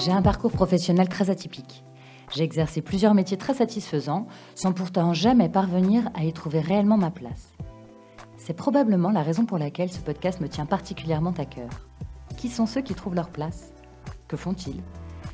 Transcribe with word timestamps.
J'ai 0.00 0.12
un 0.12 0.22
parcours 0.22 0.52
professionnel 0.52 1.08
très 1.08 1.28
atypique. 1.28 1.82
J'ai 2.32 2.44
exercé 2.44 2.82
plusieurs 2.82 3.14
métiers 3.14 3.36
très 3.36 3.54
satisfaisants 3.54 4.28
sans 4.54 4.72
pourtant 4.72 5.12
jamais 5.12 5.48
parvenir 5.48 6.08
à 6.14 6.22
y 6.22 6.32
trouver 6.32 6.60
réellement 6.60 6.96
ma 6.96 7.10
place. 7.10 7.52
C'est 8.36 8.54
probablement 8.54 9.10
la 9.10 9.22
raison 9.22 9.44
pour 9.44 9.58
laquelle 9.58 9.90
ce 9.90 9.98
podcast 9.98 10.40
me 10.40 10.48
tient 10.48 10.66
particulièrement 10.66 11.34
à 11.36 11.44
cœur. 11.44 11.70
Qui 12.36 12.48
sont 12.48 12.66
ceux 12.66 12.80
qui 12.80 12.94
trouvent 12.94 13.16
leur 13.16 13.30
place? 13.30 13.72
Que 14.28 14.36
font-ils? 14.36 14.82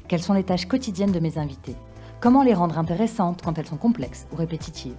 Quelles 0.09 0.23
sont 0.23 0.33
les 0.33 0.45
tâches 0.45 0.67
quotidiennes 0.67 1.13
de 1.13 1.21
mes 1.21 1.37
invités? 1.37 1.77
Comment 2.21 2.43
les 2.43 2.55
rendre 2.55 2.79
intéressantes 2.79 3.43
quand 3.43 3.59
elles 3.59 3.67
sont 3.67 3.77
complexes 3.77 4.27
ou 4.33 4.37
répétitives? 4.37 4.97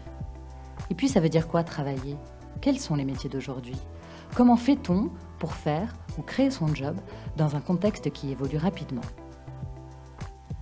Et 0.91 0.95
puis 0.95 1.09
ça 1.09 1.19
veut 1.19 1.29
dire 1.29 1.47
quoi 1.47 1.63
travailler? 1.63 2.17
Quels 2.61 2.79
sont 2.79 2.95
les 2.95 3.05
métiers 3.05 3.31
d'aujourd'hui? 3.31 3.77
Comment 4.35 4.57
fait-on 4.57 5.09
pour 5.39 5.53
faire 5.53 5.95
ou 6.19 6.21
créer 6.21 6.51
son 6.51 6.73
job 6.75 6.95
dans 7.35 7.55
un 7.55 7.61
contexte 7.61 8.11
qui 8.11 8.31
évolue 8.31 8.57
rapidement? 8.57 9.01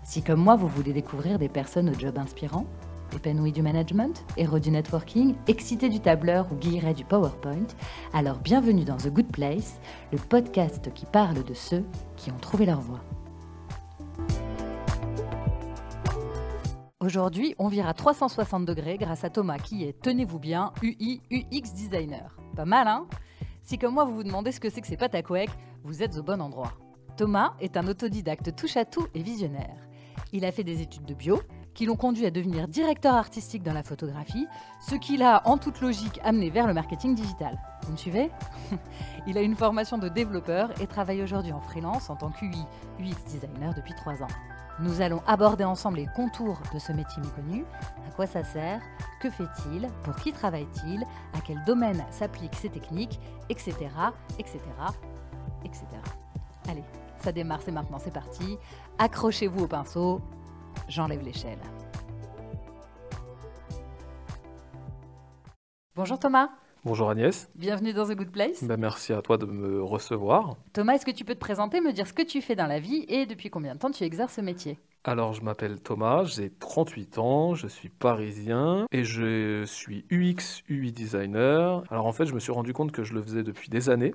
Si 0.03 0.21
comme 0.21 0.41
moi 0.41 0.57
vous 0.57 0.67
voulez 0.67 0.91
découvrir 0.91 1.39
des 1.39 1.47
personnes 1.47 1.89
au 1.89 1.93
job 1.93 2.17
inspirant, 2.17 2.65
épanouies 3.15 3.53
du 3.53 3.61
management, 3.61 4.25
héros 4.35 4.59
du 4.59 4.69
networking, 4.69 5.35
excités 5.47 5.87
du 5.87 6.01
tableur 6.01 6.51
ou 6.51 6.55
guillerets 6.55 6.93
du 6.93 7.05
PowerPoint, 7.05 7.67
alors 8.11 8.39
bienvenue 8.39 8.83
dans 8.83 8.97
The 8.97 9.07
Good 9.07 9.31
Place, 9.31 9.79
le 10.11 10.17
podcast 10.17 10.93
qui 10.93 11.05
parle 11.05 11.43
de 11.45 11.53
ceux 11.53 11.85
qui 12.17 12.31
ont 12.31 12.37
trouvé 12.37 12.65
leur 12.65 12.81
voie. 12.81 12.99
Aujourd'hui, 16.99 17.55
on 17.57 17.69
vire 17.69 17.87
à 17.87 17.93
360 17.93 18.65
degrés 18.65 18.97
grâce 18.97 19.23
à 19.23 19.29
Thomas 19.29 19.57
qui 19.57 19.85
est, 19.85 20.01
tenez-vous 20.01 20.39
bien, 20.39 20.73
UI 20.81 21.21
UX 21.31 21.73
designer. 21.73 22.37
Pas 22.57 22.65
mal, 22.65 22.87
hein? 22.87 23.05
Si 23.61 23.77
comme 23.77 23.93
moi 23.93 24.03
vous 24.03 24.15
vous 24.15 24.23
demandez 24.23 24.51
ce 24.51 24.59
que 24.59 24.69
c'est 24.69 24.81
que 24.81 24.87
ces 24.87 24.97
pâtes 24.97 25.15
à 25.15 25.21
vous 25.85 26.03
êtes 26.03 26.17
au 26.17 26.23
bon 26.23 26.41
endroit. 26.41 26.73
Thomas 27.15 27.53
est 27.61 27.77
un 27.77 27.87
autodidacte 27.87 28.55
touche-à-tout 28.55 29.07
et 29.13 29.21
visionnaire. 29.21 29.77
Il 30.35 30.45
a 30.45 30.51
fait 30.51 30.63
des 30.63 30.81
études 30.81 31.05
de 31.05 31.13
bio, 31.13 31.41
qui 31.75 31.85
l'ont 31.85 31.95
conduit 31.95 32.25
à 32.25 32.31
devenir 32.31 32.67
directeur 32.67 33.13
artistique 33.13 33.61
dans 33.61 33.71
la 33.71 33.83
photographie, 33.83 34.47
ce 34.81 34.95
qui 34.95 35.15
l'a, 35.15 35.43
en 35.45 35.59
toute 35.59 35.79
logique, 35.79 36.19
amené 36.23 36.49
vers 36.49 36.65
le 36.65 36.73
marketing 36.73 37.13
digital. 37.13 37.55
Vous 37.83 37.91
me 37.91 37.97
suivez? 37.97 38.31
Il 39.27 39.37
a 39.37 39.41
une 39.41 39.55
formation 39.55 39.99
de 39.99 40.09
développeur 40.09 40.71
et 40.81 40.87
travaille 40.87 41.21
aujourd'hui 41.21 41.51
en 41.51 41.61
freelance 41.61 42.09
en 42.09 42.15
tant 42.15 42.31
qu'UI, 42.31 42.65
UX 42.99 43.23
designer 43.27 43.75
depuis 43.75 43.93
trois 43.93 44.23
ans. 44.23 44.27
Nous 44.79 45.01
allons 45.01 45.21
aborder 45.27 45.65
ensemble 45.65 45.97
les 45.97 46.07
contours 46.15 46.59
de 46.73 46.79
ce 46.79 46.91
métier 46.91 47.21
méconnu, 47.21 47.63
à 48.07 48.11
quoi 48.15 48.25
ça 48.25 48.43
sert, 48.43 48.81
que 49.21 49.29
fait-il, 49.29 49.87
pour 50.03 50.15
qui 50.15 50.31
travaille-t-il, 50.31 51.03
à 51.33 51.41
quel 51.45 51.63
domaine 51.63 52.03
s'appliquent 52.09 52.55
ces 52.55 52.69
techniques, 52.69 53.19
etc., 53.49 53.71
etc., 54.39 54.59
etc. 55.63 55.85
Allez, 56.67 56.83
ça 57.23 57.31
démarre, 57.31 57.61
c'est 57.63 57.71
maintenant, 57.71 57.99
c'est 57.99 58.13
parti. 58.13 58.57
Accrochez-vous 58.99 59.63
au 59.63 59.67
pinceau, 59.67 60.21
j'enlève 60.87 61.23
l'échelle. 61.23 61.57
Bonjour 65.95 66.19
Thomas. 66.19 66.49
Bonjour 66.85 67.09
Agnès. 67.09 67.49
Bienvenue 67.55 67.93
dans 67.93 68.05
The 68.05 68.15
Good 68.15 68.31
Place. 68.31 68.63
Ben, 68.63 68.77
merci 68.77 69.13
à 69.13 69.21
toi 69.21 69.37
de 69.37 69.45
me 69.45 69.81
recevoir. 69.81 70.57
Thomas, 70.73 70.93
est-ce 70.93 71.05
que 71.05 71.11
tu 71.11 71.25
peux 71.25 71.33
te 71.33 71.39
présenter, 71.39 71.81
me 71.81 71.91
dire 71.91 72.05
ce 72.05 72.13
que 72.13 72.21
tu 72.21 72.41
fais 72.41 72.55
dans 72.55 72.67
la 72.67 72.79
vie 72.79 73.05
et 73.07 73.25
depuis 73.25 73.49
combien 73.49 73.73
de 73.73 73.79
temps 73.79 73.89
tu 73.89 74.03
exerces 74.03 74.33
ce 74.33 74.41
métier? 74.41 74.77
Alors, 75.05 75.33
je 75.33 75.41
m'appelle 75.41 75.81
Thomas, 75.81 76.23
j'ai 76.25 76.51
38 76.51 77.17
ans, 77.17 77.55
je 77.55 77.67
suis 77.67 77.89
parisien 77.89 78.85
et 78.91 79.03
je 79.03 79.63
suis 79.65 80.05
UX, 80.11 80.61
UI 80.69 80.91
designer. 80.91 81.83
Alors, 81.89 82.05
en 82.05 82.13
fait, 82.13 82.25
je 82.25 82.33
me 82.33 82.39
suis 82.39 82.51
rendu 82.51 82.73
compte 82.73 82.91
que 82.91 83.03
je 83.03 83.13
le 83.13 83.21
faisais 83.21 83.43
depuis 83.43 83.69
des 83.69 83.89
années 83.89 84.13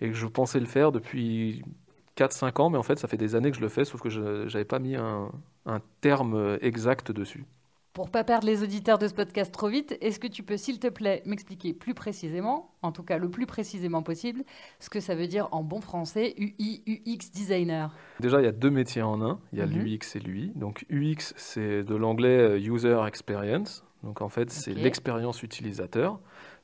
et 0.00 0.08
que 0.08 0.14
je 0.14 0.26
pensais 0.26 0.60
le 0.60 0.66
faire 0.66 0.90
depuis 0.90 1.62
4-5 2.16 2.60
ans, 2.60 2.70
mais 2.70 2.78
en 2.78 2.82
fait, 2.82 2.98
ça 2.98 3.08
fait 3.08 3.16
des 3.16 3.34
années 3.34 3.50
que 3.50 3.56
je 3.56 3.62
le 3.62 3.68
fais, 3.68 3.84
sauf 3.84 4.00
que 4.00 4.08
je 4.08 4.44
n'avais 4.44 4.64
pas 4.64 4.78
mis 4.78 4.96
un, 4.96 5.30
un 5.66 5.80
terme 6.00 6.58
exact 6.60 7.10
dessus. 7.12 7.44
Pour 7.92 8.10
pas 8.10 8.24
perdre 8.24 8.46
les 8.48 8.64
auditeurs 8.64 8.98
de 8.98 9.06
ce 9.06 9.14
podcast 9.14 9.52
trop 9.52 9.68
vite, 9.68 9.96
est-ce 10.00 10.18
que 10.18 10.26
tu 10.26 10.42
peux, 10.42 10.56
s'il 10.56 10.80
te 10.80 10.88
plaît, 10.88 11.22
m'expliquer 11.26 11.72
plus 11.72 11.94
précisément, 11.94 12.72
en 12.82 12.90
tout 12.90 13.04
cas 13.04 13.18
le 13.18 13.30
plus 13.30 13.46
précisément 13.46 14.02
possible, 14.02 14.42
ce 14.80 14.90
que 14.90 14.98
ça 14.98 15.14
veut 15.14 15.28
dire 15.28 15.48
en 15.52 15.62
bon 15.62 15.80
français 15.80 16.34
UI, 16.36 16.82
UX 16.88 17.30
designer? 17.32 17.94
Déjà, 18.18 18.40
il 18.40 18.44
y 18.44 18.48
a 18.48 18.52
deux 18.52 18.70
métiers 18.70 19.02
en 19.02 19.22
un. 19.22 19.38
Il 19.52 19.60
y 19.60 19.62
a 19.62 19.66
Mhm. 19.66 19.84
l'UX 19.84 20.16
et 20.16 20.18
l'UI. 20.18 20.50
Donc, 20.56 20.84
UX, 20.90 21.34
c'est 21.36 21.84
de 21.84 21.94
l'anglais 21.94 22.36
euh, 22.36 22.58
User 22.58 22.98
Experience. 23.06 23.84
Donc, 24.02 24.22
en 24.22 24.28
fait, 24.28 24.50
c'est 24.50 24.74
l'expérience 24.74 25.44
utilisateur. 25.44 26.18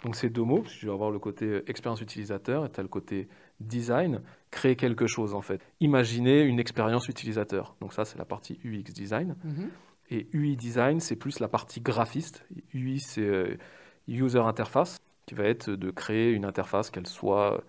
Donc, 0.05 0.17
c'est 0.17 0.31
deux 0.31 0.43
mots, 0.43 0.63
parce 0.63 0.75
que 0.75 0.81
tu 0.81 0.87
vas 0.87 0.95
avoir 0.95 1.13
le 1.13 1.21
côté 1.21 1.45
euh, 1.45 1.65
expérience 1.71 2.01
utilisateur 2.01 2.67
et 2.67 2.71
tu 2.71 2.81
as 2.81 2.83
le 2.83 2.89
côté 2.89 3.29
design. 3.61 4.21
Créer 4.51 4.75
quelque 4.75 5.07
chose, 5.07 5.35
en 5.35 5.43
fait. 5.43 5.61
Imaginer 5.81 6.43
une 6.43 6.59
expérience 6.59 7.09
utilisateur. 7.09 7.77
Donc, 7.81 7.93
ça, 7.93 8.05
c'est 8.05 8.19
la 8.19 8.25
partie 8.25 8.59
UX 8.65 8.93
design. 8.93 9.37
Mhm. 9.45 9.71
Et 10.11 10.27
UI 10.33 10.57
design, 10.57 10.99
c'est 10.99 11.17
plus 11.17 11.39
la 11.39 11.49
partie 11.49 11.81
graphiste. 11.81 12.45
UI, 12.75 12.99
c'est 12.99 13.21
euh, 13.21 13.57
user 14.09 14.41
interface, 14.41 14.99
qui 15.27 15.35
va 15.35 15.45
être 15.45 15.71
de 15.71 15.91
créer 15.91 16.33
une 16.33 16.45
interface, 16.45 16.91
qu'elle 16.91 17.07
soit 17.07 17.63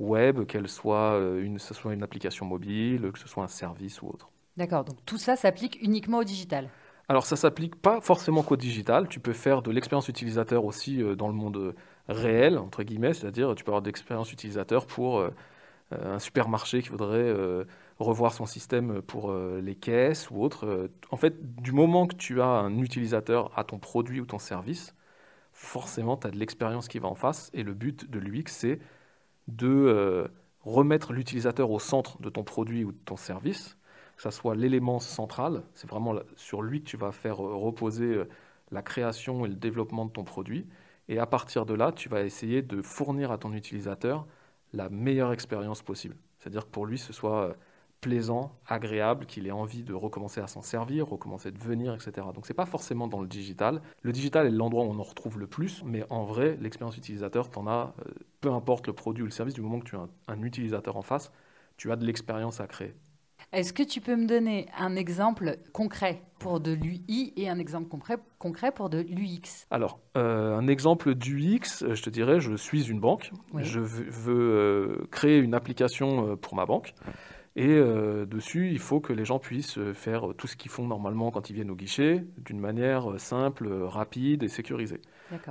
web, 0.00 0.44
qu'elle 0.46 0.68
soit 0.68 1.14
euh, 1.14 1.42
une, 1.42 1.58
ce 1.58 1.74
soit 1.74 1.94
une 1.94 2.02
application 2.02 2.46
mobile, 2.46 3.10
que 3.12 3.18
ce 3.18 3.28
soit 3.28 3.44
un 3.44 3.48
service 3.48 4.02
ou 4.02 4.08
autre. 4.08 4.30
D'accord, 4.56 4.84
donc 4.84 4.96
tout 5.04 5.18
ça 5.18 5.36
s'applique 5.36 5.78
uniquement 5.82 6.18
au 6.18 6.24
digital. 6.24 6.68
Alors 7.08 7.26
ça 7.26 7.36
s'applique 7.36 7.76
pas 7.76 8.00
forcément 8.00 8.42
qu'au 8.42 8.56
digital, 8.56 9.08
tu 9.08 9.20
peux 9.20 9.32
faire 9.32 9.62
de 9.62 9.70
l'expérience 9.70 10.08
utilisateur 10.08 10.64
aussi 10.64 11.02
euh, 11.02 11.14
dans 11.14 11.28
le 11.28 11.34
monde 11.34 11.74
euh, 12.08 12.12
réel, 12.12 12.58
entre 12.58 12.82
guillemets, 12.82 13.14
c'est-à-dire 13.14 13.54
tu 13.54 13.64
peux 13.64 13.70
avoir 13.70 13.82
de 13.82 13.88
l'expérience 13.88 14.32
utilisateur 14.32 14.86
pour 14.86 15.18
euh, 15.18 15.30
euh, 15.92 16.16
un 16.16 16.18
supermarché 16.18 16.82
qui 16.82 16.88
voudrait 16.90 17.18
euh, 17.18 17.64
revoir 17.98 18.32
son 18.32 18.46
système 18.46 19.02
pour 19.02 19.32
les 19.34 19.76
caisses 19.76 20.30
ou 20.30 20.42
autre. 20.42 20.90
En 21.10 21.16
fait, 21.16 21.62
du 21.62 21.72
moment 21.72 22.06
que 22.06 22.16
tu 22.16 22.40
as 22.40 22.46
un 22.46 22.78
utilisateur 22.78 23.56
à 23.56 23.64
ton 23.64 23.78
produit 23.78 24.20
ou 24.20 24.26
ton 24.26 24.38
service, 24.38 24.94
forcément 25.52 26.16
tu 26.16 26.26
as 26.26 26.30
de 26.30 26.38
l'expérience 26.38 26.88
qui 26.88 26.98
va 26.98 27.08
en 27.08 27.14
face 27.14 27.50
et 27.54 27.62
le 27.62 27.74
but 27.74 28.10
de 28.10 28.18
l'UX 28.18 28.44
c'est 28.48 28.80
de 29.46 30.28
remettre 30.62 31.12
l'utilisateur 31.12 31.70
au 31.70 31.78
centre 31.78 32.20
de 32.20 32.28
ton 32.30 32.42
produit 32.42 32.84
ou 32.84 32.90
de 32.90 32.98
ton 33.04 33.16
service 33.16 33.76
que 34.16 34.22
ça 34.22 34.30
soit 34.30 34.54
l'élément 34.54 35.00
central, 35.00 35.62
c'est 35.74 35.88
vraiment 35.88 36.14
sur 36.36 36.62
lui 36.62 36.80
que 36.82 36.86
tu 36.86 36.96
vas 36.96 37.12
faire 37.12 37.36
reposer 37.36 38.22
la 38.70 38.82
création 38.82 39.44
et 39.44 39.48
le 39.48 39.54
développement 39.54 40.06
de 40.06 40.10
ton 40.10 40.24
produit. 40.24 40.66
Et 41.08 41.18
à 41.18 41.26
partir 41.26 41.66
de 41.66 41.74
là, 41.74 41.92
tu 41.92 42.08
vas 42.08 42.22
essayer 42.22 42.62
de 42.62 42.82
fournir 42.82 43.30
à 43.30 43.38
ton 43.38 43.52
utilisateur 43.52 44.26
la 44.72 44.88
meilleure 44.88 45.32
expérience 45.32 45.82
possible. 45.82 46.16
C'est-à-dire 46.38 46.66
que 46.66 46.70
pour 46.70 46.86
lui, 46.86 46.98
ce 46.98 47.12
soit 47.12 47.50
euh, 47.50 47.54
plaisant, 48.00 48.52
agréable, 48.66 49.24
qu'il 49.26 49.46
ait 49.46 49.50
envie 49.50 49.82
de 49.82 49.94
recommencer 49.94 50.40
à 50.40 50.46
s'en 50.46 50.62
servir, 50.62 51.08
recommencer 51.08 51.50
de 51.50 51.58
venir, 51.58 51.94
etc. 51.94 52.26
Donc 52.34 52.46
c'est 52.46 52.54
pas 52.54 52.66
forcément 52.66 53.08
dans 53.08 53.20
le 53.20 53.26
digital. 53.26 53.80
Le 54.02 54.12
digital 54.12 54.46
est 54.46 54.50
l'endroit 54.50 54.84
où 54.84 54.88
on 54.88 54.98
en 54.98 55.02
retrouve 55.02 55.38
le 55.38 55.46
plus, 55.46 55.82
mais 55.84 56.04
en 56.10 56.24
vrai, 56.24 56.58
l'expérience 56.60 56.98
utilisateur, 56.98 57.50
t'en 57.50 57.66
as, 57.66 57.94
euh, 58.00 58.10
peu 58.42 58.52
importe 58.52 58.86
le 58.88 58.92
produit 58.92 59.22
ou 59.22 59.26
le 59.26 59.32
service, 59.32 59.54
du 59.54 59.62
moment 59.62 59.80
que 59.80 59.88
tu 59.88 59.96
as 59.96 60.06
un 60.28 60.42
utilisateur 60.42 60.96
en 60.96 61.02
face, 61.02 61.32
tu 61.76 61.92
as 61.92 61.96
de 61.96 62.04
l'expérience 62.04 62.60
à 62.60 62.66
créer. 62.66 62.94
Est-ce 63.54 63.72
que 63.72 63.84
tu 63.84 64.00
peux 64.00 64.16
me 64.16 64.26
donner 64.26 64.66
un 64.76 64.96
exemple 64.96 65.58
concret 65.72 66.20
pour 66.40 66.58
de 66.58 66.72
l'UI 66.72 67.32
et 67.36 67.48
un 67.48 67.60
exemple 67.60 67.88
concret, 67.88 68.16
concret 68.40 68.72
pour 68.72 68.90
de 68.90 68.98
l'UX 68.98 69.66
Alors, 69.70 70.00
euh, 70.16 70.58
un 70.58 70.66
exemple 70.66 71.14
d'UX, 71.14 71.82
euh, 71.82 71.94
je 71.94 72.02
te 72.02 72.10
dirais, 72.10 72.40
je 72.40 72.56
suis 72.56 72.90
une 72.90 72.98
banque, 72.98 73.30
Oui. 73.52 73.62
je 73.62 73.78
veux, 73.78 74.10
veux, 74.10 74.50
euh, 75.04 75.06
créer 75.12 75.38
une 75.38 75.54
application 75.54 76.36
pour 76.36 76.56
ma 76.56 76.66
banque, 76.66 76.94
et 77.54 77.68
euh, 77.68 78.26
dessus, 78.26 78.72
il 78.72 78.80
faut 78.80 78.98
que 78.98 79.12
les 79.12 79.24
gens 79.24 79.38
puissent 79.38 79.78
faire 79.92 80.34
tout 80.36 80.48
ce 80.48 80.56
qu'ils 80.56 80.72
font 80.72 80.88
normalement 80.88 81.30
quand 81.30 81.48
ils 81.48 81.52
viennent 81.52 81.70
au 81.70 81.76
guichet, 81.76 82.24
d'une 82.38 82.58
manière 82.58 83.20
simple, 83.20 83.72
rapide 83.84 84.42
et 84.42 84.48
sécurisée. 84.48 85.00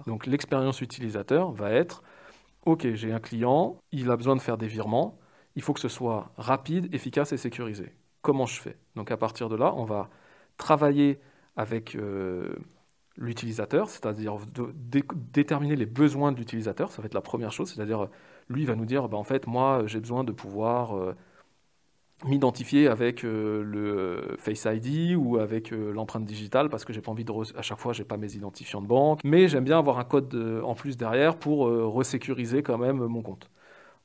Donc 0.08 0.26
l'expérience 0.26 0.82
utilisateur 0.82 1.54
va 1.54 1.72
être, 1.72 2.04
OK, 2.66 2.86
j'ai 2.96 3.14
un 3.14 3.20
client, 3.22 3.78
il 3.94 4.12
a 4.12 4.18
besoin 4.18 4.36
de 4.36 4.42
faire 4.42 4.58
des 4.58 4.68
virements, 4.68 5.18
il 5.56 5.62
faut 5.62 5.74
que 5.74 5.80
ce 5.80 5.88
soit 5.88 6.32
rapide, 6.36 6.94
efficace 6.94 7.32
et 7.32 7.38
sécurisé. 7.38 7.94
Comment 8.24 8.46
je 8.46 8.60
fais 8.60 8.78
Donc 8.96 9.12
à 9.12 9.18
partir 9.18 9.50
de 9.50 9.56
là, 9.58 9.74
on 9.76 9.84
va 9.84 10.10
travailler 10.58 11.20
avec 11.58 11.96
euh, 11.96 12.56
l'utilisateur, 13.18 13.90
c'est-à-dire 13.90 14.38
déterminer 15.34 15.76
les 15.76 15.86
besoins 15.86 16.32
de 16.32 16.38
l'utilisateur, 16.38 16.90
ça 16.92 17.02
va 17.02 17.08
être 17.08 17.14
la 17.14 17.22
première 17.22 17.52
chose, 17.52 17.74
c'est-à-dire 17.74 18.08
lui 18.50 18.66
va 18.66 18.76
nous 18.76 18.86
dire, 18.86 19.10
bah, 19.10 19.18
en 19.18 19.26
fait, 19.26 19.46
moi 19.46 19.84
j'ai 19.88 20.00
besoin 20.00 20.24
de 20.24 20.32
pouvoir 20.32 20.96
euh, 20.98 21.14
m'identifier 22.24 22.88
avec 22.88 23.26
euh, 23.26 23.62
le 23.62 24.38
Face 24.38 24.66
ID 24.72 25.18
ou 25.18 25.38
avec 25.38 25.72
l'empreinte 25.72 26.24
digitale 26.24 26.70
parce 26.70 26.86
que 26.86 26.94
j'ai 26.94 27.02
pas 27.02 27.12
envie 27.12 27.26
de 27.26 27.34
à 27.58 27.62
chaque 27.62 27.80
fois 27.80 27.92
j'ai 27.92 28.06
pas 28.06 28.16
mes 28.16 28.36
identifiants 28.36 28.82
de 28.82 28.88
banque 28.88 29.20
mais 29.26 29.50
j'aime 29.50 29.66
bien 29.66 29.80
avoir 29.80 30.00
un 30.00 30.06
code 30.06 30.34
en 30.64 30.76
plus 30.76 30.96
derrière 30.96 31.36
pour 31.38 31.68
resécuriser 31.68 32.64
quand 32.64 32.78
même 32.78 33.06
mon 33.06 33.22
compte. 33.22 33.50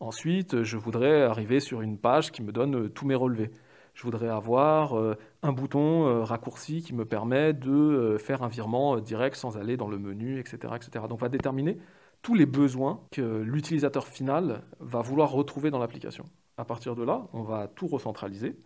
Ensuite, 0.00 0.64
je 0.64 0.76
voudrais 0.76 1.22
arriver 1.22 1.60
sur 1.60 1.82
une 1.82 1.98
page 1.98 2.32
qui 2.32 2.42
me 2.42 2.52
donne 2.52 2.90
tous 2.90 3.06
mes 3.06 3.14
relevés. 3.14 3.52
Je 3.98 4.04
voudrais 4.04 4.28
avoir 4.28 4.96
euh, 4.96 5.16
un 5.42 5.50
bouton 5.50 6.06
euh, 6.06 6.22
raccourci 6.22 6.82
qui 6.82 6.94
me 6.94 7.04
permet 7.04 7.52
de 7.52 7.72
euh, 7.72 8.16
faire 8.16 8.44
un 8.44 8.48
virement 8.48 9.00
direct 9.00 9.34
sans 9.34 9.56
aller 9.58 9.76
dans 9.76 9.88
le 9.88 9.98
menu, 9.98 10.38
etc., 10.38 10.72
etc. 10.76 11.06
Donc, 11.08 11.14
on 11.14 11.16
va 11.16 11.28
déterminer 11.28 11.78
tous 12.22 12.36
les 12.36 12.46
besoins 12.46 13.00
que 13.10 13.40
l'utilisateur 13.40 14.06
final 14.06 14.62
va 14.78 15.02
vouloir 15.02 15.32
retrouver 15.32 15.72
dans 15.72 15.80
l'application. 15.80 16.26
À 16.58 16.64
partir 16.64 16.94
de 16.94 17.02
là, 17.02 17.26
on 17.32 17.42
va 17.42 17.66
tout 17.66 17.88
recentraliser 17.88 18.56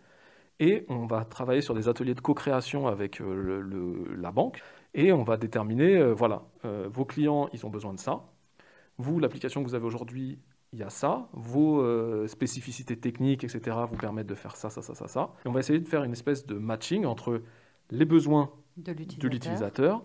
Et 0.59 0.85
on 0.87 1.07
va 1.07 1.25
travailler 1.25 1.61
sur 1.61 1.73
des 1.73 1.87
ateliers 1.89 2.13
de 2.13 2.21
co-création 2.21 2.87
avec 2.87 3.19
la 3.19 4.31
banque 4.31 4.61
et 4.93 5.11
on 5.13 5.23
va 5.23 5.37
déterminer, 5.37 6.11
voilà, 6.13 6.43
vos 6.63 7.05
clients, 7.05 7.49
ils 7.53 7.65
ont 7.65 7.69
besoin 7.69 7.93
de 7.93 7.99
ça. 7.99 8.23
Vous, 8.97 9.19
l'application 9.19 9.63
que 9.63 9.69
vous 9.69 9.75
avez 9.75 9.85
aujourd'hui, 9.85 10.39
il 10.73 10.79
y 10.79 10.83
a 10.83 10.89
ça. 10.89 11.29
Vos 11.33 11.81
euh, 11.81 12.27
spécificités 12.27 12.97
techniques, 12.97 13.43
etc., 13.43 13.77
vous 13.89 13.95
permettent 13.95 14.27
de 14.27 14.35
faire 14.35 14.55
ça, 14.55 14.69
ça, 14.69 14.81
ça, 14.81 14.95
ça, 14.95 15.07
ça. 15.07 15.33
Et 15.45 15.47
on 15.47 15.51
va 15.51 15.59
essayer 15.59 15.79
de 15.79 15.87
faire 15.87 16.03
une 16.03 16.11
espèce 16.11 16.45
de 16.45 16.55
matching 16.55 17.05
entre 17.05 17.41
les 17.91 18.05
besoins 18.05 18.51
De 18.77 18.91
de 18.93 19.27
l'utilisateur. 19.27 20.03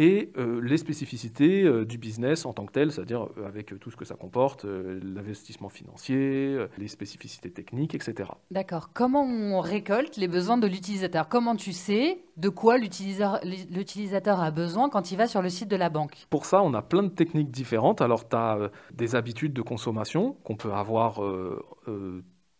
Et 0.00 0.32
euh, 0.38 0.62
les 0.62 0.78
spécificités 0.78 1.62
euh, 1.62 1.84
du 1.84 1.98
business 1.98 2.46
en 2.46 2.54
tant 2.54 2.64
que 2.64 2.72
tel, 2.72 2.90
c'est-à-dire 2.90 3.28
euh, 3.36 3.46
avec 3.46 3.78
tout 3.78 3.90
ce 3.90 3.96
que 3.96 4.06
ça 4.06 4.14
comporte, 4.14 4.64
l'investissement 4.64 5.68
financier, 5.68 6.58
les 6.78 6.88
spécificités 6.88 7.50
techniques, 7.50 7.94
etc. 7.94 8.30
D'accord. 8.50 8.94
Comment 8.94 9.24
on 9.24 9.60
récolte 9.60 10.16
les 10.16 10.26
besoins 10.26 10.56
de 10.56 10.66
l'utilisateur? 10.66 11.28
Comment 11.28 11.54
tu 11.54 11.72
sais 11.72 12.24
de 12.38 12.48
quoi 12.48 12.78
l'utilisateur 12.78 13.40
l'utilisateur 13.44 14.40
a 14.40 14.50
besoin 14.50 14.88
quand 14.88 15.12
il 15.12 15.18
va 15.18 15.26
sur 15.26 15.42
le 15.42 15.50
site 15.50 15.68
de 15.68 15.76
la 15.76 15.90
banque? 15.90 16.26
Pour 16.30 16.46
ça, 16.46 16.62
on 16.62 16.72
a 16.72 16.80
plein 16.80 17.02
de 17.02 17.08
techniques 17.08 17.50
différentes. 17.50 18.00
Alors, 18.00 18.26
tu 18.26 18.36
as 18.36 18.70
des 18.94 19.14
habitudes 19.14 19.52
de 19.52 19.62
consommation 19.62 20.32
qu'on 20.44 20.56
peut 20.56 20.72
avoir, 20.72 21.20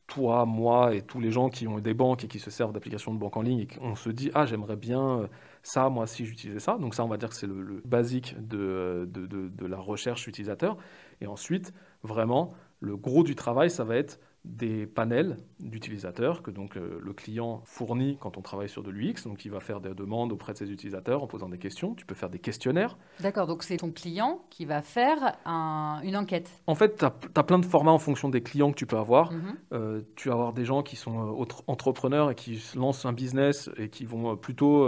toi, 0.07 0.45
moi 0.45 0.95
et 0.95 1.01
tous 1.01 1.21
les 1.21 1.31
gens 1.31 1.49
qui 1.49 1.67
ont 1.67 1.79
des 1.79 1.95
banques 1.95 2.25
et 2.25 2.29
qui 2.29 2.39
se 2.39 2.51
servent 2.51 2.73
d'applications 2.73 3.15
de 3.15 3.19
banque 3.19 3.39
en 3.39 3.43
ligne. 3.43 3.61
Et 3.61 3.69
on 3.81 3.95
se 3.95 4.11
dit, 4.11 4.31
ah, 4.35 4.45
j'aimerais 4.45 4.77
bien 4.77 5.29
ça, 5.63 5.89
moi, 5.91 6.07
si 6.07 6.25
j'utilisais 6.25 6.61
ça. 6.61 6.77
Donc, 6.79 6.95
ça, 6.95 7.05
on 7.05 7.09
va 7.09 7.17
dire 7.17 7.29
que 7.29 7.35
c'est 7.37 7.47
le, 7.47 7.63
le 7.63 7.83
basique 7.85 8.35
de, 8.39 9.09
de, 9.13 9.27
de- 9.27 9.49
de 9.49 9.67
la 9.67 9.79
recherche 9.79 10.27
utilisateur. 10.27 10.77
Et 11.21 11.27
ensuite, 11.27 11.73
vraiment, 12.03 12.53
le 12.81 12.97
gros 12.97 13.23
du 13.25 13.35
travail, 13.35 13.71
ça 13.71 13.85
va 13.85 13.97
être 13.97 14.21
des 14.47 14.87
panels 14.87 15.37
d'utilisateurs 15.59 16.43
que 16.43 16.51
donc 16.51 16.79
euh, 16.79 16.99
le 17.03 17.13
client 17.13 17.61
fournit 17.67 18.17
quand 18.21 18.39
on 18.39 18.41
travaille 18.41 18.71
sur 18.71 18.83
de 18.83 18.91
l'UX. 18.91 19.25
Donc, 19.27 19.45
il 19.45 19.51
va 19.51 19.61
faire 19.61 19.81
des 19.83 19.93
demandes 19.95 20.33
auprès 20.33 20.55
de 20.55 20.59
ses 20.59 20.71
utilisateurs 20.71 21.23
en 21.23 21.27
posant 21.27 21.51
des 21.51 21.59
questions. 21.59 21.95
Tu 21.95 22.07
peux 22.07 22.15
faire 22.15 22.31
des 22.31 22.39
questionnaires. 22.39 22.97
D'accord, 23.21 23.47
donc 23.47 23.63
c'est 23.63 23.77
ton 23.77 23.91
client 23.91 24.43
qui 24.49 24.65
va 24.65 24.81
faire 24.81 25.37
un- 25.45 26.01
une 26.05 26.17
enquête. 26.17 26.51
En 26.67 26.75
fait, 26.75 26.97
tu 26.97 27.05
as, 27.05 27.43
plein 27.43 27.59
de 27.59 27.67
formats 27.67 27.93
en 27.93 27.99
fonction 27.99 28.31
des 28.31 28.43
clients 28.43 28.71
que 28.71 28.77
tu 28.77 28.87
peux 28.87 28.97
avoir. 28.97 29.31
Mhm. 29.33 29.57
Euh, 29.75 30.01
tu 30.17 30.29
vas 30.29 30.35
avoir 30.35 30.53
des 30.55 30.65
gens 30.65 30.83
qui 30.83 30.97
sont 30.97 31.39
euh, 31.39 31.45
entrepreneurs 31.67 32.31
et 32.31 32.35
qui 32.35 32.63
lancent 32.77 33.05
un 33.05 33.13
business 33.13 33.69
et 33.77 33.91
qui 33.91 34.07
vont 34.07 34.37
plutôt, 34.39 34.85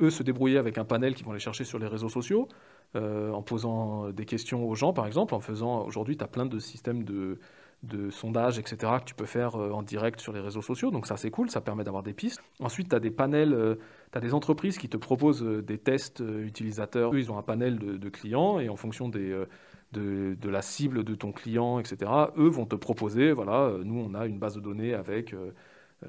eux, 0.00 0.10
se 0.10 0.22
débrouiller 0.22 0.58
avec 0.58 0.78
un 0.78 0.84
panel 0.84 1.14
qui 1.14 1.22
vont 1.24 1.32
les 1.32 1.38
chercher 1.38 1.64
sur 1.64 1.78
les 1.78 1.86
réseaux 1.86 2.08
sociaux, 2.08 2.48
euh, 2.96 3.30
en 3.32 3.42
posant 3.42 4.06
euh, 4.06 4.12
des 4.12 4.24
questions 4.24 4.68
aux 4.68 4.74
gens, 4.74 4.92
par 4.92 5.06
exemple, 5.06 5.34
en 5.34 5.40
faisant, 5.40 5.84
aujourd'hui, 5.84 6.16
tu 6.16 6.24
as 6.24 6.28
plein 6.28 6.46
de 6.46 6.58
systèmes 6.58 7.04
de, 7.04 7.38
de 7.82 8.10
sondages, 8.10 8.58
etc., 8.58 8.76
que 8.98 9.04
tu 9.04 9.14
peux 9.14 9.26
faire 9.26 9.56
euh, 9.56 9.70
en 9.70 9.82
direct 9.82 10.20
sur 10.20 10.32
les 10.32 10.40
réseaux 10.40 10.62
sociaux. 10.62 10.90
Donc 10.90 11.06
ça, 11.06 11.16
c'est 11.16 11.30
cool, 11.30 11.50
ça 11.50 11.60
permet 11.60 11.84
d'avoir 11.84 12.02
des 12.02 12.12
pistes. 12.14 12.40
Ensuite, 12.60 12.88
tu 12.90 12.96
as 12.96 13.00
des 13.00 13.10
panels, 13.10 13.78
tu 14.12 14.18
as 14.18 14.20
des 14.20 14.34
entreprises 14.34 14.78
qui 14.78 14.88
te 14.88 14.96
proposent 14.96 15.42
euh, 15.42 15.62
des 15.62 15.78
tests 15.78 16.20
euh, 16.20 16.44
utilisateurs. 16.44 17.14
Eux, 17.14 17.18
ils 17.18 17.30
ont 17.30 17.38
un 17.38 17.42
panel 17.42 17.78
de, 17.78 18.08
clients 18.08 18.58
et 18.60 18.68
en 18.68 18.76
fonction 18.76 19.08
des... 19.08 19.30
euh, 19.30 19.46
de, 19.92 20.36
de 20.40 20.48
la 20.48 20.62
cible 20.62 21.04
de 21.04 21.14
ton 21.14 21.32
client, 21.32 21.78
etc. 21.78 22.10
Eux 22.36 22.48
vont 22.48 22.66
te 22.66 22.76
proposer, 22.76 23.32
voilà, 23.32 23.64
euh, 23.64 23.82
nous 23.84 23.98
on 23.98 24.14
a 24.14 24.26
une 24.26 24.38
base 24.38 24.54
de 24.54 24.60
données 24.60 24.94
avec 24.94 25.34
euh, 25.34 25.38
euh, 25.38 25.50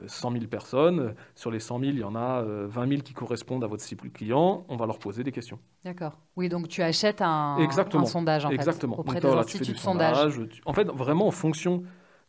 100 0.08 0.32
000 0.32 0.46
personnes. 0.48 1.14
Sur 1.36 1.52
les 1.52 1.60
100 1.60 1.80
000, 1.80 1.92
il 1.92 2.00
y 2.00 2.04
en 2.04 2.16
a 2.16 2.42
euh, 2.44 2.66
20 2.70 2.88
000 2.88 3.02
qui 3.02 3.14
correspondent 3.14 3.64
à 3.64 3.68
votre 3.68 3.84
cible 3.84 4.10
client. 4.10 4.66
On 4.70 4.76
va 4.78 4.86
leur 4.86 5.00
poser 5.00 5.24
des 5.24 5.32
questions. 5.32 5.60
D'accord. 5.84 6.18
Oui, 6.36 6.50
donc 6.50 6.68
tu 6.68 6.82
achètes 6.82 7.22
un, 7.22 7.58
Exactement. 7.58 8.04
un 8.04 8.08
sondage 8.08 8.46
en 8.46 8.50
Exactement. 8.50 8.96
fait, 8.96 9.02
auprès 9.02 9.20
Donc, 9.20 9.32
des 9.32 9.36
fais 9.38 9.40
instituts 9.56 9.74
de 9.74 9.78
sondage. 9.78 10.40
En 10.66 10.74
fait, 10.74 10.88
vraiment 10.88 11.28
en 11.28 11.32
fonction 11.32 11.84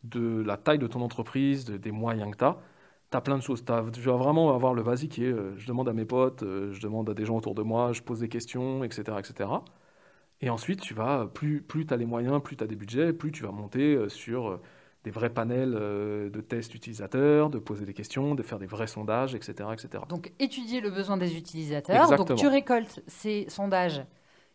de 0.05 0.43
la 0.45 0.57
taille 0.57 0.79
de 0.79 0.87
ton 0.87 1.01
entreprise, 1.01 1.65
de- 1.65 1.77
des 1.77 1.93
moyens 1.93 2.33
que 2.33 2.37
tu 2.39 2.45
as, 2.45 2.57
tu 3.11 3.17
as 3.17 3.21
plein 3.21 3.37
de 3.37 3.43
choses. 3.43 3.65
T'as- 3.65 3.85
tu 3.93 4.01
vas 4.01 4.17
vraiment 4.17 4.55
avoir 4.55 4.75
le 4.75 4.83
basique 4.83 5.13
qui 5.13 5.25
est 5.25 5.33
euh, 5.33 5.55
je 5.57 5.67
demande 5.69 5.89
à 5.89 5.93
mes 5.93 6.05
potes, 6.05 6.43
euh, 6.43 6.73
je 6.73 6.81
demande 6.81 7.09
à 7.11 7.15
des 7.15 7.25
gens 7.25 7.37
autour 7.37 7.55
de 7.55 7.63
moi, 7.63 7.93
je 7.93 8.03
pose 8.03 8.19
des 8.21 8.29
questions, 8.29 8.83
etc. 8.85 9.17
etc. 9.21 9.49
Et 10.41 10.51
ensuite, 10.51 10.81
tu 10.81 10.93
vas, 10.95 11.27
plus, 11.33 11.63
plus 11.63 11.87
tu 11.87 11.95
as 11.95 11.97
les 11.97 12.07
moyens, 12.07 12.43
plus 12.43 12.57
tu 12.57 12.65
as 12.65 12.67
des 12.67 12.75
budgets, 12.75 13.13
plus 13.13 13.31
tu 13.31 13.45
vas 13.45 13.53
monter 13.53 13.95
euh, 13.95 14.09
sur 14.09 14.49
euh, 14.49 14.61
des 15.05 15.11
vrais 15.11 15.31
panels 15.31 15.75
euh, 15.75 16.31
de 16.31 16.41
tests 16.41 16.75
utilisateurs, 16.75 17.51
de 17.51 17.59
poser 17.59 17.85
des 17.85 17.95
questions, 17.95 18.35
de 18.35 18.43
faire 18.43 18.59
des 18.59 18.67
vrais 18.67 18.87
sondages, 18.87 19.35
etc. 19.35 19.69
etc. 19.73 20.05
Donc 20.09 20.33
étudier 20.39 20.81
le 20.81 20.91
besoin 20.91 21.17
des 21.17 21.37
utilisateurs. 21.37 22.17
Donc 22.17 22.35
tu 22.37 22.47
récoltes 22.47 23.03
ces 23.07 23.47
sondages. 23.49 24.03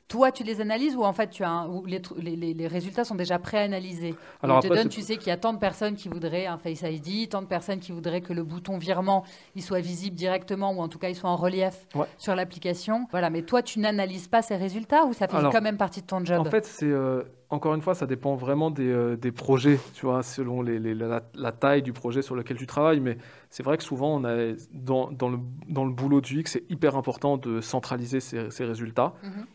Toi, 0.07 0.31
tu 0.31 0.43
les 0.43 0.61
analyses 0.61 0.95
ou 0.95 1.03
en 1.03 1.11
fait 1.11 1.29
tu 1.29 1.43
as 1.43 1.49
un- 1.49 1.67
ou 1.67 1.85
les, 1.85 2.67
résultats 2.67 3.03
sont 3.03 3.15
déjà 3.15 3.39
préanalysés 3.39 4.15
Alors 4.41 4.61
te 4.61 4.67
après, 4.67 4.77
donne, 4.83 4.89
tu 4.89 5.01
sais 5.01 5.17
qu'il 5.17 5.27
y 5.27 5.31
a 5.31 5.37
tant 5.37 5.51
de 5.51 5.59
personnes 5.59 5.95
qui 5.95 6.07
voudraient 6.07 6.45
un 6.45 6.57
Face 6.57 6.81
ID, 6.81 7.27
tant 7.27 7.41
de 7.41 7.47
personnes 7.47 7.79
qui 7.79 7.91
voudraient 7.91 8.21
que 8.21 8.31
le 8.31 8.43
bouton 8.43 8.77
virement 8.77 9.25
il 9.55 9.61
soit 9.61 9.81
visible 9.81 10.15
directement 10.15 10.71
ou 10.71 10.79
en 10.79 10.87
tout 10.87 10.97
cas 10.97 11.09
il 11.09 11.15
soit 11.15 11.29
en 11.29 11.35
relief 11.35 11.85
Ouais. 11.93 12.05
sur 12.17 12.35
l'application. 12.35 13.07
Voilà, 13.11 13.29
mais 13.29 13.41
toi 13.41 13.61
tu 13.61 13.79
n'analyses 13.79 14.29
pas 14.29 14.41
ces 14.41 14.55
résultats 14.55 15.03
ou 15.05 15.11
ça 15.13 15.27
fait 15.27 15.35
Alors, 15.35 15.51
quand 15.51 15.61
même 15.61 15.77
partie 15.77 16.01
de 16.01 16.07
ton 16.07 16.23
job? 16.23 16.39
En 16.39 16.49
fait, 16.49 16.65
c'est 16.65 16.85
euh, 16.85 17.23
encore 17.49 17.73
une 17.75 17.81
fois, 17.81 17.93
ça 17.93 18.05
dépend 18.05 18.35
vraiment 18.35 18.71
des, 18.71 18.87
euh, 18.87 19.17
des 19.17 19.33
projets, 19.33 19.77
tu 19.93 20.05
vois, 20.05 20.23
selon 20.23 20.61
les, 20.61 20.79
la, 20.79 21.21
la 21.33 21.51
taille 21.51 21.81
du 21.81 21.91
projet 21.91 22.21
sur 22.21 22.35
lequel 22.35 22.55
tu 22.57 22.65
travailles. 22.67 22.99
Mais 23.01 23.17
c'est 23.49 23.63
vrai 23.63 23.77
que 23.77 23.83
souvent, 23.83 24.15
on 24.15 24.23
a, 24.25 24.53
dans, 24.73 25.11
dans, 25.11 25.29
le, 25.29 25.37
dans 25.67 25.83
le 25.85 25.91
boulot 25.91 26.21
du 26.21 26.39
X, 26.41 26.53
c'est 26.53 26.63
hyper 26.71 26.95
important 26.95 27.37
de 27.37 27.59
centraliser 27.61 28.19
ces, 28.21 28.49
ces 28.51 28.63
résultats 28.65 29.13
Mhm. 29.23 29.45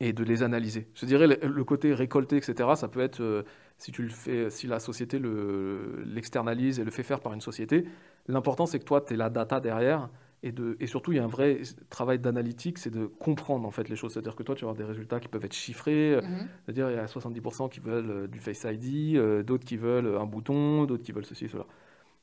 Et 0.00 0.12
de 0.12 0.24
les 0.24 0.42
analyser. 0.42 0.88
Je 0.94 1.04
dirais 1.06 1.26
le, 1.26 1.64
côté 1.64 1.92
récolté, 1.94 2.36
etc. 2.38 2.74
Ça 2.74 2.88
peut 2.88 3.00
être 3.00 3.20
euh, 3.20 3.42
si 3.78 3.92
tu 3.92 4.02
le 4.02 4.08
fais, 4.08 4.48
si 4.50 4.66
la 4.66 4.80
société 4.80 5.18
le- 5.18 6.02
l'externalise 6.06 6.80
et 6.80 6.84
le 6.84 6.90
fait 6.90 7.02
faire 7.02 7.20
par 7.20 7.32
une 7.34 7.40
société. 7.42 7.84
L'important, 8.26 8.66
c'est 8.66 8.78
que 8.78 8.84
toi, 8.84 9.00
tu 9.02 9.14
es 9.14 9.16
la 9.16 9.28
data 9.30 9.60
derrière. 9.60 10.08
Et, 10.42 10.52
de, 10.52 10.74
et 10.80 10.86
surtout, 10.86 11.12
il 11.12 11.16
y 11.16 11.18
a 11.18 11.24
un 11.24 11.26
vrai 11.26 11.60
travail 11.90 12.18
d'analytique, 12.18 12.78
c'est 12.78 12.88
de 12.90 13.04
comprendre 13.04 13.68
en 13.68 13.70
fait 13.70 13.90
les 13.90 13.96
choses. 13.96 14.14
C'est-à-dire 14.14 14.36
que 14.36 14.42
toi, 14.42 14.54
tu 14.54 14.64
vas 14.64 14.70
avoir 14.70 14.78
des 14.86 14.90
résultats 14.90 15.20
qui 15.20 15.28
peuvent 15.28 15.44
être 15.44 15.52
chiffrés, 15.54 16.16
Mhm. 16.16 16.48
c'est-à-dire, 16.64 16.88
il 16.90 16.96
y 16.96 16.98
a 16.98 17.06
70% 17.06 17.68
qui 17.68 17.80
veulent 17.80 18.10
euh, 18.10 18.26
du 18.26 18.38
Face 18.40 18.64
ID, 18.64 19.16
euh, 19.18 19.42
d'autres 19.42 19.66
qui 19.66 19.76
veulent 19.76 20.16
un 20.16 20.24
bouton, 20.24 20.84
d'autres 20.86 21.02
qui 21.02 21.12
veulent 21.12 21.26
ceci, 21.26 21.46
cela. 21.50 21.66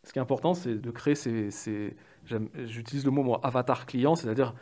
Ce 0.04 0.14
qui 0.14 0.18
est 0.20 0.22
important, 0.22 0.56
c'est 0.56 0.76
de 0.82 0.90
créer 0.90 1.14
ces. 1.14 1.50
J'utilise 2.66 3.06
le 3.06 3.12
mot 3.12 3.24
moi, 3.24 3.40
avatar 3.44 3.86
client, 3.86 4.16
c'est-à-dire 4.16 4.54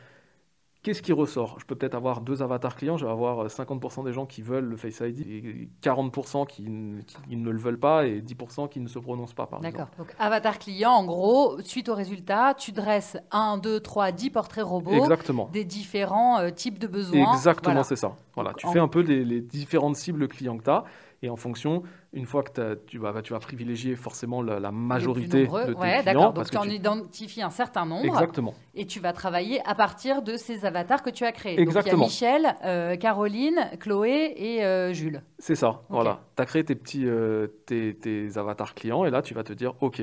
qu'est-ce 0.86 1.02
qui 1.02 1.12
ressort? 1.14 1.58
Je 1.60 1.66
peux 1.66 1.74
peut-être 1.74 1.96
avoir 1.96 2.22
deux 2.22 2.44
avatars 2.44 2.76
clients, 2.76 2.96
je 2.96 3.06
vais 3.06 3.12
avoir 3.12 3.40
euh, 3.40 3.48
50% 3.48 4.06
des 4.06 4.14
gens 4.14 4.28
qui 4.28 4.44
veulent 4.44 4.66
le 4.66 4.78
Face 4.78 5.00
ID 5.02 5.20
et 5.22 5.68
40% 5.82 6.46
qui, 6.46 6.62
ne 6.62 7.50
le 7.50 7.58
veulent 7.58 7.80
pas 7.80 8.06
et 8.06 8.22
10% 8.22 8.70
qui 8.70 8.80
ne 8.80 8.88
se 8.88 9.00
prononcent 9.00 9.34
pas, 9.34 9.48
par 9.48 9.60
exemple. 9.66 9.78
D'accord. 9.78 9.96
Donc 9.98 10.16
avatar 10.20 10.60
client, 10.60 10.92
en 10.92 11.04
gros, 11.04 11.60
suite 11.64 11.90
au 11.90 11.96
résultat, 11.96 12.54
tu 12.54 12.72
dresses 12.72 13.18
1, 13.32 13.58
2, 13.58 13.80
3, 13.80 14.12
10 14.12 14.30
portraits 14.30 14.64
robots 14.64 14.92
Exactement. 14.92 15.50
des 15.52 15.66
différents 15.66 16.40
euh, 16.40 16.52
types 16.52 16.78
de 16.78 16.88
besoins. 16.88 17.34
Exactement, 17.34 17.74
Voilà. 17.74 17.84
c'est 17.84 17.96
ça. 17.96 18.16
Voilà, 18.36 18.52
Donc, 18.52 18.60
tu 18.60 18.68
en- 18.68 18.72
fais 18.72 18.80
un 18.80 18.88
peu 18.88 19.00
les, 19.02 19.26
les 19.26 19.42
différentes 19.42 19.96
cibles 19.96 20.28
clients 20.28 20.58
que 20.58 20.64
tu 20.64 20.70
as, 20.70 20.84
et 21.22 21.30
en 21.30 21.36
fonction, 21.36 21.84
une 22.14 22.26
fois 22.26 22.44
que 22.44 22.52
t'as- 22.52 22.76
tu, 22.76 22.98
vas, 22.98 23.22
tu 23.22 23.34
vas 23.34 23.40
privilégier 23.40 23.96
forcément 23.96 24.42
la, 24.42 24.72
majorité 24.72 25.44
nombreux. 25.44 25.62
de 25.68 25.74
tes 25.74 25.80
Ouais, 25.80 25.90
clients. 25.90 26.04
d'accord. 26.04 26.24
Donc 26.28 26.36
parce 26.36 26.50
tu 26.52 26.58
en 26.58 26.62
tu- 26.64 26.70
identifies 26.72 27.42
un 27.42 27.50
certain 27.50 27.86
nombre 27.86 28.06
Exactement. 28.06 28.54
et 28.76 28.86
tu 28.86 29.00
vas 29.00 29.14
travailler 29.14 29.62
à 29.66 29.76
partir 29.76 30.22
de 30.22 30.38
ces 30.38 30.66
avatars 30.66 31.02
que 31.02 31.10
tu 31.10 31.24
as 31.26 31.32
créés. 31.32 31.56
Donc 31.56 31.66
Exactement. 31.68 31.98
il 31.98 32.00
y 32.00 32.04
a 32.04 32.08
Michel, 32.38 32.56
euh, 32.66 32.96
Caroline, 32.98 33.70
Chloé 33.80 34.34
et 34.36 34.64
euh, 34.66 34.94
Jules. 34.94 35.22
C'est 35.40 35.56
ça, 35.56 35.82
voilà. 35.90 36.20
Tu 36.36 36.44
as 36.44 36.46
créé 36.46 36.64
tes 36.64 36.76
petits 36.76 37.06
euh, 37.08 37.48
tes, 37.66 37.96
tes 37.96 38.38
avatars 38.38 38.76
clients, 38.76 39.06
et 39.06 39.10
là, 39.10 39.22
tu 39.22 39.34
vas 39.34 39.44
te 39.44 39.54
dire, 39.54 39.74
OK, 39.82 40.02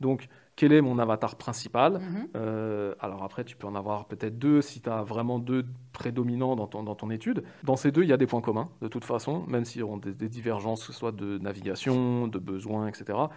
donc, 0.00 0.26
quel 0.56 0.72
est 0.72 0.80
mon 0.80 0.98
avatar 0.98 1.36
principal 1.36 1.94
Mhm. 1.94 2.28
Euh, 2.36 2.94
alors 3.00 3.22
après, 3.22 3.44
tu 3.44 3.56
peux 3.56 3.66
en 3.66 3.74
avoir 3.74 4.06
peut-être 4.06 4.38
deux 4.38 4.60
si 4.62 4.80
tu 4.80 4.88
as 4.88 5.02
vraiment 5.02 5.38
deux 5.38 5.64
prédominants 5.92 6.56
dans 6.56 6.66
ton, 6.66 6.82
dans 6.82 6.94
ton 6.94 7.10
étude. 7.10 7.44
Dans 7.62 7.76
ces 7.76 7.90
deux, 7.92 8.02
il 8.02 8.08
y 8.08 8.12
a 8.12 8.16
des 8.16 8.26
points 8.26 8.40
communs, 8.40 8.68
de 8.80 8.88
toute 8.88 9.04
façon, 9.04 9.44
même 9.46 9.64
s'il 9.64 9.80
y 9.80 9.82
auront 9.84 9.96
des, 9.98 10.12
des 10.14 10.28
divergences, 10.28 10.80
que 10.86 10.92
ce 10.92 10.98
soit 10.98 11.12
de 11.12 11.38
navigation, 11.38 12.26
de 12.28 12.38
besoins, 12.38 12.88
etc. 12.88 13.30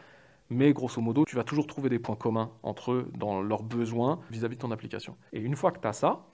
Mais 0.49 0.73
grosso 0.73 1.01
modo, 1.01 1.25
tu 1.25 1.35
vas 1.35 1.43
toujours 1.43 1.67
trouver 1.67 1.89
des 1.89 1.99
points 1.99 2.15
communs 2.15 2.51
entre 2.63 2.91
eux 2.93 3.11
dans 3.17 3.41
leurs 3.41 3.63
besoins 3.63 4.19
vis-à-vis 4.31 4.55
de 4.55 4.61
ton 4.61 4.71
application. 4.71 5.15
Et 5.33 5.39
une 5.41 5.55
fois 5.55 5.71
que 5.71 5.79
tu 5.79 5.87
as 5.87 5.93
ça, 5.93 6.25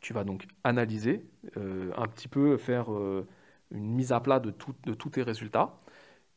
tu 0.00 0.12
vas 0.12 0.24
donc 0.24 0.46
analyser, 0.64 1.24
euh, 1.56 1.92
un 1.96 2.06
petit 2.08 2.28
peu 2.28 2.56
faire 2.56 2.92
euh, 2.92 3.26
une 3.70 3.94
mise 3.94 4.10
à 4.12 4.20
plat 4.20 4.40
de, 4.40 4.50
tout- 4.50 4.74
de 4.84 4.94
tous 4.94 5.10
tes 5.10 5.22
résultats. 5.22 5.78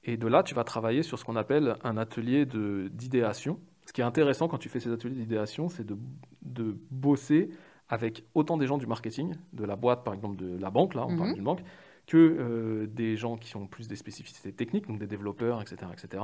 Et 0.05 0.17
de 0.17 0.27
là, 0.27 0.43
tu 0.43 0.53
vas 0.55 0.63
travailler 0.63 1.03
sur 1.03 1.17
ce 1.19 1.25
qu'on 1.25 1.35
appelle 1.35 1.75
un 1.83 1.97
atelier 1.97 2.45
d'idéation. 2.45 3.59
Ce 3.85 3.93
qui 3.93 4.01
est 4.01 4.05
intéressant 4.05 4.47
quand 4.47 4.57
tu 4.57 4.69
fais 4.69 4.79
ces 4.79 4.91
ateliers 4.91 5.15
d'idéation, 5.15 5.69
c'est 5.69 5.83
de, 5.85 5.97
de 6.43 6.77
bosser 6.91 7.49
avec 7.89 8.23
autant 8.33 8.57
des 8.57 8.65
gens 8.67 8.77
du 8.77 8.87
marketing, 8.87 9.35
de 9.53 9.63
la 9.63 9.75
boîte 9.75 10.03
par 10.03 10.13
exemple, 10.13 10.37
de 10.37 10.57
la 10.59 10.71
banque, 10.71 10.95
là 10.95 11.05
on 11.07 11.15
parle 11.15 11.29
Mhm. 11.29 11.35
d'une 11.35 11.43
banque, 11.43 11.63
que 12.07 12.17
euh, 12.17 12.87
des 12.87 13.15
gens 13.15 13.35
qui 13.37 13.55
ont 13.57 13.67
plus 13.67 13.87
des 13.87 13.95
spécificités 13.95 14.51
techniques, 14.51 14.87
donc 14.87 14.97
des 14.99 15.05
développeurs, 15.07 15.61
etc., 15.61 15.77
etc., 15.93 16.23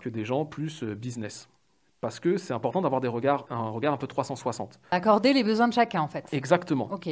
que 0.00 0.08
des 0.08 0.24
gens 0.24 0.44
plus 0.44 0.82
euh, 0.82 0.94
business. 0.94 1.48
Parce 2.00 2.18
que 2.20 2.36
c'est 2.36 2.52
important 2.54 2.80
d'avoir 2.82 3.00
des 3.00 3.08
regards, 3.08 3.46
un 3.50 3.68
regard 3.70 3.92
un 3.94 3.96
peu 3.96 4.06
360. 4.06 4.80
Accorder 4.90 5.32
les 5.32 5.42
besoins 5.44 5.68
de 5.68 5.72
chacun 5.72 6.00
en 6.02 6.08
fait. 6.08 6.28
Exactement. 6.32 6.88
Ok. 6.92 7.08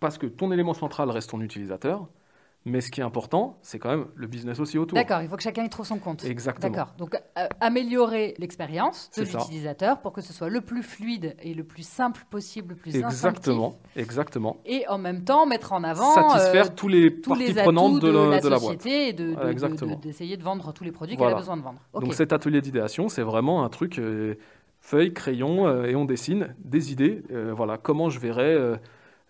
Parce 0.00 0.16
que 0.18 0.26
ton 0.26 0.52
élément 0.52 0.74
central 0.74 1.10
reste 1.10 1.30
ton 1.30 1.40
utilisateur, 1.40 2.06
Mais 2.68 2.80
ce 2.80 2.90
qui 2.90 3.00
est 3.00 3.04
important, 3.04 3.58
c'est 3.62 3.78
quand 3.78 3.88
même 3.90 4.06
le 4.14 4.26
business 4.26 4.60
aussi 4.60 4.78
autour. 4.78 4.96
D'accord, 4.96 5.22
il 5.22 5.28
faut 5.28 5.36
que 5.36 5.42
chacun 5.42 5.64
y 5.64 5.68
trouve 5.70 5.86
son 5.86 5.98
compte. 5.98 6.24
Exactement. 6.24 6.70
D'accord. 6.70 6.94
Donc, 6.98 7.14
euh, 7.38 7.46
améliorer 7.60 8.34
l'expérience 8.38 9.10
de 9.16 9.22
l'utilisateur 9.22 10.00
pour 10.00 10.12
que 10.12 10.20
ce 10.20 10.32
soit 10.32 10.48
le 10.48 10.60
plus 10.60 10.82
fluide 10.82 11.34
et 11.42 11.54
le 11.54 11.64
plus 11.64 11.86
simple 11.86 12.24
possible, 12.30 12.70
le 12.70 12.74
plus 12.76 12.94
Exactement, 12.96 13.68
instinctif. 13.68 13.96
exactement. 14.02 14.56
Et 14.66 14.86
en 14.88 14.98
même 14.98 15.24
temps, 15.24 15.46
mettre 15.46 15.72
en 15.72 15.82
avant 15.84 16.12
Satisfaire 16.12 16.66
euh, 16.66 16.74
tous 16.76 16.88
les 16.88 17.20
tous 17.20 17.30
parties 17.30 17.52
les 17.52 17.62
prenantes 17.62 18.00
de, 18.00 18.08
de, 18.10 18.30
la, 18.30 18.40
de 18.40 18.48
la 18.48 18.58
société 18.58 19.08
et 19.08 19.12
de- 19.12 19.34
d'essayer 20.02 20.36
de, 20.36 20.42
vendre 20.42 20.72
tous 20.72 20.84
les 20.84 20.92
produits 20.92 21.16
Voilà. 21.16 21.32
qu'elle 21.32 21.36
a 21.38 21.40
besoin 21.40 21.56
de 21.56 21.62
vendre. 21.62 21.80
Donc 21.94 22.14
cet 22.14 22.32
atelier 22.32 22.60
d'idéation, 22.60 23.08
c'est 23.08 23.22
vraiment 23.22 23.64
un 23.64 23.68
truc 23.68 23.98
euh, 23.98 24.34
feuille, 24.80 25.12
crayon, 25.12 25.84
et 25.84 25.94
on 25.96 26.04
dessine 26.04 26.54
des 26.58 26.92
idées. 26.92 27.22
Voilà, 27.56 27.78
comment 27.78 28.10
je 28.10 28.18
verrais 28.20 28.56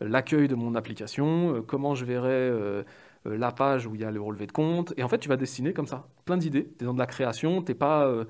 l'accueil 0.01 0.47
de 0.49 0.55
mon 0.55 0.75
application, 0.75 1.65
comment 1.67 1.95
je 1.95 2.05
verrais 2.05 2.53
la 3.25 3.53
page 3.53 3.87
où 3.87 3.95
il 3.95 4.01
y 4.01 4.05
a 4.05 4.11
le 4.11 4.21
relevé 4.21 4.47
de 4.47 4.53
compte. 4.53 4.95
Et 4.97 5.03
en 5.03 5.09
fait, 5.09 5.19
tu 5.19 5.29
vas 5.29 5.37
dessiner 5.37 5.73
comme 5.73 5.87
ça, 5.87 6.09
plein 6.25 6.37
d'idées. 6.37 6.73
Tu 6.79 6.85
es 6.85 6.87
dans 6.87 6.95
de 6.95 6.99
la 6.99 7.07
création, 7.07 7.63
tu 7.63 7.73
n'es 7.73 7.75
pas 7.79 8.07
euh, 8.07 8.25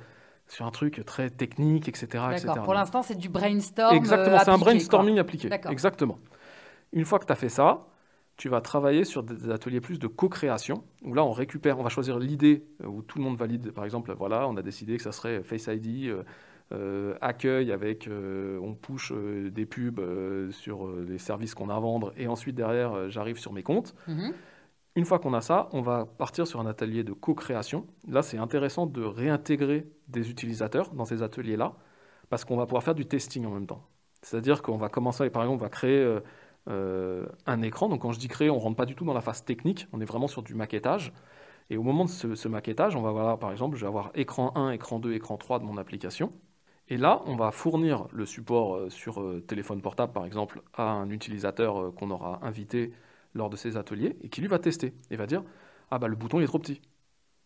sur 0.46 0.66
un 0.66 0.70
truc 0.70 1.04
très 1.04 1.30
technique, 1.30 1.88
etc. 1.88 2.06
etc. 2.32 2.48
Pour 2.64 2.74
l'instant, 2.74 3.02
c'est 3.02 3.16
du 3.16 3.28
brainstorm. 3.28 3.94
Exactement, 3.94 4.36
euh, 4.36 4.40
c'est 4.44 4.50
un 4.50 4.58
brainstorming 4.58 5.14
quoi. 5.14 5.20
appliqué. 5.20 5.50
Exactement. 5.70 6.18
Une 6.92 7.04
fois 7.04 7.18
que 7.18 7.26
tu 7.26 7.32
as 7.32 7.36
fait 7.36 7.50
ça, 7.50 7.86
tu 8.36 8.48
vas 8.48 8.60
travailler 8.60 9.04
sur 9.04 9.22
des 9.22 9.50
ateliers 9.50 9.80
plus 9.80 9.98
de 9.98 10.06
co-création, 10.06 10.84
où 11.02 11.12
là 11.12 11.24
on 11.24 11.32
récupère, 11.32 11.78
on 11.78 11.82
va 11.82 11.90
choisir 11.90 12.18
l'idée 12.18 12.64
euh, 12.82 12.86
où 12.86 13.02
tout 13.02 13.18
le 13.18 13.24
monde 13.24 13.36
valide. 13.36 13.72
Par 13.72 13.84
exemple, 13.84 14.12
voilà, 14.16 14.48
on 14.48 14.56
a 14.56 14.62
décidé 14.62 14.96
que 14.96 15.02
ça 15.02 15.12
serait 15.12 15.42
Face 15.42 15.66
ID, 15.66 16.06
euh, 16.06 16.22
euh, 16.72 17.14
accueil 17.20 17.72
avec, 17.72 18.06
euh, 18.06 18.58
on 18.62 18.74
push 18.74 19.10
euh, 19.12 19.50
des 19.50 19.66
pubs 19.66 19.98
euh, 19.98 20.50
sur 20.50 20.86
euh, 20.86 21.04
les 21.08 21.18
services 21.18 21.54
qu'on 21.54 21.68
a 21.68 21.74
à 21.74 21.80
vendre, 21.80 22.12
et 22.16 22.28
ensuite 22.28 22.54
derrière 22.54 22.92
euh, 22.92 23.08
j'arrive 23.08 23.38
sur 23.38 23.52
mes 23.52 23.62
comptes. 23.62 23.94
Mhm. 24.06 24.32
Une 24.98 25.04
fois 25.04 25.20
qu'on 25.20 25.32
a 25.32 25.40
ça, 25.40 25.68
on 25.70 25.80
va 25.80 26.06
partir 26.06 26.44
sur 26.48 26.58
un 26.58 26.66
atelier 26.66 27.04
de 27.04 27.12
co-création. 27.12 27.86
Là, 28.08 28.20
c'est 28.20 28.36
intéressant 28.36 28.84
de 28.84 29.00
réintégrer 29.00 29.86
des 30.08 30.28
utilisateurs 30.28 30.90
dans 30.92 31.04
ces 31.04 31.22
ateliers-là, 31.22 31.76
parce 32.30 32.44
qu'on 32.44 32.56
va 32.56 32.66
pouvoir 32.66 32.82
faire 32.82 32.96
du 32.96 33.06
testing 33.06 33.46
en 33.46 33.52
même 33.52 33.68
temps. 33.68 33.86
C'est-à-dire 34.22 34.60
qu'on 34.60 34.76
va 34.76 34.88
commencer, 34.88 35.30
par 35.30 35.42
exemple, 35.42 35.62
on 35.62 35.64
va 35.64 35.68
créer 35.68 36.00
euh, 36.00 36.18
euh, 36.68 37.26
un 37.46 37.62
écran. 37.62 37.88
Donc, 37.88 38.02
quand 38.02 38.10
je 38.10 38.18
dis 38.18 38.26
créer, 38.26 38.50
on 38.50 38.56
ne 38.56 38.60
rentre 38.60 38.74
pas 38.74 38.86
du 38.86 38.96
tout 38.96 39.04
dans 39.04 39.14
la 39.14 39.20
phase 39.20 39.44
technique, 39.44 39.86
on 39.92 40.00
est 40.00 40.04
vraiment 40.04 40.26
sur 40.26 40.42
du 40.42 40.56
maquettage. 40.56 41.12
Et 41.70 41.76
au 41.76 41.84
moment 41.84 42.04
de 42.04 42.10
ce, 42.10 42.48
maquettage, 42.48 42.96
on 42.96 43.02
va 43.02 43.12
voir, 43.12 43.38
par 43.38 43.52
exemple, 43.52 43.76
je 43.76 43.82
vais 43.82 43.88
avoir 43.88 44.10
écran 44.16 44.50
1, 44.56 44.72
écran 44.72 44.98
2, 44.98 45.12
écran 45.12 45.36
3 45.36 45.60
de 45.60 45.64
mon 45.64 45.76
application. 45.76 46.32
Et 46.88 46.96
là, 46.96 47.22
on 47.26 47.36
va 47.36 47.52
fournir 47.52 48.08
le 48.10 48.26
support 48.26 48.74
euh, 48.74 48.90
sur 48.90 49.24
téléphone 49.46 49.80
portable, 49.80 50.12
par 50.12 50.24
exemple, 50.24 50.60
à 50.74 50.90
un 50.90 51.08
utilisateur 51.10 51.94
qu'on 51.94 52.10
aura 52.10 52.40
invité 52.42 52.92
lors 53.34 53.50
de 53.50 53.56
ces 53.56 53.76
ateliers 53.76 54.16
et 54.22 54.28
qui 54.28 54.40
lui 54.40 54.48
va 54.48 54.58
tester 54.58 54.94
et 55.10 55.16
va 55.16 55.26
dire 55.26 55.42
ah 55.90 55.98
bah 55.98 56.08
le 56.08 56.16
bouton 56.16 56.40
il 56.40 56.44
est 56.44 56.48
trop 56.48 56.58
petit. 56.58 56.80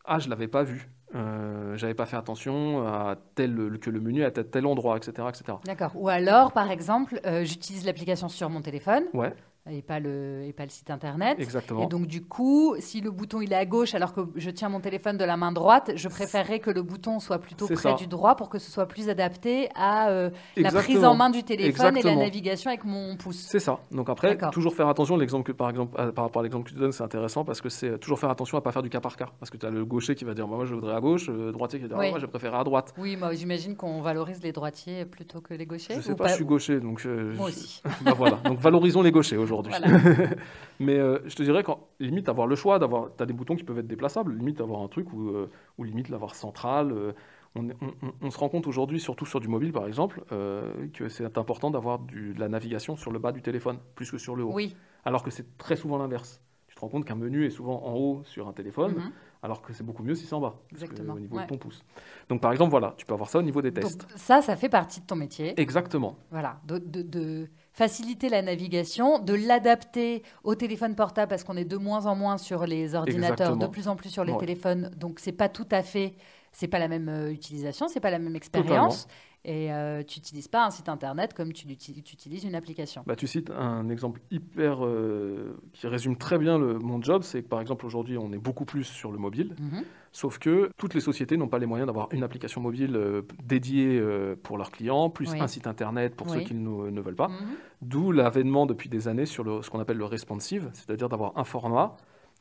Ah 0.05 0.19
je 0.19 0.29
l'avais 0.29 0.49
pas 0.49 0.63
vu. 0.63 0.91
Euh, 1.15 1.77
j'avais 1.77 1.95
pas 1.95 2.07
fait 2.07 2.17
attention 2.17 2.87
à 2.87 3.17
tel 3.35 3.79
que 3.81 3.91
le 3.91 4.01
menu 4.01 4.23
est 4.23 4.25
à 4.25 4.31
tel, 4.31 4.49
tel 4.49 4.67
endroit 4.67 4.97
etc 4.97 5.29
etc 5.29 5.59
D'accord. 5.65 5.93
Ou 5.95 6.09
alors, 6.09 6.53
par 6.53 6.71
exemple, 6.71 7.21
euh, 7.27 7.45
j'utilise 7.45 7.85
l'application 7.85 8.29
sur 8.29 8.49
mon 8.49 8.63
téléphone. 8.63 9.05
Ouais 9.13 9.35
et 9.71 9.81
pas 9.83 10.01
le, 10.01 10.43
et 10.45 10.53
pas 10.53 10.65
le 10.65 10.71
site 10.71 10.91
internet. 10.91 11.39
exactement 11.39 11.85
Et 11.85 11.87
donc, 11.87 12.07
du 12.07 12.23
coup, 12.25 12.75
si 12.81 13.01
le 13.01 13.11
bouton 13.11 13.41
il 13.41 13.53
est 13.53 13.57
à 13.57 13.65
gauche 13.65 13.95
alors 13.95 14.13
que 14.13 14.23
je 14.35 14.51
tiens 14.51 14.69
mon 14.69 14.81
téléphone 14.81 15.17
de 15.17 15.25
la 15.25 15.37
main 15.37 15.53
droite, 15.53 15.93
je 15.95 16.09
préférerais 16.09 16.59
que 16.59 16.71
le 16.71 16.83
bouton 16.83 17.21
soit 17.21 17.39
plutôt 17.39 17.67
près 17.67 17.77
ça. 17.77 17.93
du 17.95 18.07
droit 18.09 18.35
pour 18.35 18.49
que 18.49 18.59
ce 18.59 18.71
soit 18.71 18.87
plus 18.87 19.09
adapté 19.09 19.69
à 19.77 20.09
euh, 20.11 20.31
la 20.57 20.71
prise 20.73 21.05
en 21.05 21.15
main 21.15 21.31
du 21.31 21.45
téléphone 21.45 21.97
et 21.97 22.03
la 22.03 22.17
navigation 22.17 22.71
avec 22.71 22.85
mon 22.85 23.17
pouce. 23.17 23.47
c'est 23.51 23.61
ça 23.61 23.79
donc 23.93 24.09
après 24.11 24.37
toujours 24.51 24.75
faire 24.75 24.89
attention 24.89 25.17
l'exemple 25.17 25.45
que 25.53 25.57
par 25.57 25.71
exemple 25.71 25.95
euh, 26.01 26.11
par 26.13 26.25
rapport 26.25 26.41
à 26.41 26.43
l'exemple 26.43 26.69
que 26.69 26.75
tu 26.75 26.81
donnes 26.81 26.93
c'est 26.93 27.03
intéressant 27.05 27.45
parce 27.45 27.61
que 27.61 27.69
c'est 27.69 27.89
euh, 27.91 27.99
toujours 27.99 28.19
faire 28.19 28.31
attention 28.31 28.59
à 28.59 28.61
pas 28.63 28.73
faire 28.73 28.83
du 28.83 28.91
cas 28.91 29.01
par 29.01 29.17
cas 29.17 29.29
parce 29.39 29.51
que 29.51 29.57
tu 29.57 29.65
as 29.67 29.71
le 29.71 29.85
gaucher 29.85 30.15
qui 30.15 30.25
va 30.25 30.35
dire 30.35 30.49
moi 30.49 30.65
je 30.65 30.75
voudrais 30.75 30.95
à 30.97 31.01
gauche 31.01 31.29
le 31.29 31.53
droitier 31.53 31.79
qui 31.79 31.85
va 31.85 31.89
dire 31.89 31.99
Oui. 31.99 32.07
Ah, 32.09 32.11
moi 32.11 32.19
je 32.19 32.27
préfère 32.27 32.55
à 32.55 32.65
droite 32.65 32.93
Oui, 32.99 33.17
moi 33.17 33.33
j'imagine 33.35 33.77
qu'on 33.77 34.01
valorise 34.03 34.43
les 34.43 34.53
droitiers 34.53 35.05
plutôt 35.05 35.41
que 35.41 35.55
les 35.55 35.67
gauchers. 35.67 35.95
je 35.97 36.01
sais 36.01 36.13
ou 36.13 36.17
pas, 36.17 36.29
je 36.29 36.35
suis 36.35 36.45
gaucher 36.45 36.81
donc 36.81 37.03
euh, 37.07 37.35
Moi 37.37 37.51
je- 37.51 37.57
aussi. 37.57 37.83
bah 38.05 38.15
voilà 38.17 38.37
donc 38.45 38.59
valorisons 38.59 39.03
les 39.03 39.13
gauchers 39.13 39.37
aujourd'hui 39.37 39.52
Voilà. 39.61 39.87
Mais 40.81 40.97
euh, 40.99 41.19
je 41.27 41.35
te 41.37 41.43
dirais, 41.43 41.63
quand, 41.63 41.87
limite, 42.01 42.29
avoir 42.29 42.47
le 42.47 42.57
choix, 42.57 42.79
d'avoir, 42.79 43.11
t'as 43.17 43.27
des 43.27 43.33
boutons 43.33 43.57
qui 43.57 43.65
peuvent 43.65 43.79
être 43.79 43.87
déplaçables, 43.87 44.35
limite 44.35 44.61
avoir 44.61 44.81
un 44.83 44.89
truc 44.89 45.07
euh, 45.15 45.47
ou 45.79 45.85
limite 45.85 46.09
l'avoir 46.09 46.35
central. 46.35 46.93
euh, 46.93 47.13
on, 47.55 47.67
on- 47.69 47.73
on- 48.03 48.13
on 48.23 48.31
se 48.31 48.39
rend 48.39 48.49
compte 48.49 48.67
aujourd'hui, 48.67 48.99
surtout 48.99 49.27
sur 49.27 49.39
du 49.41 49.49
mobile 49.49 49.73
par 49.73 49.87
exemple, 49.87 50.23
euh, 50.33 50.73
que 50.95 51.09
c'est 51.11 51.37
important 51.37 51.71
d'avoir 51.71 51.99
de 51.99 52.39
la 52.39 52.49
navigation 52.49 52.97
sur 52.97 53.13
le 53.13 53.19
bas 53.19 53.31
du 53.33 53.43
téléphone, 53.43 53.79
plus 53.95 54.11
que 54.11 54.19
sur 54.19 54.35
le 54.37 54.45
haut. 54.45 54.53
Oui. 54.55 54.75
Alors 55.05 55.23
que 55.23 55.31
c'est 55.31 55.59
très 55.59 55.77
souvent 55.77 55.99
l'inverse. 55.99 56.41
Tu 56.69 56.75
te 56.75 56.81
rends 56.81 56.89
compte 56.89 57.05
qu'un 57.05 57.15
menu 57.17 57.45
est 57.45 57.51
souvent 57.51 57.83
en 57.85 57.95
haut 57.95 58.23
sur 58.25 58.49
un 58.49 58.53
téléphone, 58.55 58.93
Mhm. 58.95 59.11
Alors 59.43 59.61
que 59.61 59.73
c'est 59.73 59.83
beaucoup 59.83 60.05
mieux 60.05 60.15
si 60.15 60.25
c'est 60.25 60.35
en 60.35 60.41
bas, 60.41 60.55
Exactement, 60.71 61.15
au 61.15 61.19
niveau 61.19 61.37
ouais. 61.37 61.43
de 61.43 61.49
ton 61.49 61.57
pouce. 61.59 61.83
Donc 62.29 62.41
par 62.41 62.53
exemple, 62.53 62.71
voilà, 62.71 62.95
tu 62.97 63.05
peux 63.05 63.13
avoir 63.15 63.29
ça 63.29 63.39
au 63.41 63.43
niveau 63.43 63.61
des 63.61 63.73
tests. 63.73 64.01
Donc, 64.03 64.11
ça, 64.17 64.41
ça 64.41 64.55
fait 64.55 64.69
partie 64.69 65.01
de 65.01 65.07
ton 65.07 65.17
métier. 65.17 65.61
Exactement. 65.61 66.17
Voilà, 66.31 66.61
de, 66.67 66.79
de- 66.79 67.03
de 67.03 67.49
faciliter 67.73 68.29
la 68.29 68.43
navigation, 68.43 69.19
de 69.19 69.35
l'adapter 69.35 70.23
au 70.45 70.55
téléphone 70.55 70.95
portable 70.95 71.29
parce 71.29 71.43
qu'on 71.43 71.57
est 71.57 71.65
de 71.65 71.77
moins 71.77 72.07
en 72.07 72.15
moins 72.15 72.39
sur 72.39 72.67
les 72.67 72.95
ordinateurs, 72.95 73.31
Exactement. 73.33 73.57
de 73.57 73.67
plus 73.67 73.89
en 73.89 73.97
plus 73.97 74.11
sur 74.11 74.25
les 74.25 74.33
Ouais. 74.33 74.39
téléphones. 74.39 74.91
Donc 74.97 75.19
c'est 75.19 75.33
pas 75.33 75.49
tout 75.49 75.67
à 75.73 75.83
fait, 75.83 76.15
c'est 76.53 76.69
pas 76.69 76.79
la 76.79 76.87
même 76.89 77.09
euh, 77.09 77.33
utilisation, 77.33 77.89
c'est 77.89 78.01
pas 78.01 78.11
la 78.11 78.19
même 78.21 78.37
expérience. 78.37 79.09
Et 79.45 79.73
euh, 79.73 80.05
tu 80.05 80.21
n'utilises 80.21 80.47
pas 80.47 80.67
un 80.67 80.71
site 80.71 80.89
internet 80.89 81.35
comme 81.35 81.53
tu, 81.53 81.67
utilises 81.69 82.45
une 82.45 82.55
application. 82.55 83.03
Bah, 83.07 83.17
tu 83.17 83.27
cites 83.27 83.51
un 83.51 83.89
exemple 83.89 84.21
hyper 84.31 84.85
euh, 84.87 85.57
qui 85.73 85.89
résume 85.89 86.17
très 86.17 86.39
bien 86.39 86.59
le, 86.59 86.79
mon 86.79 87.03
job, 87.03 87.23
c'est 87.25 87.43
que 87.43 87.49
par 87.49 87.61
exemple 87.61 87.85
aujourd'hui 87.85 88.17
on 88.17 88.33
est 88.33 88.39
beaucoup 88.39 88.65
plus 88.65 88.85
sur 88.85 89.11
le 89.11 89.19
mobile, 89.19 89.57
Mhm. 89.59 89.83
sauf 90.13 90.39
que 90.39 90.71
toutes 90.77 90.95
les 90.95 91.01
sociétés 91.01 91.37
n'ont 91.37 91.49
pas 91.49 91.59
les 91.59 91.67
moyens 91.67 91.87
d'avoir 91.89 92.07
une 92.13 92.23
application 92.23 92.61
mobile 92.61 92.95
euh, 92.95 93.23
dédiée 93.43 94.01
pour 94.45 94.59
leurs 94.59 94.71
clients, 94.71 95.11
plus 95.11 95.33
Oui. 95.33 95.41
un 95.41 95.49
site 95.49 95.67
internet 95.67 96.15
pour 96.15 96.31
ceux 96.31 96.41
qui 96.41 96.55
ne, 96.55 96.91
ne 96.91 97.01
veulent 97.01 97.17
pas. 97.17 97.29
Mhm. 97.29 97.37
D'où 97.83 98.13
l'avènement 98.13 98.65
depuis 98.67 98.89
des 98.89 99.09
années 99.09 99.27
sur 99.27 99.43
le- 99.43 99.61
ce 99.63 99.71
qu'on 99.71 99.81
appelle 99.81 99.99
le 99.99 100.05
responsive, 100.05 100.71
c'est-à-dire 100.73 101.09
d'avoir 101.09 101.37
un 101.37 101.45
format 101.45 101.97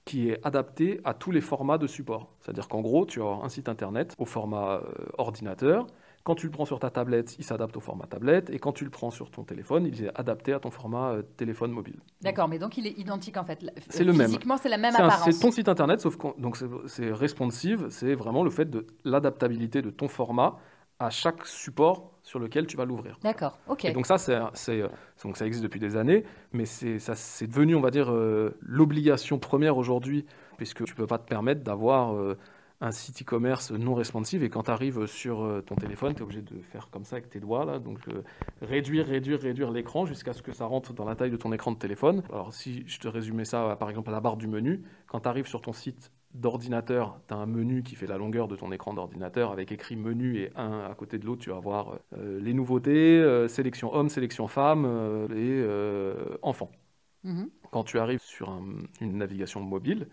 qui 0.06 0.30
est 0.30 0.40
adapté 0.46 1.00
à 1.04 1.16
tous 1.16 1.32
les 1.32 1.42
formats 1.42 1.78
de 1.80 1.88
support. 1.88 2.30
C'est-à-dire 2.42 2.68
qu'en 2.68 2.82
gros, 2.82 3.06
tu 3.08 3.22
as 3.24 3.26
un 3.44 3.50
site 3.50 3.70
internet 3.70 4.16
au 4.20 4.26
format 4.26 4.82
ordinateur. 5.18 5.88
Quand 6.24 6.36
tu 6.36 6.46
le 6.46 6.52
prends 6.52 6.66
sur 6.66 6.80
ta 6.80 6.90
tablette, 6.92 7.36
il 7.40 7.44
s'adapte 7.44 7.76
au 7.78 7.80
format 7.80 8.06
tablette. 8.06 8.50
Et 8.52 8.60
quand 8.60 8.72
tu 8.74 8.84
le 8.84 8.92
prends 8.92 9.10
sur 9.10 9.32
ton 9.32 9.44
téléphone, 9.44 9.88
il 9.88 10.04
est 10.06 10.12
adapté 10.20 10.54
à 10.54 10.60
ton 10.60 10.70
format 10.70 11.12
euh, 11.14 11.22
téléphone 11.38 11.72
mobile. 11.72 12.00
D'accord, 12.22 12.48
mais 12.48 12.60
donc 12.60 12.78
il 12.78 12.86
est 12.86 12.98
identique 13.00 13.38
en 13.38 13.44
fait. 13.44 13.60
C'est 13.90 14.04
le 14.04 14.14
même. 14.14 14.28
Physiquement, 14.28 14.58
c'est 14.58 14.70
la 14.70 14.78
même 14.78 14.96
apparence. 14.96 15.32
C'est 15.32 15.40
ton 15.40 15.52
site 15.52 15.68
internet, 15.68 16.00
sauf 16.02 16.18
que 16.18 16.40
donc 16.40 16.58
c'est- 16.88 17.12
responsive, 17.12 17.88
c'est 17.90 18.14
vraiment 18.14 18.44
le 18.44 18.50
fait 18.52 18.70
de 18.70 18.86
l'adaptabilité 19.04 19.82
de 19.82 19.90
ton 19.90 20.08
format 20.08 20.58
à 21.00 21.10
chaque 21.10 21.48
support 21.48 22.12
sur 22.22 22.38
lequel 22.38 22.68
tu 22.68 22.78
vas 22.78 22.86
l'ouvrir. 22.86 23.18
D'accord, 23.24 23.58
ok. 23.68 23.86
Et 23.86 23.92
donc 23.92 24.06
ça, 24.06 24.20
c'est, 24.20 24.36
euh, 24.82 24.88
donc 25.24 25.38
ça 25.38 25.48
existe 25.48 25.64
depuis 25.64 25.80
des 25.80 25.96
années, 25.98 26.24
mais 26.54 26.66
c'est, 26.66 27.00
ça, 27.00 27.16
c'est 27.16 27.48
devenu, 27.48 27.74
on 27.76 27.82
va 27.82 27.90
dire, 27.90 28.12
euh, 28.12 28.56
l'obligation 28.62 29.40
première 29.40 29.78
aujourd'hui, 29.78 30.26
puisque 30.58 30.84
tu 30.86 30.94
peux 30.94 31.08
pas 31.08 31.18
te 31.18 31.28
permettre 31.28 31.64
d'avoir 31.64 32.14
euh, 32.16 32.38
un 32.82 32.92
site 32.92 33.22
e-commerce 33.22 33.72
non 33.72 33.94
responsive, 33.94 34.44
et 34.44 34.50
quand 34.50 34.64
tu 34.64 34.72
arrives 34.72 35.06
sur 35.06 35.42
euh, 35.44 35.62
ton 35.62 35.76
téléphone, 35.76 36.14
tu 36.14 36.20
es 36.20 36.24
obligé 36.24 36.42
de 36.42 36.60
faire 36.62 36.90
comme 36.90 37.06
ça 37.06 37.18
avec 37.18 37.30
tes 37.30 37.40
doigts, 37.40 37.64
là, 37.64 37.80
donc 37.80 38.00
euh, 38.08 38.24
réduire, 38.62 39.06
réduire, 39.06 39.40
réduire 39.40 39.72
l'écran 39.72 40.06
jusqu'à 40.06 40.34
ce 40.34 40.42
que 40.42 40.52
ça 40.52 40.66
rentre 40.66 40.94
dans 40.94 41.06
la 41.06 41.16
taille 41.16 41.32
de 41.32 41.38
ton 41.38 41.54
écran 41.54 41.72
de 41.72 41.78
téléphone. 41.78 42.24
Alors 42.32 42.54
si 42.54 42.84
je 42.88 43.00
te 43.00 43.08
résumais 43.08 43.46
ça, 43.46 43.76
par 43.80 43.90
exemple, 43.90 44.10
à 44.10 44.14
la 44.14 44.20
barre 44.20 44.38
du 44.38 44.48
menu, 44.48 44.82
quand 45.08 45.22
tu 45.22 45.28
arrives 45.30 45.48
sur 45.48 45.62
ton 45.62 45.74
site 45.74 46.12
d'ordinateur, 46.34 47.20
tu 47.28 47.34
as 47.34 47.38
un 47.38 47.46
menu 47.46 47.84
qui 47.84 47.96
fait 47.96 48.08
la 48.08 48.18
longueur 48.18 48.48
de 48.48 48.56
ton 48.56 48.72
écran 48.72 48.94
d'ordinateur 48.94 49.52
avec 49.52 49.72
écrit 49.72 49.96
menu 49.96 50.38
et 50.40 50.52
un 50.56 50.82
à 50.90 50.96
côté 50.96 51.20
de 51.20 51.26
l'autre, 51.26 51.42
tu 51.42 51.50
vas 51.50 51.60
voir 51.60 52.00
euh, 52.18 52.40
les 52.40 52.54
nouveautés, 52.54 53.20
euh, 53.20 53.48
sélection 53.48 53.94
homme, 53.94 54.10
sélection 54.10 54.48
femme 54.48 54.86
et 55.36 55.64
enfant. 56.42 56.72
Mhm. 57.24 57.50
Quand 57.72 57.84
tu 57.84 58.00
arrives 58.00 58.22
sur 58.22 58.50
un- 58.50 58.80
une 59.00 59.18
navigation 59.18 59.62
mobile, 59.62 60.08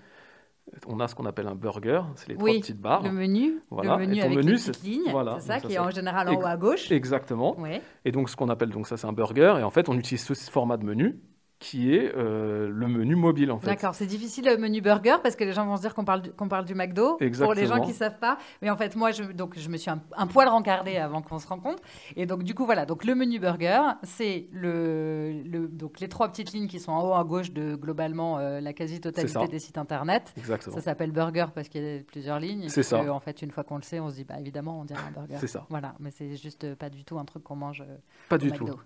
on 0.87 1.01
a 1.01 1.09
ce 1.09 1.15
qu'on 1.15 1.27
appelle 1.27 1.47
un 1.47 1.55
burger, 1.55 2.03
c'est 2.17 2.29
les 2.29 2.35
Oui, 2.37 2.41
trois 2.53 2.61
petites 2.61 2.81
barres. 2.81 3.03
Le 3.03 3.11
menu, 3.13 3.61
Voilà, 3.71 3.97
le 3.97 4.07
menu 4.07 4.17
et 4.19 4.21
ton 4.21 4.27
avec 4.27 4.37
menu, 4.39 4.53
les 4.53 4.59
c'est- 4.59 4.71
petites 4.73 4.85
lignes, 4.85 5.11
voilà, 5.11 5.37
c'est 5.41 5.47
ça 5.47 5.55
donc 5.55 5.63
ça, 5.63 5.69
qui 5.69 5.75
est 5.75 5.79
en 5.79 5.91
général 5.91 6.29
en 6.29 6.35
haut 6.41 6.47
à 6.47 6.57
gauche. 6.57 6.91
Exactement. 6.93 7.57
Et 8.05 8.13
donc 8.13 8.29
ce 8.31 8.37
qu'on 8.37 8.49
appelle, 8.49 8.71
donc 8.71 8.87
ça 8.87 8.97
c'est 8.97 9.07
un 9.07 9.13
burger, 9.13 9.57
et 9.61 9.63
en 9.63 9.71
fait 9.71 9.89
on 9.89 9.95
utilise 9.99 10.23
ce 10.25 10.35
format 10.51 10.77
de 10.77 10.85
menu 10.85 11.19
qui 11.61 11.93
est 11.93 12.15
euh, 12.17 12.69
le 12.71 12.87
menu 12.87 13.17
mobile 13.17 13.51
en 13.51 13.59
fait. 13.59 13.67
D'accord, 13.67 13.95
c'est 13.95 14.07
difficile 14.07 14.45
le 14.47 14.57
menu 14.59 14.81
burger 14.81 15.17
parce 15.23 15.35
que 15.35 15.43
les 15.43 15.53
gens 15.53 15.67
vont 15.67 15.77
se 15.77 15.81
dire 15.83 15.93
qu'on 15.95 16.05
parle, 16.05 16.23
du- 16.23 16.31
qu'on 16.33 16.47
parle 16.49 16.65
du 16.65 16.75
McDo. 16.77 17.17
Pour 17.17 17.19
les 17.21 17.27
gens 17.27 17.47
Exactement. 17.47 17.85
qui 17.85 17.91
ne 17.91 17.97
savent 17.97 18.19
pas. 18.21 18.39
Mais 18.63 18.71
en 18.71 18.77
fait, 18.77 18.95
moi, 18.95 19.11
je, 19.11 19.25
donc, 19.25 19.59
je 19.59 19.69
me 19.69 19.77
suis 19.77 19.91
un, 19.91 20.01
un 20.17 20.27
poil 20.29 20.47
rencardée 20.49 20.97
avant 20.99 21.21
qu'on 21.21 21.41
se 21.41 21.49
rencontre. 21.49 21.83
Et 22.15 22.27
donc, 22.27 22.45
du 22.45 22.55
coup, 22.55 22.65
voilà. 22.65 22.87
Donc, 22.87 23.05
le 23.05 23.15
menu 23.17 23.41
burger, 23.41 23.81
c'est 24.05 24.47
le, 24.53 25.43
le- 25.45 25.67
donc, 25.69 25.99
les 26.01 26.09
trois 26.09 26.29
petites 26.29 26.53
lignes 26.53 26.69
qui 26.69 26.79
sont 26.79 26.93
en 26.93 27.03
haut 27.09 27.15
à 27.15 27.25
gauche 27.25 27.51
de 27.53 27.75
globalement 27.75 28.39
euh, 28.39 28.61
la 28.61 28.73
quasi-totalité 28.73 29.49
des 29.49 29.59
sites 29.59 29.79
internet. 29.79 30.33
Exactement. 30.37 30.77
Ça 30.77 30.83
s'appelle 30.83 31.11
burger 31.11 31.47
parce 31.55 31.69
qu'il 31.69 31.83
y 31.83 31.97
a 31.99 32.01
plusieurs 32.03 32.39
lignes. 32.39 32.65
et 32.65 32.69
C'est 32.69 32.83
ça. 32.83 33.01
que, 33.01 33.09
En 33.09 33.21
fait, 33.21 33.43
une 33.43 33.51
fois 33.51 33.65
qu'on 33.65 33.77
le 33.77 33.83
sait, 33.83 33.99
on 34.01 34.11
se 34.11 34.15
dit, 34.15 34.25
bah, 34.25 34.39
évidemment, 34.39 34.81
on 34.81 34.85
dirait 34.85 35.01
un 35.09 35.11
burger. 35.11 35.37
C'est 35.41 35.47
ça. 35.49 35.67
Voilà, 35.71 35.95
mais 35.99 36.11
c'est 36.13 36.37
juste 36.37 36.65
euh, 36.65 36.77
pas 36.77 36.89
du 36.91 37.05
tout 37.05 37.19
un 37.19 37.25
truc 37.25 37.43
qu'on 37.43 37.57
mange 37.57 37.81
euh, 37.81 37.97
Pas 38.29 38.37
au 38.37 38.39
du 38.39 38.51
McDo. 38.51 38.67
tout. 38.67 38.81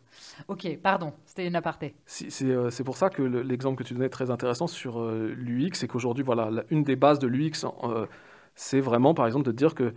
Ok, 0.49 0.79
pardon, 0.83 1.13
c'était 1.27 1.47
une 1.47 1.57
aparté. 1.57 1.95
Si- 2.07 2.31
c'est, 2.31 2.51
euh, 2.67 2.71
c'est 2.71 2.85
pour 2.85 2.97
ça 2.97 3.11
que 3.11 3.23
le- 3.23 3.43
l'exemple 3.43 3.77
que 3.79 3.85
tu 3.89 3.95
donnais 3.95 4.07
est 4.07 4.09
très 4.11 4.31
intéressant 4.31 4.67
sur 4.67 5.01
euh, 5.01 5.35
l'UX, 5.37 5.79
c'est 5.79 5.89
qu'aujourd'hui, 5.89 6.25
voilà, 6.25 6.51
une 6.71 6.85
des 6.85 6.97
bases 6.97 7.19
de 7.19 7.27
l'UX, 7.27 7.65
euh, 7.85 8.07
c'est 8.55 8.81
vraiment, 8.81 9.15
par 9.15 9.27
exemple, 9.27 9.47
de 9.47 9.53
dire 9.53 9.75
que 9.75 9.95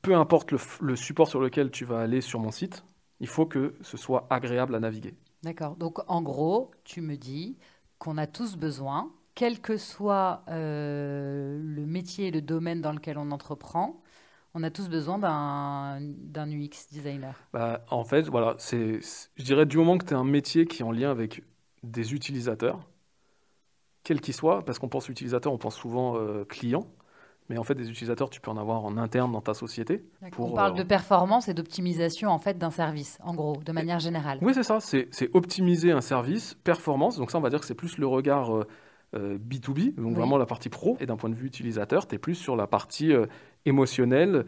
peu 0.00 0.14
importe 0.14 0.52
le, 0.52 0.58
le 0.80 0.94
support 0.96 1.28
sur 1.28 1.40
lequel 1.40 1.70
tu 1.70 1.84
vas 1.84 2.00
aller 2.00 2.20
sur 2.20 2.38
mon 2.40 2.50
site, 2.50 2.84
il 3.20 3.26
faut 3.26 3.46
que 3.46 3.74
ce 3.80 3.96
soit 3.96 4.26
agréable 4.30 4.74
à 4.74 4.80
naviguer. 4.80 5.14
D'accord. 5.42 5.76
Donc, 5.76 5.98
en 6.08 6.22
gros, 6.22 6.70
tu 6.84 7.00
me 7.00 7.16
dis 7.16 7.58
qu'on 7.98 8.16
a 8.18 8.26
tous 8.26 8.56
besoin, 8.56 9.12
quel 9.34 9.60
que 9.60 9.76
soit 9.76 10.44
le 10.48 11.84
métier 11.86 12.28
et 12.28 12.30
le 12.30 12.42
domaine 12.42 12.80
dans 12.80 12.92
lequel 12.92 13.18
on 13.18 13.30
entreprend, 13.30 14.02
on 14.54 14.62
a 14.62 14.70
tous 14.70 14.88
besoin 14.88 15.18
d'un 15.18 16.50
UX 16.50 16.88
designer. 16.90 17.34
Bah, 17.52 17.84
en 17.90 18.04
fait, 18.04 18.28
voilà, 18.28 18.54
c'est, 18.58 19.00
je 19.36 19.42
dirais 19.42 19.66
du 19.66 19.76
moment 19.76 19.98
que 19.98 20.04
tu 20.04 20.14
as 20.14 20.18
un 20.18 20.24
métier 20.24 20.66
qui 20.66 20.82
est 20.82 20.84
en 20.84 20.92
lien 20.92 21.10
avec 21.10 21.42
des 21.82 22.14
utilisateurs, 22.14 22.88
quels 24.04 24.20
qu'ils 24.20 24.34
soient, 24.34 24.64
parce 24.64 24.78
qu'on 24.78 24.88
pense 24.88 25.08
utilisateur, 25.08 25.52
on 25.52 25.58
pense 25.58 25.76
souvent 25.76 26.16
euh, 26.16 26.44
client, 26.44 26.86
mais 27.48 27.58
en 27.58 27.64
fait, 27.64 27.74
des 27.74 27.90
utilisateurs, 27.90 28.30
tu 28.30 28.40
peux 28.40 28.50
en 28.50 28.56
avoir 28.56 28.84
en 28.84 28.96
interne 28.96 29.32
dans 29.32 29.40
ta 29.40 29.54
société. 29.54 30.04
Pour, 30.32 30.52
on 30.52 30.52
parle 30.52 30.72
euh, 30.72 30.76
de 30.76 30.82
performance 30.82 31.48
et 31.48 31.54
d'optimisation 31.54 32.30
en 32.30 32.38
fait 32.38 32.56
d'un 32.58 32.70
service, 32.70 33.18
en 33.22 33.34
gros, 33.34 33.56
de 33.56 33.72
manière 33.72 33.98
générale. 33.98 34.38
Oui, 34.42 34.54
c'est 34.54 34.62
ça, 34.62 34.80
c'est, 34.80 35.08
optimiser 35.34 35.92
un 35.92 36.00
service, 36.00 36.54
performance, 36.64 37.16
donc 37.16 37.30
ça, 37.30 37.38
on 37.38 37.40
va 37.40 37.50
dire 37.50 37.60
que 37.60 37.66
c'est 37.66 37.74
plus 37.74 37.98
le 37.98 38.06
regard 38.06 38.56
euh, 38.56 38.66
euh, 39.14 39.38
B2B, 39.38 39.96
donc 39.96 40.06
Oui. 40.06 40.14
vraiment 40.14 40.38
la 40.38 40.46
partie 40.46 40.68
pro, 40.68 40.96
et 41.00 41.06
d'un 41.06 41.16
point 41.16 41.30
de 41.30 41.34
vue 41.34 41.46
utilisateur, 41.46 42.06
tu 42.06 42.14
es 42.14 42.18
plus 42.18 42.34
sur 42.34 42.56
la 42.56 42.66
partie 42.66 43.12
émotionnelle, 43.66 44.46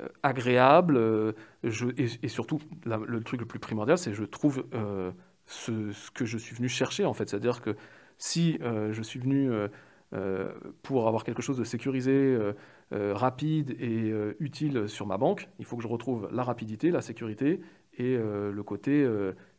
euh, 0.00 0.08
agréable, 0.24 0.96
euh, 0.96 1.32
et, 1.62 2.28
surtout, 2.28 2.58
le 2.84 3.22
truc 3.22 3.40
le 3.40 3.46
plus 3.46 3.60
primordial, 3.60 3.96
c'est 3.96 4.12
je 4.12 4.24
trouve 4.24 4.66
euh, 4.74 5.12
ce, 5.46 6.10
que 6.10 6.24
je 6.24 6.36
suis 6.36 6.56
venu 6.56 6.68
chercher, 6.68 7.04
en 7.04 7.14
fait. 7.14 7.28
C'est-à-dire 7.28 7.62
que 7.62 7.76
si 8.18 8.58
je 8.60 9.02
suis 9.02 9.20
venu 9.20 9.50
pour 10.82 11.06
avoir 11.06 11.24
quelque 11.24 11.42
chose 11.42 11.58
de 11.58 11.64
sécurisé, 11.64 12.36
rapide 12.90 13.76
et 13.80 14.12
utile 14.40 14.88
sur 14.88 15.06
ma 15.06 15.16
banque, 15.18 15.48
il 15.58 15.64
faut 15.64 15.76
que 15.76 15.82
je 15.82 15.88
retrouve 15.88 16.28
la 16.32 16.42
rapidité, 16.42 16.90
la 16.90 17.02
sécurité 17.02 17.60
et 17.98 18.16
le 18.16 18.62
côté 18.62 19.08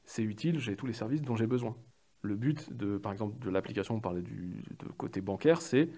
c'est 0.06 0.24
utile, 0.24 0.60
j'ai 0.60 0.76
tous 0.76 0.86
les 0.86 0.94
services 0.94 1.22
dont 1.22 1.36
j'ai 1.36 1.48
besoin. 1.48 1.76
Le 2.22 2.36
but 2.36 2.74
de, 2.74 2.98
par 2.98 3.12
exemple, 3.12 3.38
de 3.44 3.50
l'application, 3.50 3.96
on 3.96 4.00
parlait 4.00 4.22
du 4.22 4.64
côté 4.98 5.22
bancaire, 5.22 5.62
c'est 5.62 5.90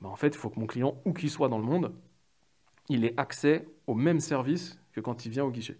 bah, 0.00 0.08
en 0.08 0.16
fait, 0.16 0.28
il 0.28 0.36
faut 0.36 0.50
que 0.50 0.60
mon 0.60 0.66
client, 0.66 1.00
où 1.04 1.12
qu'il 1.12 1.30
soit 1.30 1.48
dans 1.48 1.58
le 1.58 1.64
monde, 1.64 1.92
il 2.88 3.04
ait 3.04 3.14
accès 3.16 3.66
au 3.86 3.94
même 3.94 4.20
service 4.20 4.78
que 4.92 5.00
quand 5.00 5.26
il 5.26 5.30
vient 5.30 5.44
au 5.44 5.50
guichet. 5.50 5.78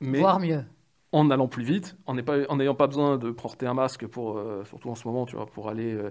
Mais 0.00 0.20
Voire 0.20 0.40
mieux. 0.40 0.64
en 1.12 1.30
allant 1.30 1.48
plus 1.48 1.64
vite, 1.64 1.96
en 2.06 2.14
n'ayant 2.14 2.74
pas, 2.74 2.86
besoin 2.86 3.18
de 3.18 3.30
porter 3.30 3.66
un 3.66 3.74
masque 3.74 4.06
pour, 4.06 4.38
euh, 4.38 4.64
surtout 4.64 4.90
en 4.90 4.94
ce 4.94 5.06
moment, 5.06 5.26
tu 5.26 5.36
vois, 5.36 5.46
pour 5.46 5.68
aller 5.68 5.94
euh, 5.94 6.10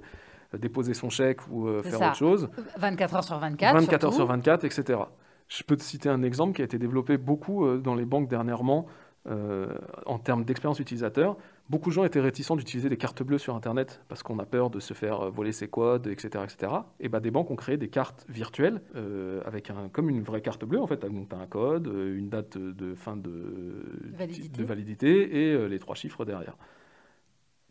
déposer 0.57 0.93
son 0.93 1.09
chèque 1.09 1.47
ou 1.49 1.67
euh, 1.67 1.81
faire 1.81 1.97
ça. 1.97 2.07
autre 2.09 2.17
chose. 2.17 2.49
24 2.77 3.15
heures 3.15 3.23
sur 3.23 3.39
24. 3.39 3.73
24 3.73 3.93
heures 3.93 4.13
surtout. 4.13 4.15
sur 4.15 4.27
24, 4.27 4.63
etc. 4.65 4.99
Je 5.47 5.63
peux 5.63 5.75
te 5.75 5.83
citer 5.83 6.09
un 6.09 6.21
exemple 6.21 6.53
qui 6.53 6.61
a 6.61 6.65
été 6.65 6.77
développé 6.77 7.17
beaucoup 7.17 7.77
dans 7.77 7.95
les 7.95 8.05
banques 8.05 8.29
dernièrement 8.29 8.85
euh, 9.27 9.77
en 10.05 10.17
termes 10.17 10.45
d'expérience 10.45 10.79
utilisateur. 10.79 11.37
Beaucoup 11.69 11.89
de 11.89 11.93
gens 11.93 12.03
étaient 12.03 12.21
réticents 12.21 12.55
d'utiliser 12.55 12.89
des 12.89 12.97
cartes 12.97 13.21
bleues 13.21 13.37
sur 13.37 13.55
Internet 13.55 14.01
parce 14.07 14.23
qu'on 14.23 14.39
a 14.39 14.45
peur 14.45 14.69
de 14.69 14.79
se 14.79 14.93
faire 14.93 15.29
voler 15.29 15.51
ses 15.51 15.67
codes, 15.67 16.07
etc. 16.07 16.43
etc. 16.43 16.73
Et 16.99 17.09
ben, 17.09 17.19
des 17.19 17.29
banques 17.29 17.51
ont 17.51 17.55
créé 17.55 17.77
des 17.77 17.89
cartes 17.89 18.25
virtuelles 18.29 18.81
euh, 18.95 19.41
avec 19.45 19.69
un, 19.69 19.89
comme 19.89 20.09
une 20.09 20.23
vraie 20.23 20.41
carte 20.41 20.65
bleue. 20.65 20.81
En 20.81 20.87
fait, 20.87 20.99
tu 20.99 21.05
as 21.05 21.37
un 21.37 21.47
code, 21.47 21.87
euh, 21.87 22.17
une 22.17 22.29
date 22.29 22.57
de 22.57 22.95
fin 22.95 23.17
de 23.17 23.85
Validité. 24.17 24.57
de 24.57 24.63
validité 24.63 25.37
et 25.37 25.53
euh, 25.53 25.67
les 25.67 25.79
trois 25.79 25.95
chiffres 25.95 26.25
derrière. 26.25 26.57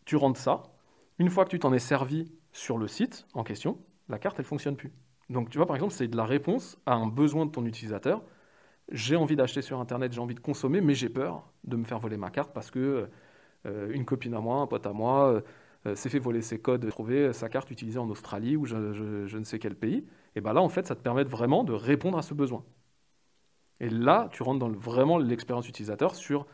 Tu 0.05 0.15
rentres 0.15 0.39
ça. 0.39 0.63
Une 1.17 1.29
fois 1.29 1.43
que 1.43 1.49
tu 1.49 1.59
t'en 1.59 1.73
es 1.73 1.79
servi 1.79 2.31
sur 2.53 2.77
le 2.77 2.87
site 2.87 3.27
en 3.33 3.43
question, 3.43 3.79
la 4.07 4.17
carte, 4.19 4.39
elle 4.39 4.45
fonctionne 4.45 4.75
plus. 4.77 4.93
Donc, 5.29 5.49
tu 5.49 5.57
vois, 5.57 5.67
par 5.67 5.75
exemple, 5.75 5.93
c'est 5.93 6.07
de 6.07 6.15
la 6.15 6.25
réponse 6.25 6.79
à 6.85 6.93
un 6.93 7.07
besoin 7.07 7.45
de 7.45 7.51
ton 7.51 7.65
utilisateur. 7.65 8.23
J'ai 8.91 9.15
envie 9.15 9.35
d'acheter 9.35 9.61
sur 9.61 9.79
Internet, 9.79 10.13
j'ai 10.13 10.19
envie 10.19 10.35
de 10.35 10.39
consommer, 10.39 10.81
mais 10.81 10.95
j'ai 10.95 11.09
peur 11.09 11.51
de 11.63 11.75
me 11.77 11.83
faire 11.83 11.99
voler 11.99 12.17
ma 12.17 12.31
carte 12.31 12.53
parce 12.53 12.71
que 12.71 13.07
euh, 13.67 13.91
une 13.93 14.05
copine 14.05 14.33
à 14.35 14.41
moi, 14.41 14.57
un 14.61 14.67
pote 14.67 14.85
à 14.87 14.93
moi, 14.93 15.29
euh, 15.33 15.41
euh, 15.87 15.95
s'est 15.95 16.09
fait 16.09 16.19
voler 16.19 16.41
ses 16.41 16.59
codes, 16.61 16.87
trouver 16.89 17.33
sa 17.33 17.49
carte 17.49 17.71
utilisée 17.71 17.99
en 17.99 18.09
Australie 18.09 18.57
ou 18.57 18.65
je, 18.65 18.77
ne 19.37 19.43
sais 19.45 19.59
quel 19.59 19.75
pays. 19.75 20.05
Et 20.35 20.41
bien 20.41 20.53
là, 20.53 20.61
en 20.61 20.69
fait, 20.69 20.87
ça 20.87 20.95
te 20.95 21.01
permet 21.01 21.23
vraiment 21.25 21.63
de 21.63 21.73
répondre 21.73 22.17
à 22.17 22.23
ce 22.23 22.33
besoin. 22.33 22.65
Et 23.79 23.89
là, 23.89 24.29
tu 24.31 24.43
rentres 24.43 24.59
dans 24.59 24.67
le- 24.69 24.77
vraiment 24.77 25.17
l'expérience 25.17 25.67
utilisateur 25.69 26.15
sur 26.15 26.45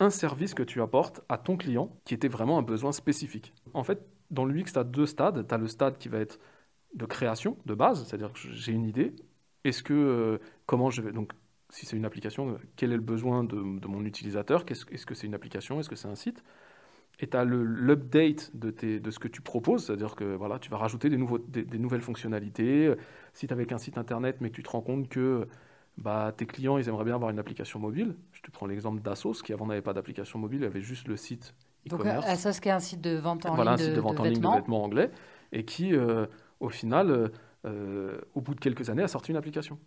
un 0.00 0.10
service 0.10 0.54
que 0.54 0.62
tu 0.64 0.82
apportes 0.82 1.22
à 1.28 1.38
ton 1.38 1.56
client 1.56 1.96
qui 2.04 2.14
était 2.14 2.28
vraiment 2.28 2.58
un 2.58 2.62
besoin 2.62 2.92
spécifique. 2.92 3.54
En 3.74 3.84
fait, 3.84 4.00
dans 4.30 4.44
l'UX, 4.46 4.72
tu 4.72 4.78
as 4.80 4.84
deux 4.84 5.06
stades. 5.06 5.46
Tu 5.48 5.54
as 5.54 5.58
le 5.58 5.68
stade 5.68 5.98
qui 5.98 6.08
va 6.08 6.18
être 6.20 6.40
de 6.94 7.06
création, 7.06 7.58
de 7.66 7.74
base, 7.74 8.06
c'est-à-dire 8.06 8.32
que 8.32 8.38
j'ai 8.40 8.72
une 8.72 8.86
idée. 8.86 9.14
Est-ce 9.64 9.82
que, 9.82 10.40
comment 10.66 10.90
je 10.90 11.02
vais, 11.02 11.12
donc, 11.12 11.32
si 11.72 11.86
c'est 11.86 11.96
une 11.96 12.04
application, 12.06 12.58
quel 12.76 12.92
est 12.92 12.96
le 12.96 13.02
besoin 13.02 13.44
de, 13.44 13.56
de 13.80 13.88
mon 13.88 14.04
utilisateur? 14.04 14.64
Est-ce 14.68 15.06
que 15.06 15.16
c'est 15.16 15.26
une 15.26 15.34
application? 15.34 15.80
Est-ce 15.80 15.90
que 15.90 15.96
c'est 15.96 16.08
un 16.08 16.14
site? 16.16 16.44
Et 17.20 17.28
tu 17.28 17.36
as 17.36 17.44
l'update 17.44 18.50
de, 18.54 18.70
tes- 18.70 19.00
de 19.00 19.10
ce 19.10 19.18
que 19.18 19.28
tu 19.28 19.42
proposes, 19.42 19.86
c'est-à-dire 19.86 20.16
que 20.16 20.34
voilà, 20.36 20.58
tu 20.58 20.70
vas 20.70 20.78
rajouter 20.78 21.10
des, 21.10 21.18
nouveaux, 21.18 21.38
des, 21.38 21.64
des 21.64 21.78
nouvelles 21.78 22.00
fonctionnalités. 22.02 22.94
Si 23.34 23.46
tu 23.48 23.52
avec 23.54 23.72
un 23.72 23.78
site 23.78 23.98
internet, 23.98 24.38
mais 24.40 24.50
que 24.50 24.56
tu 24.56 24.62
te 24.62 24.70
rends 24.70 24.82
compte 24.82 25.08
que 25.08 25.46
bah, 25.98 26.32
tes 26.36 26.46
clients, 26.46 26.78
ils 26.78 26.88
aimeraient 26.88 27.04
bien 27.04 27.14
avoir 27.16 27.30
une 27.30 27.38
application 27.38 27.78
mobile. 27.80 28.16
Je 28.32 28.42
te 28.42 28.50
prends 28.50 28.66
l'exemple 28.66 29.02
d'Asos, 29.02 29.42
qui 29.44 29.52
avant 29.52 29.66
n'avait 29.66 29.82
pas 29.82 29.92
d'application 29.92 30.38
mobile, 30.38 30.60
il 30.62 30.66
avait 30.66 30.80
juste 30.80 31.08
le 31.08 31.16
site 31.16 31.54
Donc, 31.86 32.00
e-commerce. 32.00 32.26
Asos, 32.26 32.60
qui 32.60 32.68
est 32.68 32.72
un 32.72 32.80
site 32.80 33.00
de 33.00 33.16
vente 33.16 33.46
en 33.46 33.54
voilà, 33.54 33.72
un 33.72 33.76
ligne 33.76 33.78
de, 33.78 33.84
site 33.86 33.94
de 33.94 34.00
vente 34.00 34.16
de 34.16 34.20
en 34.20 34.24
ligne 34.24 34.34
de 34.34 34.38
vêtements. 34.38 34.56
vêtements 34.56 34.84
anglais, 34.84 35.10
et 35.52 35.64
qui, 35.64 35.94
euh, 35.94 36.26
au 36.60 36.68
final, 36.68 37.10
euh, 37.10 37.28
euh, 37.66 38.20
au 38.34 38.40
bout 38.40 38.54
de 38.54 38.60
quelques 38.60 38.88
années, 38.90 39.02
a 39.02 39.08
sorti 39.08 39.30
une 39.30 39.36
application. 39.36 39.78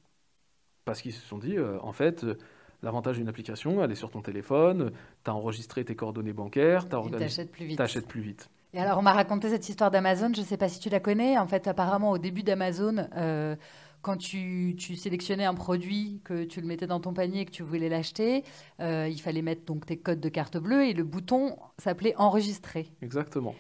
Parce 0.86 1.02
qu'ils 1.02 1.14
se 1.14 1.26
sont 1.26 1.38
dit, 1.40 1.58
euh, 1.58 1.78
en 1.82 1.92
fait, 1.92 2.24
euh, 2.24 2.38
l'avantage 2.84 3.18
d'une 3.18 3.28
application, 3.28 3.84
elle 3.84 3.92
est 3.92 3.96
sur 3.96 4.12
ton 4.12 4.22
téléphone, 4.22 4.92
tu 5.24 5.32
as 5.32 5.34
enregistré 5.36 5.84
tes 5.84 5.96
coordonnées 5.96 6.34
bancaires, 6.34 6.88
tu 6.88 6.96
Et 7.08 7.12
t'achètes 7.12 7.52
plus 7.52 7.66
vite. 7.66 7.82
achètes 7.82 8.08
plus 8.08 8.22
vite. 8.22 8.50
Et 8.74 8.80
alors, 8.80 9.00
on 9.00 9.02
m'a 9.02 9.14
raconté 9.14 9.50
cette 9.50 9.68
histoire 9.70 9.90
d'Amazon. 9.90 10.32
Je 10.36 10.42
ne 10.42 10.46
sais 10.46 10.58
pas 10.58 10.68
si 10.70 10.80
tu 10.80 10.90
la 10.90 11.00
connais. 11.00 11.38
En 11.38 11.48
fait, 11.48 11.68
apparemment, 11.68 12.12
au 12.12 12.18
début 12.18 12.44
d'Amazon, 12.44 13.08
euh, 13.16 13.56
quand 14.02 14.18
tu, 14.18 14.76
tu 14.78 14.96
sélectionnais 14.98 15.46
un 15.46 15.54
produit, 15.54 16.20
que 16.26 16.44
tu 16.44 16.60
le 16.60 16.68
mettais 16.68 16.86
dans 16.86 17.00
ton 17.00 17.14
panier 17.14 17.42
et 17.42 17.46
que 17.46 17.52
tu 17.52 17.64
voulais 17.64 17.88
l'acheter, 17.90 18.44
euh, 18.82 19.08
il 19.10 19.20
fallait 19.20 19.42
mettre 19.42 19.64
donc 19.66 19.86
tes 19.86 19.98
codes 19.98 20.20
de 20.20 20.30
carte 20.30 20.58
bleue 20.58 20.86
et 20.86 20.94
le 20.94 21.06
bouton 21.06 21.58
s'appelait 21.80 22.16
enregistrer. 22.18 22.92
Exactement. 23.02 23.56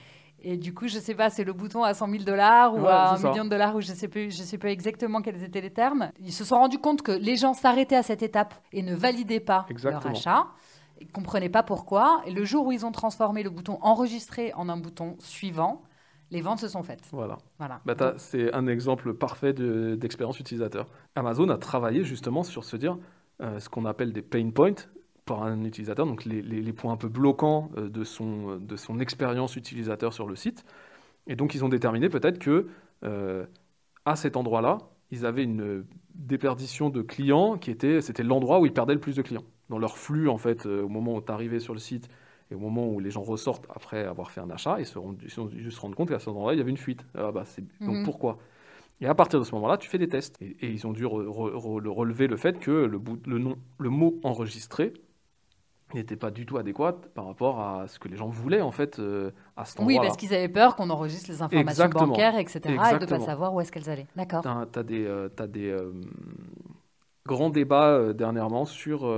Et 0.48 0.58
du 0.58 0.76
coup, 0.76 0.88
je 0.88 1.00
sais 1.00 1.16
pas, 1.16 1.32
c'est 1.32 1.44
le 1.44 1.54
bouton 1.54 1.84
à 1.84 1.96
100 1.96 2.08
000 2.10 2.24
dollars 2.24 2.76
ou 2.76 2.82
Ouais, 2.82 2.88
à 2.88 3.14
un 3.14 3.16
c'est 3.16 3.24
ça. 3.24 3.30
million 3.32 3.46
de 3.46 3.50
dollars 3.50 3.76
ou 3.76 3.82
je 3.82 3.88
sais 3.94 4.08
plus, 4.08 4.30
je 4.30 4.44
sais 4.44 4.60
pas 4.60 4.70
exactement 4.70 5.22
quels 5.24 5.42
étaient 5.44 5.60
les 5.62 5.72
termes. 5.74 6.12
Ils 6.20 6.32
se 6.32 6.44
sont 6.44 6.56
rendus 6.58 6.78
compte 6.78 7.02
que 7.02 7.12
les 7.12 7.36
gens 7.36 7.54
s'arrêtaient 7.56 7.96
à 7.96 8.04
cette 8.04 8.22
étape 8.22 8.54
et 8.72 8.84
ne 8.84 8.94
validaient 8.94 9.40
pas 9.40 9.66
Exactement. 9.70 10.04
leur 10.04 10.12
achat. 10.12 10.46
Ils 11.02 11.12
comprenaient 11.12 11.50
pas 11.50 11.64
pourquoi. 11.64 12.22
Et 12.28 12.32
le 12.32 12.46
jour 12.46 12.68
où 12.68 12.72
ils 12.72 12.86
ont 12.86 12.92
transformé 12.92 13.42
le 13.42 13.50
bouton 13.50 13.80
enregistrer 13.82 14.54
en 14.54 14.70
un 14.70 14.78
bouton 14.78 15.16
suivant, 15.20 15.82
les 16.30 16.42
ventes 16.42 16.60
se 16.60 16.68
sont 16.68 16.84
faites. 16.84 17.02
Voilà. 17.12 17.38
Voilà. 17.58 17.82
Bah, 17.86 18.14
c'est 18.18 18.54
un 18.54 18.68
exemple 18.68 19.16
parfait 19.16 19.52
de- 19.54 19.96
d'expérience 19.96 20.40
utilisateur. 20.40 20.86
Amazon 21.16 21.50
a 21.50 21.58
travaillé 21.58 22.04
justement 22.04 22.44
sur 22.44 22.64
se 22.66 22.78
dire 22.78 22.98
euh, 23.42 23.60
ce 23.60 23.68
qu'on 23.68 23.86
appelle 23.86 24.14
des 24.14 24.22
pain 24.22 24.50
points 24.52 24.74
pour 25.26 25.44
un 25.44 25.64
utilisateur, 25.64 26.06
donc 26.06 26.26
les, 26.26 26.42
les- 26.42 26.62
les 26.62 26.74
points 26.74 26.94
un 26.94 26.98
peu 26.98 27.10
bloquants 27.10 27.72
euh, 27.78 27.90
de 27.90 28.04
son, 28.04 28.58
de 28.58 28.76
son 28.76 29.00
expérience 29.00 29.56
utilisateur 29.56 30.14
sur 30.14 30.28
le 30.28 30.36
site. 30.36 30.66
Et 31.28 31.36
donc 31.36 31.56
ils 31.56 31.66
ont 31.66 31.70
déterminé 31.70 32.10
peut-être 32.10 32.40
que 32.40 32.68
euh, 33.04 33.46
à 34.06 34.16
cet 34.16 34.38
endroit-là, 34.38 34.80
ils 35.12 35.26
avaient 35.26 35.44
une 35.44 35.86
déperdition 36.16 36.90
de 36.90 37.02
clients 37.02 37.58
qui 37.58 37.72
était, 37.72 38.02
c'était 38.02 38.24
l'endroit 38.24 38.60
où 38.60 38.66
ils 38.66 38.74
perdaient 38.74 38.94
le 38.94 39.00
plus 39.00 39.16
de 39.16 39.22
clients. 39.22 39.44
Dans 39.70 39.80
leur 39.80 39.98
flux, 39.98 40.30
en 40.30 40.38
fait, 40.38 40.66
euh, 40.66 40.84
au 40.84 40.90
moment 40.90 41.16
où 41.16 41.22
tu 41.22 41.32
arrivais 41.32 41.60
sur 41.60 41.74
le 41.74 41.80
site 41.80 42.08
et 42.52 42.56
au 42.56 42.60
moment 42.60 42.88
où 42.88 43.00
les 43.00 43.10
gens 43.12 43.24
ressortent 43.24 43.66
après 43.74 44.06
avoir 44.06 44.32
fait 44.32 44.42
un 44.42 44.50
achat, 44.52 44.78
ils 44.80 44.86
se 44.86 45.00
rendent, 45.00 45.20
ils 45.24 45.72
se 45.72 45.80
compte 45.80 46.10
qu'à 46.10 46.20
cet 46.20 46.28
endroit-là, 46.30 46.56
il 46.56 46.60
y 46.60 46.62
avait 46.62 46.70
une 46.72 46.78
fuite. 46.78 47.06
Ah 47.18 47.32
bah, 47.32 47.44
c'est- 47.46 47.64
Donc 47.86 47.98
Mhm. 47.98 48.04
pourquoi? 48.04 48.38
Et 49.02 49.08
à 49.08 49.16
partir 49.16 49.40
de 49.40 49.46
ce 49.46 49.54
moment-là, 49.56 49.78
tu 49.78 49.90
fais 49.90 49.98
des 49.98 50.08
tests. 50.10 50.42
Et, 50.42 50.56
et 50.62 50.72
ils 50.72 50.88
ont 50.88 50.94
dû 50.94 51.06
re- 51.06 51.26
re- 51.26 51.54
re- 51.54 51.80
le 51.82 51.90
relever 51.92 52.28
le 52.28 52.38
fait 52.38 52.60
que 52.60 52.72
le, 52.72 52.98
bout- 53.00 53.22
le, 53.28 53.40
nom, 53.40 53.58
le 53.80 53.90
mot 53.90 54.20
enregistré 54.24 54.94
n'était 55.96 56.16
pas 56.16 56.32
du 56.32 56.46
tout 56.46 56.58
adéquat 56.58 56.94
par 57.14 57.26
rapport 57.26 57.60
à 57.60 57.88
ce 57.88 58.00
que 58.00 58.08
les 58.08 58.16
gens 58.16 58.28
voulaient 58.28 58.62
en 58.62 58.72
fait 58.72 59.00
euh, 59.00 59.32
à 59.58 59.66
cet 59.66 59.80
Oui, 59.80 59.86
endroit-là. 59.96 60.08
parce 60.10 60.18
qu'ils 60.18 60.34
avaient 60.34 60.48
peur 60.50 60.76
qu'on 60.76 60.90
enregistre 60.90 61.30
les 61.30 61.42
informations 61.42 61.70
Exactement. 61.86 62.08
bancaires, 62.08 62.38
etc. 62.38 62.60
et 62.66 62.70
de 63.00 63.00
ne 63.02 63.06
pas 63.06 63.20
savoir 63.20 63.54
où 63.54 63.62
est-ce 63.62 63.72
qu'elles 63.72 63.90
allaient. 63.90 64.08
D'accord. 64.16 64.42
Tu 64.44 64.80
as, 64.80 64.84
des, 64.84 65.06
euh, 65.06 65.30
des 65.48 65.70
euh, 65.70 65.92
grands 67.26 67.50
débats 67.50 67.90
euh, 67.90 68.14
dernièrement 68.14 68.66
sur 68.66 69.12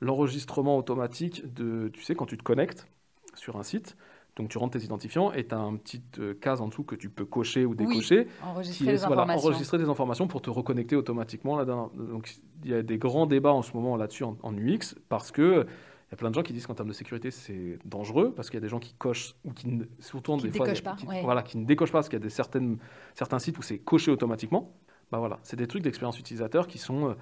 l'enregistrement 0.00 0.76
automatique 0.76 1.52
de, 1.54 1.88
tu 1.92 2.02
sais, 2.02 2.14
quand 2.14 2.26
tu 2.26 2.36
te 2.38 2.42
connectes 2.42 2.86
sur 3.34 3.56
un 3.56 3.62
site, 3.62 3.96
donc 4.36 4.48
tu 4.48 4.58
rentres 4.58 4.78
tes 4.78 4.84
identifiants 4.84 5.32
et 5.32 5.44
tu 5.46 5.54
as 5.54 5.58
un 5.58 5.74
petit 5.74 6.00
euh, 6.20 6.32
case 6.34 6.60
en 6.60 6.68
dessous 6.68 6.84
que 6.84 6.94
tu 6.94 7.10
peux 7.10 7.24
cocher 7.24 7.64
ou 7.64 7.74
décocher, 7.74 8.26
qui 8.26 8.30
Enregistrer 8.46 8.88
est 8.90 8.92
les 8.92 8.98
voilà, 8.98 9.22
informations. 9.22 9.48
enregistrer 9.48 9.78
des 9.78 9.88
informations 9.88 10.28
pour 10.28 10.40
te 10.42 10.48
reconnecter 10.50 10.94
automatiquement. 10.94 11.64
Donc 11.64 12.36
il 12.64 12.70
y 12.70 12.74
a 12.74 12.82
des 12.82 12.98
grands 12.98 13.26
débats 13.26 13.52
en 13.52 13.62
ce 13.62 13.72
moment 13.74 13.96
là-dessus 13.96 14.22
en, 14.22 14.36
en 14.44 14.56
UX 14.56 14.94
parce 15.08 15.32
que 15.32 15.66
Il 16.08 16.12
y 16.12 16.14
a 16.14 16.16
plein 16.16 16.30
de 16.30 16.34
gens 16.34 16.42
qui 16.42 16.54
disent 16.54 16.66
qu'en 16.66 16.74
termes 16.74 16.88
de 16.88 16.94
sécurité, 16.94 17.30
c'est 17.30 17.78
dangereux 17.84 18.32
parce 18.34 18.48
qu'il 18.48 18.56
y 18.56 18.62
a 18.62 18.62
des 18.62 18.68
gens 18.68 18.78
qui 18.78 18.94
cochent 18.94 19.34
ou 19.44 19.52
qui 19.52 19.68
ne, 19.68 19.84
surtout 20.00 20.38
des 20.38 20.50
fois, 20.50 20.66
pas, 20.82 20.96
voilà, 21.22 21.42
qui 21.42 21.58
ne 21.58 21.66
décochent 21.66 21.92
pas 21.92 21.98
parce 21.98 22.08
qu'il 22.08 22.18
y 22.18 22.22
a 22.22 22.24
des 22.24 22.30
certaines, 22.30 22.78
certains 23.14 23.38
sites 23.38 23.58
où 23.58 23.62
c'est 23.62 23.78
coché 23.78 24.10
automatiquement. 24.10 24.72
Bah 25.12 25.18
voilà, 25.18 25.38
c'est 25.42 25.56
des 25.56 25.66
trucs 25.66 25.82
d'expérience 25.82 26.18
utilisateur 26.18 26.66
qui 26.66 26.78
sont 26.78 27.14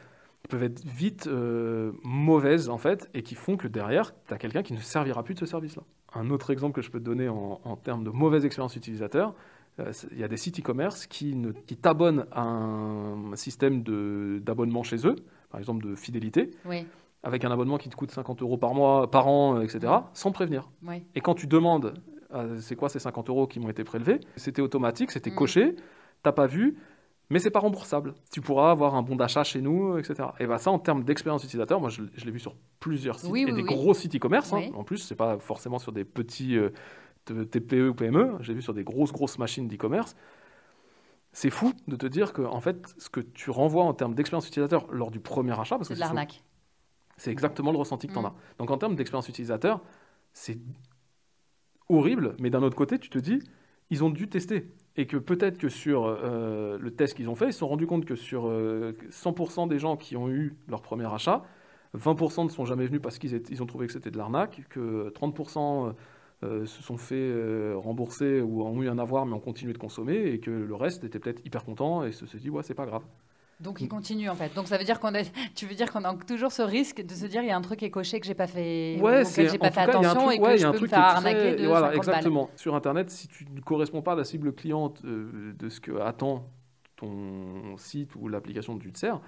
peuvent 0.47 0.63
être 0.63 0.85
vite 0.85 1.27
euh, 1.27 1.93
mauvaises 2.03 2.69
en 2.69 2.79
fait 2.79 3.11
et 3.15 3.23
qui 3.23 3.35
font 3.35 3.57
que 3.57 3.69
derrière, 3.69 4.13
tu 4.27 4.35
as 4.35 4.39
quelqu'un 4.39 4.63
qui 4.63 4.73
ne 4.73 4.79
servira 4.79 5.23
plus 5.23 5.35
de 5.35 5.41
ce 5.41 5.47
service-là. 5.47 5.83
Un 6.15 6.31
autre 6.31 6.51
exemple 6.51 6.75
que 6.75 6.83
je 6.83 6.91
peux 6.91 6.99
te 6.99 7.05
donner 7.05 7.29
en, 7.29 7.77
termes 7.77 8.05
de 8.05 8.11
mauvaise 8.11 8.45
expérience 8.45 8.77
utilisateur, 8.77 9.35
euh, 9.81 9.93
il 10.13 10.19
y 10.19 10.25
a 10.25 10.29
des 10.29 10.37
sites 10.37 10.61
e-commerce 10.61 11.07
qui, 11.07 11.37
qui 11.67 11.77
t'abonnent 11.77 12.27
à 12.33 12.43
un 12.43 13.37
système 13.37 13.83
d'abonnement 14.41 14.83
chez 14.83 15.07
eux, 15.07 15.17
par 15.51 15.61
exemple 15.61 15.85
de 15.85 15.95
fidélité, 15.95 16.51
avec 17.27 17.45
un 17.45 17.51
abonnement 17.51 17.77
qui 17.77 17.89
te 17.89 17.97
coûte 17.97 18.13
50 18.13 18.41
euros 18.43 18.57
par 18.57 18.73
mois, 18.73 19.11
par 19.11 19.27
an, 19.27 19.61
etc., 19.61 19.93
sans 20.13 20.31
prévenir. 20.31 20.71
Et 21.17 21.21
quand 21.21 21.35
tu 21.35 21.49
demandes, 21.49 21.95
euh, 22.33 22.57
c'est 22.61 22.77
quoi 22.77 22.89
ces 22.89 23.01
50 23.01 23.29
euros 23.29 23.49
qui 23.49 23.59
m'ont 23.59 23.69
été 23.69 23.83
prélevés, 23.83 24.21
c'était 24.37 24.63
automatique, 24.63 25.11
c'était 25.11 25.33
mm. 25.33 25.35
coché, 25.35 25.77
t'as 26.23 26.31
pas 26.31 26.47
vu, 26.47 26.79
mais 27.29 27.41
c'est 27.41 27.51
pas 27.51 27.59
remboursable. 27.59 28.15
Tu 28.31 28.41
pourras 28.41 28.71
avoir 28.71 28.95
un 28.95 29.03
bon 29.03 29.17
d'achat 29.17 29.43
chez 29.43 29.61
nous, 29.61 29.99
etc. 29.99 30.29
Et 30.39 30.47
bah 30.47 30.59
ça, 30.59 30.71
en 30.71 30.79
termes 30.79 31.03
d'expérience 31.03 31.43
utilisateur, 31.43 31.81
moi 31.81 31.91
je, 31.91 32.03
l'ai 32.25 32.31
vu 32.31 32.39
sur 32.39 32.55
plusieurs 32.79 33.19
sites 33.19 33.35
et 33.35 33.53
des 33.53 33.65
gros 33.65 33.93
sites 33.93 34.15
e-commerce. 34.15 34.53
Hein. 34.53 34.71
En 34.75 34.85
plus, 34.85 34.99
c'est 34.99 35.17
pas 35.17 35.37
forcément 35.41 35.81
sur 35.81 35.91
des 35.91 36.05
petits 36.05 36.57
euh, 36.57 36.71
TPE 37.25 37.89
ou 37.89 37.95
PME. 37.95 38.37
J'ai 38.39 38.55
vu 38.55 38.63
sur 38.63 38.73
des 38.73 38.85
grosses 38.85 39.13
grosses 39.13 39.41
machines 39.41 39.67
d'e-commerce. 39.67 40.15
C'est 41.33 41.51
fou 41.51 41.73
de 41.89 41.97
te 41.97 42.07
dire 42.07 42.33
que 42.33 42.43
en 42.43 42.61
fait, 42.61 42.95
ce 42.99 43.11
que 43.11 43.19
tu 43.19 43.51
renvoies 43.51 43.83
en 43.83 43.95
termes 43.95 44.15
d'expérience 44.15 44.47
utilisateur 44.47 44.87
lors 44.93 45.11
du 45.11 45.19
premier 45.19 45.59
achat, 45.59 45.77
parce 45.77 45.89
que 45.89 45.95
c'est 45.95 46.01
l'arnaque. 46.01 46.45
C'est 47.17 47.31
exactement 47.31 47.73
le 47.73 47.79
ressenti 47.79 48.07
que 48.07 48.13
tu 48.13 48.19
en 48.19 48.23
mm. 48.23 48.27
as. 48.27 48.35
Donc 48.59 48.71
en 48.71 48.79
termes 48.79 48.97
d'expérience 48.97 49.29
utilisateur, 49.29 49.81
c'est 50.33 50.59
horrible, 51.89 52.37
mais 52.41 52.51
d'un 52.51 52.63
autre 52.63 52.77
côté, 52.77 52.99
tu 52.99 53.11
te 53.11 53.19
dis, 53.19 53.41
ils 53.91 54.05
ont 54.05 54.11
dû 54.11 54.29
tester 54.29 54.69
et 54.97 55.07
que 55.07 55.17
peut-être 55.17 55.59
que 55.59 55.69
sur 55.69 56.07
euh, 56.07 56.79
le 56.81 56.91
test 56.91 57.15
qu'ils 57.15 57.29
ont 57.29 57.35
fait, 57.35 57.47
ils 57.47 57.53
se 57.53 57.61
sont 57.61 57.69
rendus 57.69 57.87
compte 57.87 58.05
que 58.05 58.17
sur 58.17 58.45
100% 58.45 59.65
euh, 59.65 59.67
des 59.69 59.79
gens 59.79 59.97
qui 59.97 60.17
ont 60.17 60.29
eu 60.29 60.57
leur 60.69 60.83
premier 60.83 61.13
achat, 61.13 61.45
20% 61.97 62.45
ne 62.45 62.49
sont 62.49 62.65
jamais 62.65 62.87
venus 62.87 63.01
parce 63.03 63.19
qu'ils 63.19 63.63
ont 63.63 63.67
trouvé 63.67 63.87
que 63.87 63.93
c'était 63.93 64.11
de 64.11 64.19
l'arnaque, 64.19 64.63
que 64.69 65.11
30% 65.11 65.95
euh, 66.43 66.67
se 66.67 66.83
sont 66.83 66.97
fait 66.97 67.33
rembourser 67.75 68.41
ou 68.41 68.63
ont 68.63 68.83
eu 68.83 68.89
un 68.89 68.99
avoir 68.99 69.27
mais 69.27 69.35
ont 69.35 69.41
continué 69.41 69.73
de 69.73 69.79
consommer, 69.79 70.17
et 70.33 70.41
que 70.41 70.51
le 70.51 70.75
reste 70.75 71.05
était 71.05 71.19
peut-être 71.19 71.45
hyper 71.45 71.65
content 71.65 72.05
et 72.05 72.13
se, 72.13 72.27
se 72.27 72.37
dit 72.37 72.51
ouais 72.51 72.63
c'est 72.63 72.75
pas 72.75 72.87
grave. 72.87 73.05
Donc 73.61 73.81
il 73.81 73.89
continue 73.89 74.29
en 74.29 74.35
fait. 74.35 74.55
Donc 74.55 74.69
ça 74.69 74.77
veut 74.77 74.85
dire 74.85 75.01
qu'on 75.01 75.15
a, 75.15 75.23
tu 75.55 75.67
veux 75.67 75.75
dire 75.75 75.91
qu'on 75.91 76.05
a 76.05 76.15
toujours 76.15 76.53
ce 76.53 76.63
risque 76.63 77.05
de 77.05 77.15
se 77.15 77.27
dire 77.27 77.43
il 77.43 77.49
y 77.49 77.51
a 77.51 77.57
un 77.57 77.63
truc 77.63 77.79
qui 77.79 77.87
est 77.87 77.91
coché 77.91 78.21
que 78.21 78.27
j'ai 78.27 78.35
pas 78.35 78.47
fait, 78.47 79.01
ouais, 79.01 79.25
j'ai 79.25 79.59
pas 79.59 79.71
fait 79.71 79.81
attention 79.81 80.31
et 80.31 80.39
que 80.39 80.57
je 80.57 80.67
peux 80.69 80.81
me 80.81 80.87
faire 80.87 80.99
arnaquer 80.99 81.57
de 81.57 81.67
voilà, 81.67 81.95
exactement. 81.95 82.51
Sur 82.57 82.75
internet, 82.75 83.11
si 83.11 83.29
tu 83.29 83.47
ne 83.51 83.61
corresponds 83.61 84.03
pas 84.03 84.13
à 84.13 84.17
la 84.17 84.25
cible 84.25 84.55
cliente 84.55 85.01
euh, 85.05 85.55
de 85.59 85.69
ce 85.69 85.81
que 85.81 85.99
attend 86.01 86.51
ton 86.97 87.77
site 87.77 88.15
ou 88.17 88.29
l'application 88.29 88.75
dont 88.75 88.79
tu 88.79 88.93
te 88.93 88.99
sers, 88.99 89.21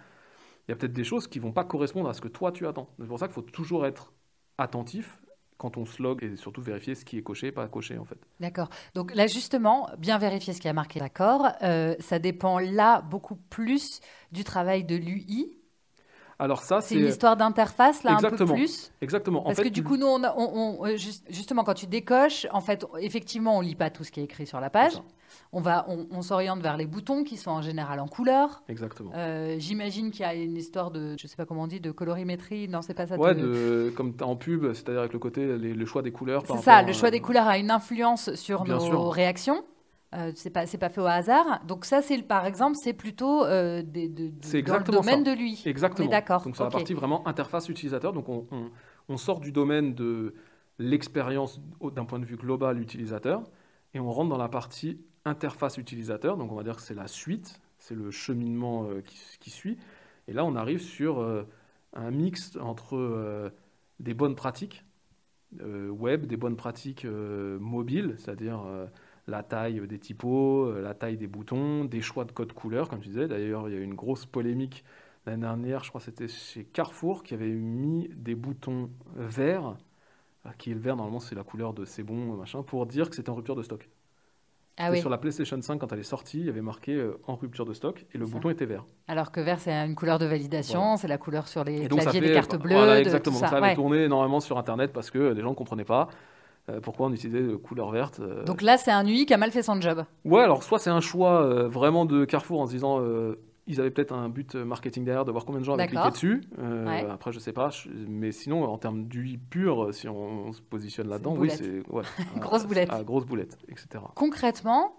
il 0.67 0.73
y 0.73 0.75
a 0.75 0.77
peut-être 0.77 0.93
des 0.93 1.05
choses 1.05 1.27
qui 1.27 1.39
vont 1.39 1.53
pas 1.53 1.65
correspondre 1.65 2.09
à 2.09 2.15
ce 2.15 2.21
que 2.21 2.29
toi 2.29 2.53
tu 2.53 2.67
attends. 2.67 2.91
C'est 2.99 3.07
pour 3.07 3.19
ça 3.19 3.27
qu'il 3.27 3.35
faut 3.35 3.43
toujours 3.43 3.87
être 3.87 4.13
attentif 4.59 5.21
quand 5.59 5.77
on 5.77 5.85
se 5.85 6.03
log 6.03 6.23
et 6.25 6.37
surtout 6.37 6.63
vérifier 6.63 6.95
ce 6.95 7.05
qui 7.05 7.19
est 7.19 7.23
coché, 7.23 7.53
pas 7.53 7.67
coché 7.67 7.99
en 7.99 8.05
fait. 8.05 8.19
D'accord. 8.41 8.71
Donc 8.95 9.15
là 9.15 9.27
justement, 9.27 9.91
bien 9.99 10.17
vérifier 10.19 10.53
ce 10.53 10.61
qui 10.61 10.69
a 10.69 10.73
marqué 10.73 11.01
d'accord, 11.01 11.49
euh, 11.63 11.95
ça 11.99 12.19
dépend 12.19 12.59
là 12.59 13.03
beaucoup 13.03 13.37
plus 13.37 14.01
du 14.33 14.45
travail 14.45 14.85
de 14.85 14.97
l'UI. 14.97 15.59
Alors 16.41 16.63
ça, 16.63 16.81
c'est 16.81 16.95
une 16.95 17.07
histoire 17.07 17.37
d'interface 17.37 18.05
là 18.05 18.17
un 18.17 18.31
peu 18.31 18.47
plus. 18.47 18.93
Exactement. 19.01 19.43
Parce 19.43 19.61
que 19.61 19.69
du 19.69 19.83
coup, 19.83 19.97
nous, 19.97 20.07
on, 20.07 20.87
euh, 20.87 20.97
justement, 21.29 21.65
quand 21.65 21.75
tu 21.75 21.89
décoches, 21.89 22.47
en 22.53 22.61
fait, 22.61 22.87
effectivement, 23.01 23.59
on 23.59 23.61
lit 23.61 23.75
pas 23.75 23.91
tout 23.91 24.05
ce 24.05 24.13
qui 24.13 24.21
est 24.21 24.25
écrit 24.25 24.47
sur 24.47 24.61
la 24.61 24.71
page 24.71 24.93
on 25.53 25.61
va, 25.61 25.87
on, 25.89 26.23
s'oriente 26.23 26.61
vers 26.61 26.77
les 26.77 26.87
boutons 26.87 27.25
qui 27.25 27.37
sont 27.37 27.51
en 27.51 27.63
général 27.63 28.01
en 28.01 28.07
couleur. 28.07 28.63
Exactement. 28.69 29.13
Euh, 29.15 29.57
j'imagine 29.59 30.11
qu'il 30.11 30.21
y 30.21 30.25
a 30.25 30.35
une 30.35 30.57
histoire 30.57 30.91
de, 30.91 31.17
je 31.19 31.27
sais 31.27 31.37
pas 31.37 31.47
comment 31.47 31.63
on 31.63 31.67
dit, 31.67 31.81
de 31.81 31.91
colorimétrie. 31.91 32.69
Non, 32.69 32.83
c'est 32.83 32.95
pas 32.95 33.07
ça. 33.07 33.17
Ouais, 33.17 33.35
de... 33.35 33.93
comme 33.97 34.15
en 34.21 34.37
pub, 34.37 34.73
c'est-à-dire 34.73 35.01
avec 35.01 35.13
le 35.13 35.19
côté, 35.19 35.47
le 35.47 35.87
choix 35.87 36.03
des 36.03 36.13
couleurs. 36.13 36.45
C'est 36.47 36.59
ça, 36.59 36.83
le 36.83 36.93
choix 36.93 37.11
des 37.11 37.21
couleurs 37.21 37.47
a 37.47 37.59
une 37.59 37.71
influence 37.71 38.35
sur 38.35 38.65
nos 38.65 39.09
réactions. 39.09 39.65
Euh, 40.15 40.33
c'est 40.35 40.49
pas 40.49 40.65
c'est 40.65 40.79
pas 40.79 40.89
fait 40.89 41.03
au 41.03 41.07
hasard. 41.07 41.61
Donc 41.67 41.85
ça 41.85 42.01
c'est 42.01 42.23
par 42.23 42.47
exemple 42.47 42.77
c'est 42.83 42.95
plutôt 42.95 43.45
euh, 43.45 43.83
des, 43.83 44.09
de, 44.09 44.31
dans 44.63 44.79
le 44.79 44.85
domaine 44.85 45.23
de 45.23 45.33
lui. 45.33 45.63
Exactement. 45.67 46.09
D'accord. 46.09 46.43
Donc 46.43 46.57
c'est 46.57 46.63
la 46.63 46.71
partie 46.71 46.95
vraiment 46.95 47.27
interface 47.29 47.69
utilisateur. 47.69 48.15
Donc 48.15 48.31
on, 48.31 48.47
on 49.09 49.17
sort 49.19 49.41
du 49.41 49.53
domaine 49.53 49.95
de 49.95 50.35
l'expérience 50.79 51.61
d'un 51.83 52.07
point 52.07 52.19
de 52.19 52.25
vue 52.25 52.37
global 52.37 52.81
utilisateur 52.81 53.43
et 53.93 54.01
on 54.01 54.11
rentre 54.11 54.31
dans 54.31 54.39
la 54.39 54.49
partie 54.49 55.01
interface 55.25 55.79
utilisateur, 55.79 56.37
donc 56.37 56.53
on 56.53 56.55
va 56.55 56.63
dire 56.63 56.77
que 56.77 56.83
c'est 56.83 56.95
la 56.95 57.07
suite, 57.07 57.61
c'est 57.79 57.95
le 57.95 58.11
cheminement 58.11 58.89
euh, 58.89 59.03
qui, 59.41 59.51
suit. 59.51 59.79
Et 60.27 60.33
là, 60.33 60.45
on 60.45 60.55
arrive 60.57 60.81
sur 60.81 61.21
euh, 61.21 61.45
un 61.95 62.11
mix 62.11 62.57
entre 62.57 62.97
euh, 62.97 63.51
des 64.01 64.15
bonnes 64.15 64.35
pratiques 64.35 64.85
web, 65.63 66.27
des 66.27 66.37
bonnes 66.37 66.57
pratiques 66.57 67.07
mobiles, 67.07 68.17
c'est-à-dire 68.19 68.67
la 69.27 69.43
taille 69.43 69.81
des 69.89 69.99
typos, 69.99 70.71
la 70.79 70.93
taille 70.93 71.17
des 71.17 71.27
boutons, 71.27 71.87
des 71.87 72.03
choix 72.03 72.27
de 72.27 72.33
code 72.33 72.53
couleur, 72.53 72.91
comme 72.91 73.01
tu 73.01 73.09
disais. 73.09 73.29
D'ailleurs, 73.29 73.67
il 73.67 73.73
y 73.73 73.79
a 73.79 73.81
eu 73.81 73.83
une 73.83 73.95
grosse 73.95 74.27
polémique 74.27 74.85
l'année 75.25 75.41
dernière, 75.41 75.85
je 75.85 75.89
crois 75.89 76.01
que 76.03 76.05
c'était 76.05 76.29
chez 76.29 76.65
Carrefour, 76.65 77.23
qui 77.23 77.33
avait 77.33 77.49
mis 77.49 78.11
des 78.15 78.35
boutons 78.35 78.91
verts, 79.17 79.79
qui 80.59 80.71
est 80.71 80.75
le 80.75 80.81
vert, 80.81 80.97
normalement 80.97 81.19
c'est 81.19 81.35
la 81.35 81.45
couleur 81.45 81.73
de 81.73 81.87
c'est 81.87 82.03
bon, 82.03 82.37
machin, 82.37 82.63
pour 82.63 82.85
dire 82.85 83.09
que 83.09 83.17
c'était 83.17 83.31
en 83.31 83.35
rupture 83.35 83.57
de 83.57 83.63
stock. 83.63 83.89
Ah 84.79 84.95
Sur 84.95 85.11
la 85.11 85.19
PlayStation 85.19 85.61
5, 85.61 85.79
quand 85.79 85.93
elle 85.93 85.99
est 85.99 86.05
sortie, 86.05 86.39
il 86.39 86.47
y 86.47 86.49
avait 86.49 86.61
marqué 86.61 86.95
euh, 86.95 87.19
en 87.27 87.35
rupture 87.35 87.65
de 87.65 87.75
stock 87.75 88.07
et 88.15 88.19
le 88.19 88.27
bouton 88.27 88.51
était 88.51 88.65
vert. 88.65 88.85
Alors 89.09 89.33
que 89.33 89.41
vert, 89.41 89.59
c'est 89.59 89.73
une 89.73 89.97
couleur 89.97 90.21
de 90.21 90.27
validation, 90.27 90.97
c'est 90.97 91.09
la 91.09 91.19
couleur 91.19 91.49
sur 91.49 91.65
les 91.65 91.89
claviers 91.89 92.21
des 92.21 92.33
cartes 92.33 92.57
bleues. 92.57 92.77
Voilà, 92.77 93.01
exactement. 93.01 93.39
ça, 93.39 93.49
ça 93.49 93.57
avait 93.57 93.75
tourné 93.75 94.05
énormément 94.05 94.39
sur 94.39 94.57
Internet 94.57 94.93
parce 94.93 95.11
que 95.11 95.33
les 95.33 95.43
gens 95.43 95.51
ne 95.51 95.55
comprenaient 95.55 95.85
pas 95.85 96.09
euh, 96.71 96.81
pourquoi 96.81 97.07
on 97.07 97.13
utilisait 97.13 97.43
de 97.43 97.57
couleur 97.57 97.91
verte. 97.91 98.21
Euh. 98.21 98.45
Donc 98.45 98.63
là, 98.63 98.79
c'est 98.79 98.93
un 98.93 99.05
UI 99.05 99.27
qui 99.27 99.35
a 99.35 99.37
mal 99.37 99.51
fait 99.51 99.63
son 99.63 99.81
job. 99.81 100.05
Ouais, 100.25 100.43
alors 100.43 100.63
soit 100.63 100.79
c'est 100.79 100.91
un 100.91 101.01
choix 101.01 101.67
vraiment 101.69 102.05
de 102.05 102.25
Carrefour 102.25 102.61
en 102.61 102.67
se 102.67 102.73
disant 102.73 103.01
ils 103.69 103.81
avaient 103.81 103.91
peut-être 103.91 104.13
un 104.13 104.29
but 104.29 104.55
marketing 104.55 105.05
derrière 105.05 105.27
de 105.27 105.31
voir 105.31 105.45
combien 105.45 105.61
de 105.61 105.65
gens 105.65 105.75
avaient 105.75 105.87
cliqué 105.87 106.11
dessus. 106.11 106.41
Euh, 106.59 107.11
après, 107.11 107.33
je 107.33 107.39
sais 107.39 107.53
pas. 107.53 107.71
mais 108.09 108.33
sinon, 108.33 108.65
en 108.65 108.79
termes 108.79 109.05
d'UI 109.05 109.37
pur, 109.37 109.95
si 109.95 110.09
on, 110.09 110.53
se 110.53 110.63
positionne 110.63 111.09
là-dedans, 111.09 111.37
oui, 111.37 111.51
c'est. 111.51 111.83
grosse 112.37 112.67
boulette. 112.67 112.91
À, 112.91 113.05
grosse 113.05 113.27
boulette, 113.27 113.59
etc. 113.69 114.03
Concrètement, 114.15 114.97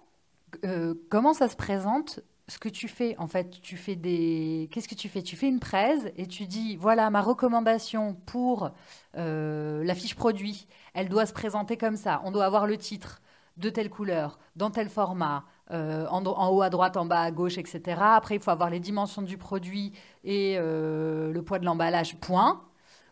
euh, 0.63 0.93
comment 1.09 1.33
ça 1.33 1.49
se 1.49 1.55
présente 1.55 2.21
ce 2.47 2.57
que 2.57 2.69
tu 2.69 2.87
fais, 2.87 3.15
en 3.17 3.27
fait, 3.27 3.59
tu 3.61 3.75
fais 3.75 3.95
des. 3.95 4.69
Qu'est-ce 4.71 4.87
que 4.87 4.95
tu 4.95 5.09
fais? 5.09 5.23
Tu 5.23 5.35
fais 5.35 5.47
une 5.47 5.59
presse 5.59 6.05
et 6.15 6.27
tu 6.27 6.45
dis 6.45 6.75
voilà 6.75 7.09
ma 7.09 7.21
recommandation 7.21 8.15
pour 8.27 8.69
euh, 9.17 9.83
la 9.83 9.95
fiche 9.95 10.15
produit. 10.15 10.67
Elle 10.93 11.09
doit 11.09 11.25
se 11.25 11.33
présenter 11.33 11.75
comme 11.75 11.95
ça. 11.95 12.21
On 12.23 12.31
doit 12.31 12.45
avoir 12.45 12.67
le 12.67 12.77
titre 12.77 13.21
de 13.57 13.69
telle 13.69 13.89
couleur, 13.89 14.39
dans 14.55 14.71
tel 14.71 14.89
format, 14.89 15.43
euh, 15.71 16.07
en, 16.07 16.23
haut 16.49 16.63
à 16.63 16.69
droite, 16.71 16.97
en 16.97 17.05
bas 17.05 17.21
à 17.21 17.31
gauche, 17.31 17.59
etc. 17.59 18.01
Après, 18.01 18.35
il 18.35 18.41
faut 18.41 18.49
avoir 18.49 18.71
les 18.71 18.79
dimensions 18.79 19.21
du 19.21 19.37
produit 19.37 19.93
et 20.23 20.55
euh, 20.57 21.31
le 21.31 21.41
poids 21.43 21.59
de 21.59 21.65
l'emballage, 21.65 22.19
point. 22.19 22.61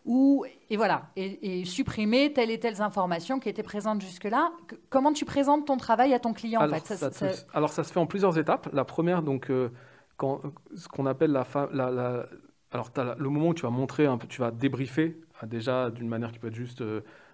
Ou, 0.05 0.43
et 0.69 0.77
voilà, 0.77 1.09
et, 1.17 1.65
supprimer 1.65 2.33
telles 2.33 2.49
et 2.49 2.59
telles 2.59 2.81
informations 2.81 3.39
qui 3.39 3.49
étaient 3.49 3.61
présentes 3.61 4.01
jusque-là. 4.01 4.51
Comment 4.89 5.13
tu 5.13 5.25
présentes 5.25 5.67
ton 5.67 5.77
travail 5.77 6.13
à 6.13 6.19
ton 6.19 6.33
client 6.33 6.61
alors, 6.61 6.77
en 6.77 6.79
fait? 6.79 6.95
Ça, 6.95 7.27
alors, 7.53 7.69
ça 7.69 7.83
se 7.83 7.91
fait 7.91 7.99
en 7.99 8.07
plusieurs 8.07 8.39
étapes. 8.39 8.69
La 8.73 8.85
première, 8.85 9.21
donc, 9.21 9.51
euh, 9.51 9.69
quand, 10.15 10.41
ce 10.75 10.87
qu'on 10.87 11.05
appelle 11.05 11.31
la, 11.31 11.45
la, 11.73 12.25
alors, 12.71 12.89
as 12.95 13.15
le 13.19 13.29
moment 13.29 13.49
où 13.49 13.53
tu 13.53 13.63
vas 13.63 13.69
montrer 13.69 14.07
un 14.07 14.17
peu, 14.17 14.27
tu 14.27 14.41
vas 14.41 14.49
débriefer 14.49 15.21
déjà 15.43 15.91
d'une 15.91 16.07
manière 16.07 16.31
qui 16.31 16.39
peut 16.39 16.47
être 16.47 16.55
juste 16.55 16.81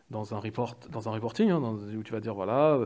dans 0.09 0.33
un 0.33 0.39
report, 0.39 0.75
dans 0.91 1.07
un 1.07 1.11
reporting, 1.11 1.49
hein, 1.51 1.61
où 1.61 2.03
tu 2.03 2.11
vas 2.11 2.19
dire 2.19 2.33
voilà, 2.33 2.79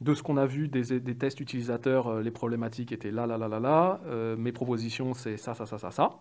de 0.00 0.14
ce 0.14 0.22
qu'on 0.22 0.36
a 0.36 0.46
vu 0.46 0.68
des, 0.68 1.14
tests 1.16 1.40
utilisateurs, 1.40 2.08
euh, 2.08 2.22
les 2.22 2.30
problématiques 2.30 2.92
étaient 2.92 3.10
là, 3.10 3.26
là, 3.26 3.36
là, 3.36 3.48
là, 3.48 3.60
là. 3.60 4.00
Euh, 4.06 4.36
mes 4.36 4.52
propositions, 4.52 5.12
c'est 5.14 5.36
ça, 5.36 5.54
ça, 5.54 5.66
ça, 5.66 5.78
ça, 5.78 5.90
ça. 5.90 6.18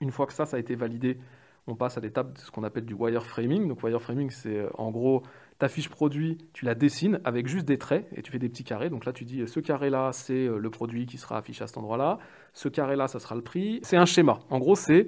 Une 0.00 0.10
fois 0.10 0.26
que 0.26 0.32
ça, 0.32 0.46
ça 0.46 0.56
a 0.56 0.60
été 0.60 0.74
validé, 0.76 1.18
on 1.66 1.76
passe 1.76 1.98
à 1.98 2.00
l'étape 2.00 2.32
de 2.32 2.38
ce 2.38 2.50
qu'on 2.50 2.64
appelle 2.64 2.86
du 2.86 2.94
wireframing. 2.94 3.68
Donc 3.68 3.82
wireframing, 3.82 4.30
c'est 4.30 4.56
euh, 4.56 4.70
en 4.78 4.90
gros 4.90 5.22
ta 5.58 5.68
fiche 5.68 5.90
produit, 5.90 6.38
tu 6.54 6.64
la 6.64 6.74
dessines 6.74 7.20
avec 7.22 7.46
juste 7.46 7.66
des 7.66 7.76
traits 7.76 8.08
et 8.16 8.22
tu 8.22 8.32
fais 8.32 8.38
des 8.38 8.48
petits 8.48 8.64
carrés. 8.64 8.88
Donc 8.88 9.04
là, 9.04 9.12
tu 9.12 9.26
dis 9.26 9.46
ce 9.46 9.60
carré-là, 9.60 10.10
c'est 10.12 10.46
le 10.46 10.70
produit 10.70 11.04
qui 11.04 11.18
sera 11.18 11.36
affiché 11.36 11.62
à 11.64 11.66
cet 11.66 11.76
endroit-là. 11.76 12.18
Ce 12.54 12.70
carré-là, 12.70 13.08
ça 13.08 13.20
sera 13.20 13.34
le 13.34 13.42
prix. 13.42 13.78
C'est 13.82 13.98
un 13.98 14.06
schéma. 14.06 14.38
En 14.48 14.58
gros, 14.58 14.74
c'est 14.74 15.06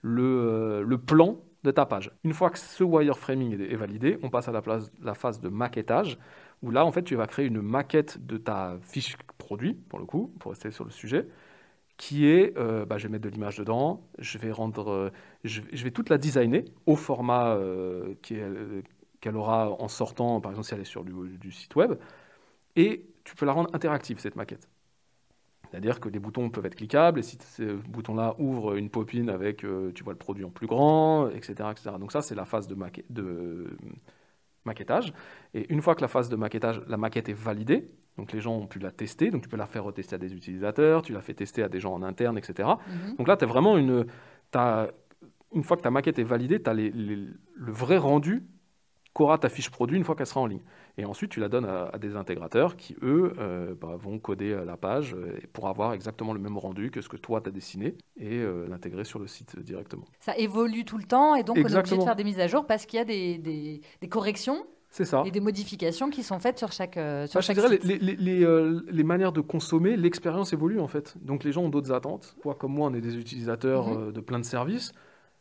le, 0.00 0.82
le 0.82 0.98
plan 0.98 1.38
de 1.62 1.70
ta 1.70 1.86
page. 1.86 2.10
Une 2.24 2.32
fois 2.32 2.50
que 2.50 2.58
ce 2.58 2.82
wireframing 2.82 3.60
est 3.60 3.76
validé, 3.76 4.18
on 4.22 4.30
passe 4.30 4.48
à 4.48 4.52
la, 4.52 4.62
place, 4.62 4.90
la 5.00 5.14
phase 5.14 5.40
de 5.40 5.48
maquettage 5.48 6.18
où 6.62 6.70
là, 6.70 6.86
en 6.86 6.92
fait, 6.92 7.02
tu 7.02 7.16
vas 7.16 7.26
créer 7.26 7.46
une 7.46 7.60
maquette 7.60 8.24
de 8.24 8.36
ta 8.38 8.78
fiche 8.80 9.16
produit, 9.38 9.74
pour 9.74 9.98
le 9.98 10.06
coup, 10.06 10.32
pour 10.38 10.52
rester 10.52 10.70
sur 10.70 10.84
le 10.84 10.90
sujet, 10.90 11.26
qui 11.96 12.26
est, 12.26 12.56
euh, 12.56 12.84
bah, 12.84 12.98
je 12.98 13.06
vais 13.06 13.12
mettre 13.12 13.24
de 13.24 13.28
l'image 13.28 13.58
dedans, 13.58 14.06
je 14.18 14.38
vais 14.38 14.50
rendre, 14.50 14.90
euh, 14.90 15.10
je, 15.44 15.60
vais 15.60 15.90
toute 15.90 16.08
la 16.08 16.18
designer 16.18 16.64
au 16.86 16.96
format 16.96 17.54
euh, 17.54 18.14
qu'elle 18.22 19.36
aura 19.36 19.70
en 19.70 19.88
sortant, 19.88 20.40
par 20.40 20.52
exemple 20.52 20.66
si 20.66 20.74
elle 20.74 20.80
est 20.80 20.84
sur 20.84 21.04
du, 21.04 21.52
site 21.52 21.76
web, 21.76 21.94
et 22.76 23.04
tu 23.24 23.36
peux 23.36 23.46
la 23.46 23.52
rendre 23.52 23.70
interactive 23.74 24.18
cette 24.18 24.36
maquette. 24.36 24.68
C'est-à-dire 25.70 26.00
que 26.00 26.08
les 26.08 26.18
boutons 26.18 26.50
peuvent 26.50 26.66
être 26.66 26.74
cliquables, 26.74 27.20
et 27.20 27.22
si 27.22 27.38
ce 27.40 27.74
bouton-là 27.74 28.34
ouvre 28.38 28.74
une 28.76 28.90
popine 28.90 29.30
avec, 29.30 29.58
tu 29.58 30.04
vois 30.04 30.12
le 30.12 30.18
produit 30.18 30.44
en 30.44 30.50
plus 30.50 30.66
grand, 30.66 31.28
etc. 31.30 31.70
etc. 31.70 31.96
Donc 31.98 32.12
ça, 32.12 32.20
c'est 32.20 32.34
la 32.34 32.44
phase 32.44 32.66
de, 32.68 32.74
maquet- 32.74 33.04
de 33.10 33.68
maquettage. 34.64 35.12
Et 35.54 35.72
une 35.72 35.82
fois 35.82 35.94
que 35.94 36.00
la 36.00 36.08
phase 36.08 36.28
de 36.28 36.36
maquettage, 36.36 36.82
la 36.86 36.96
maquette 36.96 37.28
est 37.28 37.34
validée, 37.34 37.86
donc 38.16 38.32
les 38.32 38.40
gens 38.40 38.56
ont 38.56 38.66
pu 38.66 38.78
la 38.78 38.90
tester, 38.90 39.30
donc 39.30 39.42
tu 39.42 39.48
peux 39.48 39.56
la 39.56 39.66
faire 39.66 39.84
retester 39.84 40.14
à 40.14 40.18
des 40.18 40.34
utilisateurs, 40.34 41.02
tu 41.02 41.12
la 41.12 41.20
fais 41.20 41.34
tester 41.34 41.62
à 41.62 41.68
des 41.68 41.80
gens 41.80 41.92
en 41.94 42.02
interne, 42.02 42.38
etc. 42.38 42.68
Mhm. 42.86 43.16
Donc 43.16 43.28
là, 43.28 43.36
tu 43.36 43.44
as 43.44 43.48
vraiment 43.48 43.76
une... 43.78 44.06
une 45.54 45.62
fois 45.62 45.76
que 45.76 45.82
ta 45.82 45.90
maquette 45.90 46.18
est 46.18 46.24
validée, 46.24 46.62
tu 46.62 46.70
as 46.70 46.74
le 46.74 47.72
vrai 47.72 47.96
rendu 47.96 48.44
qu'aura 49.14 49.36
ta 49.38 49.48
fiche 49.48 49.70
produit 49.70 49.96
une 49.98 50.04
fois 50.04 50.14
qu'elle 50.14 50.26
sera 50.26 50.40
en 50.40 50.46
ligne. 50.46 50.62
Et 50.98 51.04
ensuite, 51.04 51.30
tu 51.30 51.40
la 51.40 51.48
donnes 51.48 51.64
à, 51.64 51.84
à 51.92 51.98
des 51.98 52.16
intégrateurs 52.16 52.76
qui, 52.76 52.96
eux, 53.02 53.32
euh, 53.38 53.74
bah, 53.78 53.96
vont 53.98 54.18
coder 54.18 54.52
euh, 54.52 54.64
la 54.64 54.76
page 54.76 55.14
euh, 55.14 55.38
pour 55.52 55.68
avoir 55.68 55.92
exactement 55.92 56.32
le 56.32 56.40
même 56.40 56.56
rendu 56.58 56.90
que 56.90 57.00
ce 57.00 57.08
que 57.08 57.16
toi, 57.16 57.40
tu 57.40 57.48
as 57.48 57.52
dessiné 57.52 57.94
et 58.18 58.38
euh, 58.38 58.66
l'intégrer 58.68 59.04
sur 59.04 59.18
le 59.18 59.26
site 59.26 59.58
directement. 59.58 60.04
Ça 60.20 60.36
évolue 60.36 60.84
tout 60.84 60.98
le 60.98 61.04
temps 61.04 61.34
et 61.34 61.42
donc 61.42 61.56
on 61.56 61.60
est 61.60 61.74
obligé 61.76 61.96
de 61.96 62.02
faire 62.02 62.16
des 62.16 62.24
mises 62.24 62.40
à 62.40 62.46
jour 62.46 62.66
parce 62.66 62.86
qu'il 62.86 62.98
y 62.98 63.02
a 63.02 63.04
des, 63.04 63.38
des- 63.38 63.80
des 64.00 64.08
corrections 64.08 64.66
C'est 64.90 65.04
ça. 65.06 65.22
et 65.26 65.30
des 65.30 65.40
modifications 65.40 66.08
qui 66.10 66.22
sont 66.22 66.38
faites 66.38 66.58
sur 66.58 66.72
chaque, 66.72 66.96
euh, 66.98 67.26
sur 67.26 67.38
Bah, 67.38 67.40
je 67.42 67.46
chaque 67.46 67.56
dirais, 67.56 67.68
site. 67.76 67.84
les, 67.84 67.98
les- 67.98 68.16
les, 68.16 68.44
euh, 68.44 68.80
les 68.90 69.04
manières 69.04 69.32
de 69.32 69.40
consommer, 69.40 69.96
l'expérience 69.96 70.52
évolue 70.52 70.80
en 70.80 70.88
fait. 70.88 71.14
Donc 71.22 71.44
les 71.44 71.52
gens 71.52 71.62
ont 71.64 71.68
d'autres 71.70 71.92
attentes. 71.92 72.36
Toi 72.42 72.54
comme 72.54 72.72
moi, 72.74 72.88
on 72.90 72.94
est 72.94 73.00
des 73.02 73.16
utilisateurs 73.16 73.88
Mhm. 73.88 74.08
euh, 74.08 74.12
de 74.12 74.20
plein 74.20 74.38
de 74.38 74.44
services, 74.44 74.92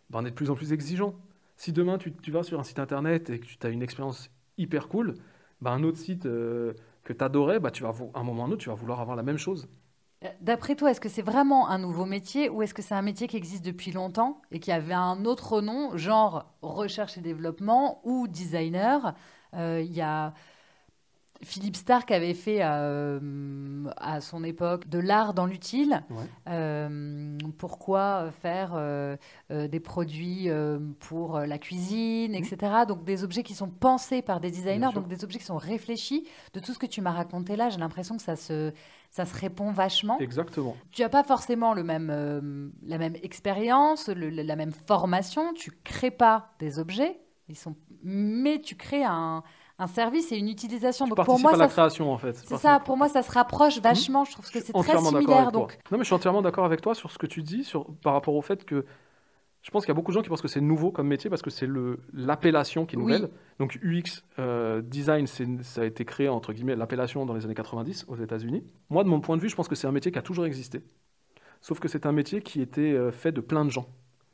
bah, 0.09 0.19
on 0.21 0.25
est 0.25 0.29
de 0.31 0.35
plus 0.35 0.49
en 0.49 0.55
plus 0.55 0.71
exigeants. 0.73 1.15
Si 1.61 1.71
demain 1.73 1.99
tu, 1.99 2.31
vas 2.31 2.41
sur 2.41 2.59
un 2.59 2.63
site 2.63 2.79
internet 2.79 3.29
et 3.29 3.39
que 3.39 3.45
tu 3.45 3.55
as 3.61 3.69
une 3.69 3.83
expérience 3.83 4.31
hyper 4.57 4.87
cool, 4.87 5.13
bah, 5.61 5.69
un 5.69 5.83
autre 5.83 5.99
site 5.99 6.25
euh, 6.25 6.73
que 7.03 7.13
tu 7.13 7.23
adorais, 7.23 7.59
bah, 7.59 7.69
tu 7.69 7.83
vas, 7.83 7.89
à 8.15 8.19
un 8.19 8.23
moment 8.23 8.41
ou 8.41 8.45
un 8.47 8.51
autre, 8.51 8.63
tu 8.63 8.69
vas 8.69 8.73
vouloir 8.73 8.99
avoir 8.99 9.15
la 9.15 9.21
même 9.21 9.37
chose. 9.37 9.69
Euh, 10.23 10.29
D'après 10.41 10.75
toi, 10.75 10.89
est-ce 10.89 10.99
que 10.99 11.07
c'est 11.07 11.21
vraiment 11.21 11.69
un 11.69 11.77
nouveau 11.77 12.05
métier 12.05 12.49
ou 12.49 12.63
est-ce 12.63 12.73
que 12.73 12.81
c'est 12.81 12.95
un 12.95 13.03
métier 13.03 13.27
qui 13.27 13.37
existe 13.37 13.63
depuis 13.63 13.91
longtemps 13.91 14.41
et 14.49 14.59
qui 14.59 14.71
avait 14.71 14.95
un 14.95 15.23
autre 15.23 15.61
nom, 15.61 15.95
genre 15.95 16.51
recherche 16.63 17.19
et 17.19 17.21
développement 17.21 18.01
ou 18.05 18.27
designer? 18.27 19.13
Euh, 19.53 19.83
Il 19.85 19.93
y 19.93 20.01
a 20.01 20.33
Philippe 21.43 21.75
Stark 21.75 22.11
avait 22.11 22.33
fait 22.33 22.59
euh, 22.61 23.19
à 23.97 24.21
son 24.21 24.43
époque 24.43 24.87
de 24.87 24.99
l'art 24.99 25.33
dans 25.33 25.45
l'utile. 25.45 26.03
Ouais. 26.09 26.23
Euh, 26.49 27.37
pourquoi 27.57 28.31
faire 28.41 28.73
euh, 28.75 29.17
des 29.49 29.79
produits 29.79 30.49
pour 30.99 31.39
la 31.39 31.57
cuisine, 31.57 32.35
etc. 32.35 32.83
Donc 32.87 33.03
des 33.03 33.23
objets 33.23 33.43
qui 33.43 33.53
sont 33.53 33.69
pensés 33.69 34.21
par 34.21 34.39
des 34.39 34.51
designers, 34.51 34.89
donc 34.93 35.07
des 35.07 35.23
objets 35.23 35.39
qui 35.39 35.45
sont 35.45 35.57
réfléchis. 35.57 36.27
De 36.53 36.59
tout 36.59 36.73
ce 36.73 36.79
que 36.79 36.85
tu 36.85 37.01
m'as 37.01 37.11
raconté 37.11 37.55
là, 37.55 37.69
j'ai 37.69 37.79
l'impression 37.79 38.17
que 38.17 38.23
ça 38.23 38.35
se, 38.35 38.71
ça 39.09 39.25
se 39.25 39.35
répond 39.35 39.71
vachement. 39.71 40.19
Exactement. 40.19 40.75
Tu 40.91 41.01
n'as 41.01 41.09
pas 41.09 41.23
forcément 41.23 41.73
le 41.73 41.83
même, 41.83 42.71
la 42.83 42.97
même 42.97 43.15
expérience, 43.23 44.07
la 44.07 44.55
même 44.55 44.71
formation. 44.71 45.53
Tu 45.53 45.71
crées 45.83 46.11
pas 46.11 46.51
des 46.59 46.79
objets, 46.79 47.19
ils 47.49 47.57
sont, 47.57 47.75
mais 48.03 48.61
tu 48.61 48.75
crées 48.75 49.03
un, 49.03 49.43
un 49.81 49.87
service 49.87 50.31
et 50.31 50.37
une 50.37 50.47
utilisation. 50.47 51.05
Tu 51.05 51.13
Donc 51.15 51.25
pour 51.25 51.39
moi, 51.39 51.53
à 51.53 51.57
la 51.57 51.67
ça, 51.67 51.71
création 51.73 52.13
en 52.13 52.17
fait. 52.17 52.33
c'est 52.33 52.57
ça. 52.57 52.79
Pour 52.79 52.97
moi, 52.97 53.09
ça 53.09 53.23
se 53.23 53.31
rapproche 53.31 53.79
vachement. 53.81 54.23
Je 54.25 54.33
trouve 54.33 54.49
que 54.49 54.59
c'est 54.59 54.71
très 54.73 54.97
similaire. 54.97 55.51
Donc 55.51 55.77
Non, 55.91 55.97
mais 55.97 56.03
je 56.03 56.05
suis 56.05 56.13
entièrement 56.13 56.41
d'accord 56.41 56.65
avec 56.65 56.81
toi 56.81 56.93
sur 56.93 57.09
ce 57.11 57.17
que 57.17 57.25
tu 57.25 57.41
dis 57.41 57.63
sur, 57.63 57.85
par 58.03 58.13
rapport 58.13 58.35
au 58.35 58.41
fait 58.41 58.63
que 58.63 58.85
je 59.63 59.69
pense 59.69 59.83
qu'il 59.85 59.89
y 59.89 59.91
a 59.91 59.95
beaucoup 59.95 60.11
de 60.11 60.15
gens 60.15 60.21
qui 60.21 60.29
pensent 60.29 60.41
que 60.41 60.47
c'est 60.47 60.61
nouveau 60.61 60.91
comme 60.91 61.07
métier 61.07 61.29
parce 61.29 61.41
que 61.41 61.49
c'est 61.49 61.67
l'appellation 62.13 62.85
qui 62.85 62.95
est 62.95 62.99
Oui. 62.99 63.05
nouvelle. 63.13 63.29
Donc 63.59 63.79
UX 63.83 64.23
euh, 64.39 64.81
design, 64.81 65.25
ça 65.27 65.81
a 65.81 65.85
été 65.85 66.05
créé 66.05 66.29
entre 66.29 66.53
guillemets 66.53 66.75
l'appellation 66.75 67.25
dans 67.25 67.33
les 67.33 67.45
années 67.45 67.53
90 67.55 68.05
aux 68.07 68.15
États-Unis. 68.15 68.63
Moi, 68.89 69.03
de 69.03 69.09
mon 69.09 69.19
point 69.19 69.35
de 69.37 69.41
vue, 69.41 69.49
je 69.49 69.55
pense 69.55 69.67
que 69.67 69.75
c'est 69.75 69.87
un 69.87 69.91
métier 69.91 70.11
qui 70.11 70.17
a 70.19 70.23
toujours 70.23 70.45
existé. 70.45 70.81
Sauf 71.59 71.79
que 71.79 71.87
c'est 71.87 72.05
un 72.07 72.11
métier 72.11 72.41
qui 72.41 72.61
était 72.61 72.81
euh, 72.93 73.11
fait 73.11 73.31
de 73.31 73.41
plein 73.41 73.65
de 73.65 73.69
gens. 73.71 73.85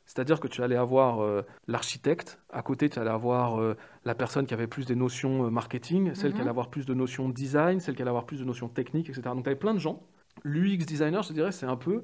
C'est-à-dire 0.08 0.40
que 0.40 0.48
tu 0.48 0.62
allais 0.62 0.74
avoir 0.76 1.20
euh, 1.22 1.42
l'architecte, 1.66 2.40
à 2.50 2.62
côté 2.62 2.88
tu 2.88 2.98
allais 2.98 3.10
avoir 3.10 3.60
euh, 3.60 3.76
la 4.06 4.14
personne 4.14 4.46
qui 4.46 4.54
avait 4.54 4.66
plus 4.66 4.86
des 4.86 4.94
notions 4.96 5.44
euh, 5.44 5.50
marketing, 5.50 6.14
celle 6.14 6.30
qui 6.32 6.36
Mhm. 6.36 6.40
allait 6.40 6.50
avoir 6.50 6.70
plus 6.70 6.86
de 6.86 6.94
notions 6.94 7.28
design, 7.28 7.78
celle 7.78 7.94
qui 7.94 8.00
allait 8.00 8.08
avoir 8.08 8.24
plus 8.24 8.40
de 8.40 8.44
notions 8.46 8.70
techniques, 8.70 9.10
etc. 9.10 9.34
Donc 9.34 9.44
tu 9.44 9.50
avais 9.50 9.58
plein 9.58 9.74
de 9.74 9.78
gens. 9.78 10.02
L'UX 10.44 10.78
designer, 10.86 11.22
je 11.22 11.28
te 11.28 11.32
dirais, 11.34 11.52
c'est 11.52 11.66
un 11.66 11.76
peu 11.76 12.02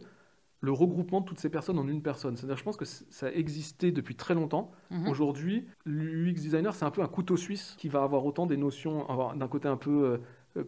le 0.61 0.71
regroupement 0.73 1.23
de 1.23 1.25
toutes 1.27 1.39
ces 1.41 1.49
personnes 1.49 1.79
en 1.79 1.89
une 1.89 2.03
personne. 2.03 2.37
C'est-à-dire, 2.37 2.59
je 2.59 2.65
pense 2.65 2.77
que 2.77 2.85
ça 2.85 3.27
a 3.29 3.31
existé 3.31 3.91
depuis 3.91 4.17
très 4.17 4.35
longtemps. 4.35 4.71
Mhm. 4.91 5.09
Aujourd'hui, 5.09 5.67
l'UX 5.87 6.35
designer, 6.35 6.75
c'est 6.75 6.85
un 6.85 6.91
peu 6.91 7.01
un 7.03 7.09
couteau 7.09 7.39
suisse 7.39 7.75
qui 7.79 7.89
va 7.89 8.03
avoir 8.03 8.27
autant 8.27 8.45
des 8.47 8.59
notions, 8.59 9.07
d'un 9.35 9.49
côté 9.49 9.67
un 9.69 9.77
peu 9.79 10.21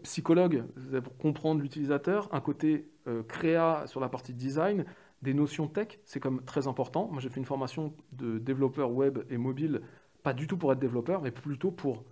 psychologue, 0.03 0.65
pour 1.05 1.17
comprendre 1.19 1.61
l'utilisateur, 1.61 2.29
un 2.33 2.41
côté 2.41 2.89
créa 3.29 3.85
sur 3.87 4.01
la 4.01 4.09
partie 4.09 4.35
design, 4.35 4.85
des 5.23 5.35
notions 5.35 5.67
tech, 5.69 5.99
c'est 6.05 6.21
comme 6.21 6.43
très 6.45 6.67
important. 6.69 7.09
Moi, 7.11 7.21
j'ai 7.21 7.29
fait 7.31 7.41
une 7.41 7.47
formation 7.47 7.95
de 8.13 8.39
développeur 8.39 8.93
web 8.93 9.19
et 9.31 9.39
mobile, 9.39 9.83
pas 10.23 10.33
du 10.33 10.47
tout 10.47 10.57
pour 10.57 10.73
être 10.73 10.79
développeur, 10.79 11.23
mais 11.23 11.31
plutôt 11.31 11.71
pour 11.71 12.05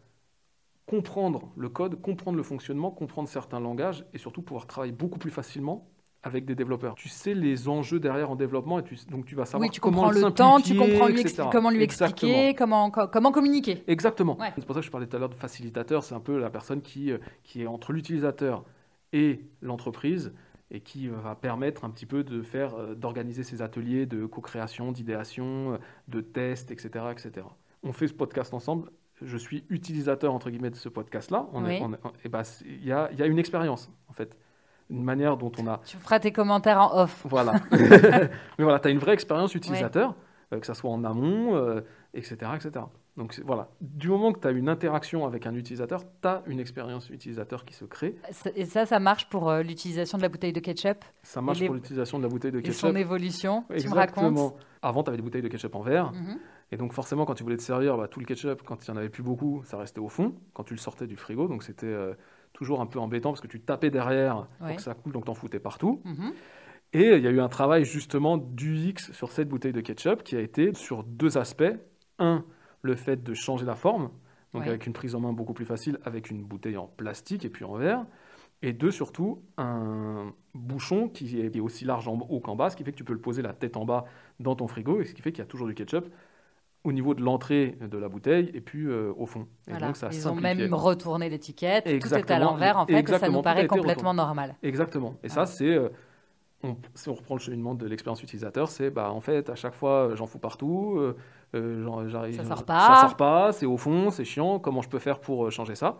comprendre 0.86 1.50
le 1.56 1.68
code, 1.68 2.00
comprendre 2.00 2.36
le 2.36 2.42
fonctionnement, 2.42 2.90
comprendre 2.90 3.28
certains 3.28 3.60
langages 3.60 4.04
et 4.12 4.18
surtout 4.18 4.42
pouvoir 4.42 4.66
travailler 4.66 4.92
beaucoup 4.92 5.18
plus 5.18 5.30
facilement 5.30 5.88
avec 6.22 6.46
des 6.46 6.54
développeurs. 6.54 6.94
Tu 6.94 7.08
sais 7.08 7.34
les 7.34 7.68
enjeux 7.68 8.00
derrière 8.00 8.30
en 8.30 8.36
développement 8.36 8.78
et 8.78 8.82
tu, 8.82 8.96
donc 9.10 9.26
tu 9.26 9.34
vas 9.34 9.44
savoir 9.44 9.68
oui, 9.68 9.70
tu 9.70 9.80
comment 9.80 10.02
comprends 10.02 10.10
le 10.10 10.32
temps, 10.32 10.60
tu 10.60 10.74
comprends 10.74 11.08
lui 11.08 11.22
comment 11.52 11.70
lui 11.70 11.82
Exactement. 11.82 12.32
expliquer, 12.32 12.54
comment, 12.54 12.90
co- 12.90 13.08
comment 13.08 13.30
communiquer. 13.32 13.84
Exactement. 13.86 14.38
Ouais. 14.38 14.52
C'est 14.56 14.64
pour 14.64 14.74
ça 14.74 14.80
que 14.80 14.86
je 14.86 14.90
parlais 14.90 15.06
tout 15.06 15.16
à 15.16 15.18
l'heure 15.18 15.28
de 15.28 15.34
facilitateur. 15.34 16.02
C'est 16.02 16.14
un 16.14 16.20
peu 16.20 16.38
la 16.38 16.50
personne 16.50 16.80
qui, 16.80 17.12
euh, 17.12 17.18
qui 17.42 17.62
est 17.62 17.66
entre 17.66 17.92
l'utilisateur 17.92 18.64
et 19.12 19.40
l'entreprise 19.60 20.32
et 20.74 20.80
qui 20.80 21.08
euh, 21.08 21.12
va 21.22 21.34
permettre 21.36 21.84
un 21.84 21.90
petit 21.90 22.04
peu 22.04 22.24
de 22.24 22.42
faire, 22.42 22.74
euh, 22.74 22.94
d'organiser 22.94 23.44
ces 23.44 23.62
ateliers 23.62 24.06
de 24.06 24.26
co-création, 24.26 24.90
d'idéation, 24.92 25.74
euh, 25.74 25.78
de 26.08 26.20
tests, 26.20 26.70
etc., 26.72 27.06
etc. 27.12 27.46
On 27.84 27.92
fait 27.92 28.08
ce 28.08 28.12
podcast 28.14 28.52
ensemble. 28.52 28.90
Je 29.22 29.36
suis 29.36 29.64
utilisateur 29.70 30.34
entre 30.34 30.50
guillemets 30.50 30.70
de 30.70 30.74
ce 30.76 30.88
podcast-là. 30.88 31.46
On 31.52 31.64
est- 31.64 31.80
Oui. 31.80 31.86
on 31.86 31.92
est- 31.92 31.98
et 32.24 32.28
ben, 32.28 32.42
c'est- 32.42 32.64
il 32.66 32.84
y 32.84 32.90
a, 32.92 33.08
il 33.12 33.18
y 33.18 33.22
a 33.22 33.26
une 33.26 33.38
expérience 33.38 33.88
en 34.08 34.12
fait, 34.12 34.36
une 34.90 35.04
manière 35.04 35.36
dont 35.36 35.52
on 35.60 35.66
a 35.68 35.80
Tu 35.86 35.96
feras 35.96 36.18
tes 36.18 36.32
commentaires 36.32 36.80
en 36.80 37.02
off. 37.02 37.24
voilà. 37.30 37.52
Mais 37.70 38.64
voilà, 38.64 38.80
tu 38.80 38.88
as 38.88 38.90
une 38.90 38.98
vraie 38.98 39.14
expérience 39.14 39.54
utilisateur, 39.54 40.16
euh, 40.52 40.58
que 40.58 40.66
ça 40.66 40.74
soit 40.74 40.90
en 40.90 41.04
amont, 41.04 41.54
euh, 41.54 41.82
etc., 42.14 42.36
etc. 42.56 42.84
Donc 43.16 43.40
voilà, 43.46 43.68
du 43.80 44.08
moment 44.08 44.32
que 44.32 44.40
tu 44.40 44.48
as 44.48 44.50
une 44.50 44.68
interaction 44.68 45.24
avec 45.24 45.46
un 45.46 45.54
utilisateur, 45.54 46.02
tu 46.20 46.26
as 46.26 46.42
une 46.46 46.58
expérience 46.58 47.10
utilisateur 47.10 47.64
qui 47.64 47.72
se 47.72 47.84
crée. 47.84 48.16
Et 48.56 48.64
ça, 48.64 48.86
ça 48.86 48.98
marche 48.98 49.28
pour 49.28 49.48
euh, 49.50 49.62
l'utilisation 49.62 50.18
de 50.18 50.22
la 50.22 50.28
bouteille 50.28 50.52
de 50.52 50.58
ketchup 50.58 51.04
Ça 51.22 51.40
marche 51.40 51.60
les- 51.60 51.66
pour 51.66 51.76
l'utilisation 51.76 52.18
de 52.18 52.24
la 52.24 52.28
bouteille 52.28 52.50
de 52.50 52.58
et 52.58 52.72
son 52.72 52.88
ketchup. 52.88 52.96
évolution. 52.96 53.64
Tu 53.68 53.72
me 53.74 53.78
Exactement. 53.78 54.26
racontes 54.48 54.56
Avant, 54.82 55.02
tu 55.04 55.10
avais 55.10 55.16
des 55.16 55.22
bouteilles 55.22 55.42
de 55.42 55.48
ketchup 55.48 55.76
en 55.76 55.82
verre. 55.82 56.10
Mhm. 56.12 56.38
Et 56.72 56.76
donc 56.76 56.92
forcément, 56.92 57.24
quand 57.24 57.34
tu 57.34 57.44
voulais 57.44 57.56
te 57.56 57.62
servir, 57.62 57.96
bah, 57.96 58.08
tout 58.08 58.18
le 58.18 58.26
ketchup, 58.26 58.62
quand 58.64 58.84
il 58.84 58.90
n'y 58.90 58.96
en 58.96 58.98
avait 58.98 59.10
plus 59.10 59.22
beaucoup, 59.22 59.62
ça 59.64 59.76
restait 59.76 60.00
au 60.00 60.08
fond, 60.08 60.34
quand 60.52 60.64
tu 60.64 60.74
le 60.74 60.80
sortais 60.80 61.06
du 61.06 61.16
frigo. 61.16 61.46
Donc 61.46 61.62
c'était 61.62 61.86
euh, 61.86 62.14
toujours 62.52 62.80
un 62.80 62.86
peu 62.86 62.98
embêtant 62.98 63.30
parce 63.30 63.40
que 63.40 63.46
tu 63.46 63.60
tapais 63.60 63.90
derrière 63.90 64.48
Ouais. 64.60 64.68
pour 64.68 64.76
que 64.76 64.82
ça 64.82 64.94
coule, 64.94 65.12
donc 65.12 65.26
t'en 65.26 65.34
foutais 65.34 65.60
partout. 65.60 66.00
Mhm. 66.04 66.32
Et 66.94 67.14
il 67.16 67.22
y 67.22 67.26
a 67.28 67.30
eu 67.30 67.40
un 67.40 67.48
travail 67.48 67.84
justement 67.84 68.38
d'UX 68.38 69.12
sur 69.12 69.30
cette 69.30 69.48
bouteille 69.48 69.72
de 69.72 69.80
ketchup 69.80 70.24
qui 70.24 70.34
a 70.36 70.40
été 70.40 70.74
sur 70.74 71.04
deux 71.04 71.38
aspects. 71.38 71.64
Un, 72.18 72.44
le 72.84 72.94
fait 72.94 73.22
de 73.22 73.34
changer 73.34 73.64
la 73.66 73.74
forme, 73.74 74.10
donc 74.52 74.62
Ouais. 74.62 74.68
avec 74.68 74.86
une 74.86 74.92
prise 74.92 75.14
en 75.16 75.20
main 75.20 75.32
beaucoup 75.32 75.54
plus 75.54 75.64
facile 75.64 75.98
avec 76.04 76.30
une 76.30 76.44
bouteille 76.44 76.76
en 76.76 76.86
plastique 76.86 77.44
et 77.44 77.48
puis 77.48 77.64
en 77.64 77.74
verre. 77.74 78.04
Et 78.62 78.72
deux, 78.72 78.90
surtout, 78.92 79.42
un 79.58 80.32
bouchon 80.54 81.08
qui 81.08 81.40
est, 81.40 81.60
aussi 81.60 81.84
large 81.84 82.06
en 82.08 82.18
haut 82.30 82.40
qu'en 82.40 82.54
bas, 82.56 82.70
ce 82.70 82.76
qui 82.76 82.84
fait 82.84 82.92
que 82.92 82.96
tu 82.96 83.04
peux 83.04 83.12
le 83.12 83.20
poser 83.20 83.42
la 83.42 83.52
tête 83.52 83.76
en 83.76 83.84
bas 83.84 84.04
dans 84.40 84.54
ton 84.54 84.68
frigo, 84.68 85.00
et 85.00 85.04
ce 85.06 85.12
qui 85.14 85.22
fait 85.22 85.32
qu'il 85.32 85.40
y 85.40 85.42
a 85.42 85.46
toujours 85.46 85.66
du 85.66 85.74
ketchup 85.74 86.06
au 86.84 86.92
niveau 86.92 87.14
de 87.14 87.22
l'entrée 87.22 87.76
de 87.80 87.96
la 87.98 88.08
bouteille 88.08 88.50
et 88.54 88.60
puis 88.60 88.86
euh, 88.86 89.12
au 89.16 89.24
fond. 89.26 89.48
Et 89.66 89.70
Voilà. 89.70 89.86
donc 89.88 89.96
ça 89.96 90.08
Ils 90.12 90.28
ont 90.28 90.34
même 90.34 90.72
retourné 90.74 91.30
l'étiquette. 91.30 91.84
Tout 91.84 92.14
est 92.14 92.30
à 92.30 92.38
l'envers, 92.38 92.76
en 92.78 92.86
fait, 92.86 93.00
et 93.00 93.06
ça 93.18 93.28
nous 93.28 93.42
paraît 93.42 93.66
complètement 93.66 94.14
normal. 94.14 94.54
Exactement. 94.62 95.14
Et 95.22 95.28
Ah. 95.30 95.34
ça, 95.34 95.46
c'est. 95.46 95.66
euh, 95.74 95.88
on- 96.64 96.76
si 96.94 97.08
on 97.08 97.14
reprend 97.14 97.34
le 97.36 97.40
cheminement 97.40 97.74
de 97.74 97.86
l'expérience 97.86 98.22
utilisateur, 98.22 98.68
c'est 98.68 98.90
bah, 98.90 99.10
en 99.12 99.20
fait, 99.20 99.50
à 99.50 99.54
chaque 99.54 99.74
fois, 99.74 100.10
j'en 100.14 100.26
fous 100.26 100.38
partout. 100.38 100.96
euh, 100.98 101.16
euh, 101.54 102.08
j'arrive- 102.08 102.36
Ça 102.36 102.44
sort 102.44 102.58
Ça 102.58 102.64
pas. 102.64 102.96
sort 103.00 103.16
pas, 103.16 103.52
c'est 103.52 103.66
au 103.66 103.76
fond, 103.76 104.10
c'est 104.10 104.24
chiant. 104.24 104.58
Comment 104.58 104.82
je 104.82 104.88
peux 104.88 104.98
faire 104.98 105.20
pour 105.20 105.46
euh, 105.46 105.50
changer 105.50 105.74
ça? 105.76 105.98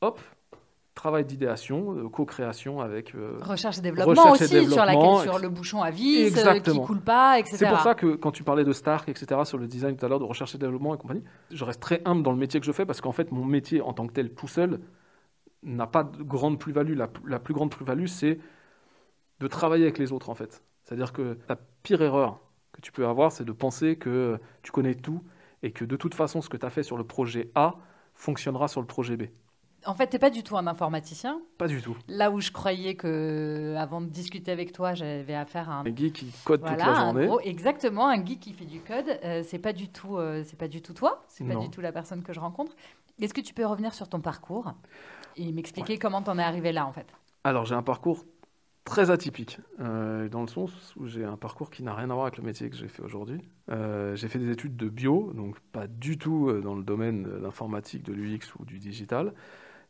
Hop, 0.00 0.20
travail 0.94 1.24
d'idéation, 1.24 1.94
euh, 1.96 2.08
co-création 2.08 2.80
avec. 2.80 3.14
euh, 3.14 3.38
Recherche 3.40 3.78
et 3.78 3.80
développement 3.82 4.10
Recherche 4.12 4.52
et 4.52 4.58
aussi, 4.58 4.70
sur, 4.72 4.84
laquelle, 4.84 5.18
sur 5.22 5.38
le 5.38 5.48
bouchon 5.48 5.82
à 5.82 5.90
vis, 5.90 6.36
euh, 6.36 6.60
qui 6.60 6.80
coule 6.80 7.00
pas, 7.00 7.38
etc. 7.38 7.56
C'est 7.58 7.68
pour 7.68 7.80
ça 7.80 7.94
que 7.94 8.14
quand 8.16 8.30
tu 8.32 8.42
parlais 8.42 8.64
de 8.64 8.72
Stark, 8.72 9.08
etc., 9.08 9.44
sur 9.44 9.58
le 9.58 9.66
design 9.66 9.96
tout 9.96 10.04
à 10.04 10.08
l'heure, 10.08 10.18
de 10.18 10.24
recherche 10.24 10.54
et 10.54 10.58
développement 10.58 10.94
et 10.94 10.98
compagnie, 10.98 11.22
je 11.50 11.64
reste 11.64 11.80
très 11.80 12.02
humble 12.04 12.22
dans 12.22 12.32
le 12.32 12.38
métier 12.38 12.60
que 12.60 12.66
je 12.66 12.72
fais 12.72 12.84
parce 12.84 13.00
qu'en 13.00 13.12
fait, 13.12 13.30
mon 13.32 13.44
métier 13.44 13.80
en 13.80 13.92
tant 13.92 14.06
que 14.06 14.12
tel, 14.12 14.32
tout 14.34 14.48
seul, 14.48 14.80
n'a 15.62 15.86
pas 15.86 16.02
de 16.04 16.22
grande 16.22 16.58
plus-value. 16.58 16.94
La, 16.96 17.08
la 17.26 17.38
plus 17.38 17.54
grande 17.54 17.70
plus-value, 17.70 18.06
c'est 18.06 18.38
de 19.42 19.48
travailler 19.48 19.84
avec 19.84 19.98
les 19.98 20.12
autres 20.12 20.30
en 20.30 20.34
fait. 20.34 20.62
C'est-à-dire 20.84 21.12
que 21.12 21.34
ta 21.34 21.56
pire 21.82 22.02
erreur 22.02 22.40
que 22.72 22.80
tu 22.80 22.92
peux 22.92 23.06
avoir, 23.06 23.32
c'est 23.32 23.44
de 23.44 23.52
penser 23.52 23.96
que 23.96 24.38
tu 24.62 24.72
connais 24.72 24.94
tout 24.94 25.22
et 25.62 25.72
que 25.72 25.84
de 25.84 25.96
toute 25.96 26.14
façon, 26.14 26.40
ce 26.40 26.48
que 26.48 26.56
tu 26.56 26.66
as 26.66 26.70
fait 26.70 26.82
sur 26.82 26.96
le 26.96 27.04
projet 27.04 27.50
A 27.54 27.74
fonctionnera 28.14 28.68
sur 28.68 28.80
le 28.80 28.86
projet 28.86 29.16
B. 29.16 29.24
En 29.84 29.94
fait, 29.94 30.06
tu 30.08 30.14
n'es 30.14 30.20
pas 30.20 30.30
du 30.30 30.44
tout 30.44 30.56
un 30.56 30.68
informaticien. 30.68 31.40
Pas 31.58 31.66
du 31.66 31.82
tout. 31.82 31.96
Là 32.06 32.30
où 32.30 32.40
je 32.40 32.52
croyais 32.52 32.94
que, 32.94 33.74
avant 33.76 34.00
de 34.00 34.06
discuter 34.06 34.52
avec 34.52 34.72
toi, 34.72 34.94
j'avais 34.94 35.34
affaire 35.34 35.68
à 35.70 35.74
un, 35.74 35.86
un 35.86 35.96
geek 35.96 36.12
qui 36.12 36.32
code 36.44 36.64
toute 36.64 36.78
la 36.78 36.94
journée. 36.94 37.28
exactement, 37.44 38.08
un 38.08 38.24
geek 38.24 38.38
qui 38.38 38.52
fait 38.52 38.64
du 38.64 38.80
code. 38.80 39.18
Euh, 39.24 39.42
c'est 39.44 39.58
pas 39.58 39.72
du 39.72 39.88
tout, 39.88 40.18
euh, 40.18 40.44
c'est 40.46 40.58
pas 40.58 40.68
du 40.68 40.82
tout 40.82 40.94
toi. 40.94 41.24
C'est 41.26 41.44
pas 41.44 41.56
du 41.56 41.68
tout 41.68 41.80
la 41.80 41.90
personne 41.90 42.22
que 42.22 42.32
je 42.32 42.38
rencontre. 42.38 42.76
Est-ce 43.20 43.34
que 43.34 43.40
tu 43.40 43.54
peux 43.54 43.66
revenir 43.66 43.92
sur 43.92 44.08
ton 44.08 44.20
parcours 44.20 44.72
et 45.36 45.50
m'expliquer 45.50 45.98
comment 45.98 46.22
tu 46.22 46.30
en 46.30 46.38
es 46.38 46.42
arrivé 46.42 46.70
là, 46.70 46.86
en 46.86 46.92
fait? 46.92 47.06
Alors, 47.44 47.64
j'ai 47.64 47.74
un 47.74 47.82
parcours 47.82 48.24
très 48.84 49.10
atypique, 49.10 49.58
euh, 49.80 50.28
dans 50.28 50.40
le 50.40 50.48
sens 50.48 50.94
où 50.96 51.06
j'ai 51.06 51.24
un 51.24 51.36
parcours 51.36 51.70
qui 51.70 51.82
n'a 51.82 51.94
rien 51.94 52.10
à 52.10 52.14
voir 52.14 52.26
avec 52.26 52.38
le 52.38 52.44
métier 52.44 52.68
que 52.68 52.76
j'ai 52.76 52.88
fait 52.88 53.02
aujourd'hui. 53.02 53.40
Euh, 53.70 54.16
j'ai 54.16 54.28
fait 54.28 54.38
des 54.38 54.50
études 54.50 54.76
de 54.76 54.88
bio, 54.88 55.32
donc 55.34 55.58
pas 55.72 55.86
du 55.86 56.18
tout 56.18 56.48
euh, 56.48 56.60
dans 56.60 56.74
le 56.74 56.82
domaine 56.82 57.22
de 57.22 57.30
l'informatique, 57.30 58.02
de 58.02 58.12
l'UX 58.12 58.54
ou 58.58 58.64
du 58.64 58.78
digital. 58.78 59.32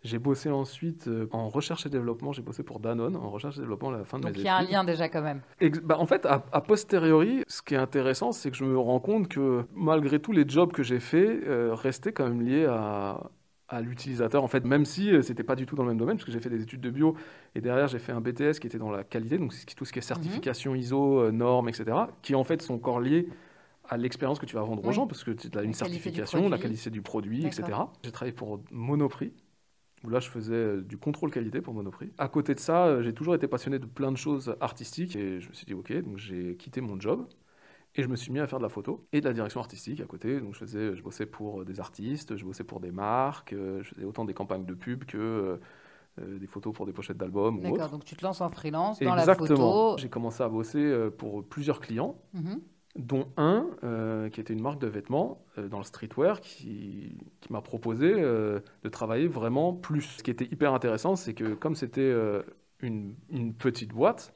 J'ai 0.04 0.18
bossé 0.18 0.50
ensuite 0.50 1.08
en 1.30 1.48
recherche 1.48 1.86
et 1.86 1.88
développement, 1.88 2.32
j'ai 2.32 2.42
bossé 2.42 2.64
pour 2.64 2.80
Danone 2.80 3.14
en 3.14 3.30
recherche 3.30 3.56
et 3.58 3.60
développement 3.60 3.90
à 3.90 3.98
la 3.98 4.04
fin 4.04 4.18
de 4.18 4.24
donc 4.24 4.32
mes 4.32 4.40
études. 4.40 4.50
Donc 4.50 4.62
il 4.62 4.72
y 4.72 4.74
a 4.74 4.78
un 4.78 4.82
lien 4.82 4.84
déjà 4.84 5.08
quand 5.08 5.22
même. 5.22 5.42
bah, 5.84 5.96
en 5.96 6.06
fait, 6.06 6.26
à, 6.26 6.40
posteriori, 6.60 7.44
ce 7.46 7.62
qui 7.62 7.74
est 7.74 7.78
intéressant, 7.78 8.32
c'est 8.32 8.50
que 8.50 8.56
je 8.56 8.64
me 8.64 8.76
rends 8.76 8.98
compte 8.98 9.28
que 9.28 9.64
malgré 9.76 10.18
tous 10.18 10.32
les 10.32 10.44
jobs 10.46 10.72
que 10.72 10.82
j'ai 10.82 10.98
faits, 10.98 11.44
restaient 11.46 12.12
quand 12.12 12.26
même 12.26 12.42
liés 12.42 12.64
à, 12.64 13.30
à 13.72 13.80
l'utilisateur, 13.80 14.44
en 14.44 14.48
fait, 14.48 14.64
même 14.64 14.84
si 14.84 15.06
ce 15.06 15.14
euh, 15.14 15.22
c'était 15.22 15.42
pas 15.42 15.56
du 15.56 15.64
tout 15.64 15.74
dans 15.74 15.82
le 15.82 15.88
même 15.88 15.98
domaine, 15.98 16.16
parce 16.16 16.26
que 16.26 16.30
j'ai 16.30 16.40
fait 16.40 16.50
des 16.50 16.62
études 16.62 16.82
de 16.82 16.90
bio 16.90 17.16
et 17.54 17.62
derrière 17.62 17.88
j'ai 17.88 17.98
fait 17.98 18.12
un 18.12 18.20
BTS 18.20 18.58
qui 18.60 18.66
était 18.66 18.78
dans 18.78 18.90
la 18.90 19.02
qualité, 19.02 19.38
donc 19.38 19.54
tout 19.74 19.84
ce 19.86 19.92
qui 19.92 19.98
est 19.98 20.02
certification 20.02 20.74
ISO, 20.74 21.20
euh, 21.20 21.30
normes, 21.32 21.70
etc., 21.70 21.96
qui 22.20 22.34
en 22.34 22.44
fait 22.44 22.60
sont 22.60 22.74
encore 22.74 23.00
liés 23.00 23.28
à 23.88 23.96
l'expérience 23.96 24.38
que 24.38 24.46
tu 24.46 24.56
vas 24.56 24.62
vendre 24.62 24.84
aux 24.84 24.92
gens, 24.92 25.06
parce 25.06 25.24
que 25.24 25.30
tu 25.30 25.48
as 25.56 25.62
une 25.62 25.72
certification, 25.72 26.48
la 26.50 26.58
qualité 26.58 26.90
du 26.90 27.00
produit, 27.00 27.46
etc. 27.46 27.64
J'ai 28.04 28.12
travaillé 28.12 28.34
pour 28.34 28.60
Monoprix, 28.70 29.32
où 30.04 30.10
là 30.10 30.20
je 30.20 30.28
faisais 30.28 30.52
euh, 30.52 30.82
du 30.82 30.98
contrôle 30.98 31.30
qualité 31.30 31.62
pour 31.62 31.72
Monoprix. 31.72 32.10
À 32.18 32.28
côté 32.28 32.54
de 32.54 32.60
ça, 32.60 33.00
j'ai 33.00 33.14
toujours 33.14 33.34
été 33.34 33.48
passionné 33.48 33.78
de 33.78 33.86
plein 33.86 34.12
de 34.12 34.18
choses 34.18 34.54
artistiques 34.60 35.16
et 35.16 35.40
je 35.40 35.48
me 35.48 35.54
suis 35.54 35.64
dit 35.64 35.74
ok, 35.74 35.92
donc 36.02 36.18
j'ai 36.18 36.56
quitté 36.56 36.82
mon 36.82 37.00
job 37.00 37.26
et 37.94 38.02
je 38.02 38.08
me 38.08 38.16
suis 38.16 38.32
mis 38.32 38.40
à 38.40 38.46
faire 38.46 38.58
de 38.58 38.62
la 38.62 38.68
photo 38.68 39.06
et 39.12 39.20
de 39.20 39.26
la 39.26 39.34
direction 39.34 39.60
artistique 39.60 40.00
à 40.00 40.06
côté. 40.06 40.40
Donc 40.40 40.54
je, 40.54 40.58
faisais, 40.60 40.96
je 40.96 41.02
bossais 41.02 41.26
pour 41.26 41.64
des 41.64 41.80
artistes, 41.80 42.36
je 42.36 42.44
bossais 42.44 42.64
pour 42.64 42.80
des 42.80 42.90
marques, 42.90 43.52
euh, 43.52 43.82
je 43.82 43.94
faisais 43.94 44.06
autant 44.06 44.24
des 44.24 44.34
campagnes 44.34 44.64
de 44.64 44.74
pub 44.74 45.04
que 45.04 45.18
euh, 45.18 45.56
euh, 46.20 46.38
des 46.38 46.46
photos 46.46 46.74
pour 46.74 46.86
des 46.86 46.92
pochettes 46.92 47.18
d'albums 47.18 47.58
ou 47.58 47.62
D'accord, 47.62 47.90
donc 47.90 48.04
tu 48.04 48.16
te 48.16 48.24
lances 48.24 48.40
en 48.40 48.50
freelance 48.50 48.98
dans 49.00 49.14
la 49.14 49.22
photo. 49.24 49.42
Exactement. 49.44 49.96
J'ai 49.98 50.08
commencé 50.08 50.42
à 50.42 50.48
bosser 50.48 51.08
pour 51.18 51.44
plusieurs 51.44 51.80
clients, 51.80 52.16
mhm. 52.32 52.60
dont 52.96 53.28
un 53.36 53.66
qui 54.30 54.40
était 54.40 54.52
une 54.54 54.62
marque 54.62 54.80
de 54.80 54.88
vêtements 54.88 55.44
dans 55.56 55.78
le 55.78 55.84
streetwear 55.84 56.40
qui, 56.40 57.18
qui 57.40 57.52
m'a 57.52 57.60
proposé 57.60 58.14
de 58.14 58.88
travailler 58.90 59.26
vraiment 59.26 59.74
plus. 59.74 60.02
Ce 60.18 60.22
qui 60.22 60.30
était 60.30 60.46
hyper 60.46 60.74
intéressant, 60.74 61.16
c'est 61.16 61.34
que 61.34 61.54
comme 61.54 61.74
c'était 61.74 62.14
une, 62.80 63.14
une 63.30 63.54
petite 63.54 63.92
boîte, 63.92 64.34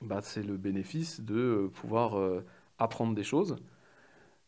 bah, 0.00 0.20
c'est 0.22 0.42
le 0.42 0.56
bénéfice 0.56 1.20
de 1.20 1.34
euh, 1.34 1.68
pouvoir 1.68 2.18
euh, 2.18 2.44
apprendre 2.78 3.14
des 3.14 3.22
choses. 3.24 3.56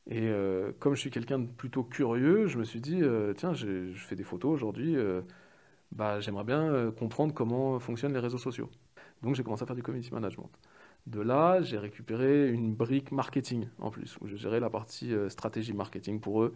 Et 0.09 0.29
euh, 0.29 0.73
comme 0.81 0.95
je 0.95 1.01
suis 1.01 1.11
quelqu'un 1.11 1.39
de 1.39 1.47
plutôt 1.47 1.85
curieux, 1.85 2.47
je 2.47 2.59
me 2.59 2.65
suis 2.65 2.81
dit, 2.81 3.03
tiens, 3.37 3.55
je 3.55 3.93
fais 3.95 4.17
des 4.17 4.25
photos 4.25 4.53
aujourd'hui, 4.53 4.97
bah, 5.93 6.21
j'aimerais 6.21 6.45
bien 6.45 6.93
comprendre 6.99 7.33
comment 7.35 7.79
fonctionnent 7.79 8.15
les 8.15 8.19
réseaux 8.21 8.39
sociaux. 8.39 8.69
Donc 9.23 9.37
j'ai 9.37 9.45
commencé 9.45 9.63
à 9.63 9.67
faire 9.67 9.77
du 9.77 9.83
community 9.83 10.13
management. 10.13 10.51
De 11.07 11.21
là, 11.21 11.63
j'ai 11.63 11.79
récupéré 11.79 12.51
une 12.51 12.75
brique 12.75 13.13
marketing 13.13 13.69
en 13.79 13.91
plus, 13.91 14.19
où 14.21 14.27
je 14.27 14.37
gérais 14.37 14.61
la 14.61 14.71
partie 14.71 15.13
stratégie 15.29 15.73
marketing 15.73 16.21
pour 16.21 16.43
eux, 16.43 16.55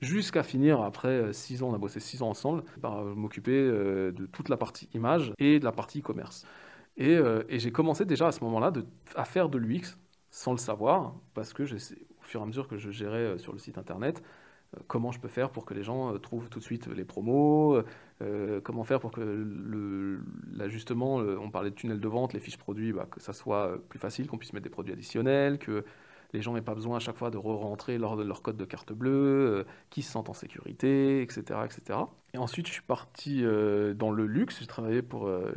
jusqu'à 0.00 0.42
finir, 0.42 0.80
après 0.82 1.32
six 1.32 1.62
ans, 1.62 1.68
on 1.70 1.74
a 1.74 1.78
bossé 1.78 2.00
six 2.00 2.22
ans 2.22 2.30
ensemble, 2.30 2.64
par 2.82 3.04
m'occuper 3.04 3.52
de 3.68 4.28
toute 4.32 4.48
la 4.48 4.56
partie 4.56 4.88
image 4.94 5.32
et 5.38 5.60
de 5.60 5.64
la 5.64 5.72
partie 5.72 6.00
e-commerce. 6.00 6.44
Euh, 6.98 7.44
et, 7.48 7.58
j'ai 7.58 7.72
commencé 7.72 8.04
déjà 8.04 8.28
à 8.28 8.32
ce 8.32 8.42
moment-là 8.44 8.72
à 9.14 9.24
faire 9.24 9.48
de 9.48 9.58
l'UX 9.58 9.98
sans 10.30 10.52
le 10.52 10.58
savoir, 10.58 11.14
parce 11.34 11.52
que 11.52 11.62
au 11.62 12.22
fur 12.22 12.40
et 12.40 12.42
à 12.42 12.46
mesure 12.46 12.68
que 12.68 12.76
je 12.76 12.90
gérais 12.90 13.18
euh, 13.18 13.38
sur 13.38 13.52
le 13.52 13.58
site 13.58 13.78
internet, 13.78 14.22
euh, 14.76 14.80
comment 14.86 15.10
je 15.10 15.20
peux 15.20 15.28
faire 15.28 15.50
pour 15.50 15.64
que 15.64 15.74
les 15.74 15.82
gens 15.82 16.16
trouvent 16.18 16.48
tout 16.48 16.58
de 16.58 16.64
suite 16.64 16.86
les 16.88 17.04
promos, 17.04 17.82
comment 18.64 18.84
faire 18.84 19.00
pour 19.00 19.12
que 19.12 20.20
l'ajustement, 20.52 21.16
on 21.16 21.50
parlait 21.50 21.70
de 21.70 21.74
tunnel 21.74 22.00
de 22.00 22.08
vente, 22.08 22.34
les 22.34 22.40
fiches 22.40 22.58
produits, 22.58 22.92
bah, 22.92 23.08
que 23.10 23.20
ça 23.20 23.32
soit 23.32 23.78
plus 23.88 23.98
facile, 23.98 24.26
qu'on 24.26 24.38
puisse 24.38 24.52
mettre 24.52 24.64
des 24.64 24.70
produits 24.70 24.92
additionnels, 24.92 25.58
que 25.58 25.84
les 26.32 26.42
gens 26.42 26.54
n'aient 26.54 26.62
pas 26.62 26.74
besoin 26.74 26.96
à 26.96 27.00
chaque 27.00 27.16
fois 27.16 27.30
de 27.30 27.38
re-rentrer 27.38 27.98
leur, 27.98 28.16
leur, 28.16 28.42
code 28.42 28.56
de 28.56 28.64
carte 28.64 28.92
bleue, 28.92 29.66
qu'ils 29.90 30.04
se 30.04 30.12
sentent 30.12 30.28
en 30.28 30.34
sécurité, 30.34 31.22
etc., 31.22 31.60
etc. 31.64 31.98
Et 32.34 32.38
ensuite, 32.38 32.66
je 32.66 32.72
suis 32.72 32.82
parti 32.82 33.44
euh, 33.44 33.94
dans 33.94 34.10
le 34.10 34.26
luxe. 34.26 34.58
J'ai 34.60 34.66
travaillé 34.66 35.02
pour 35.02 35.26
euh, 35.26 35.52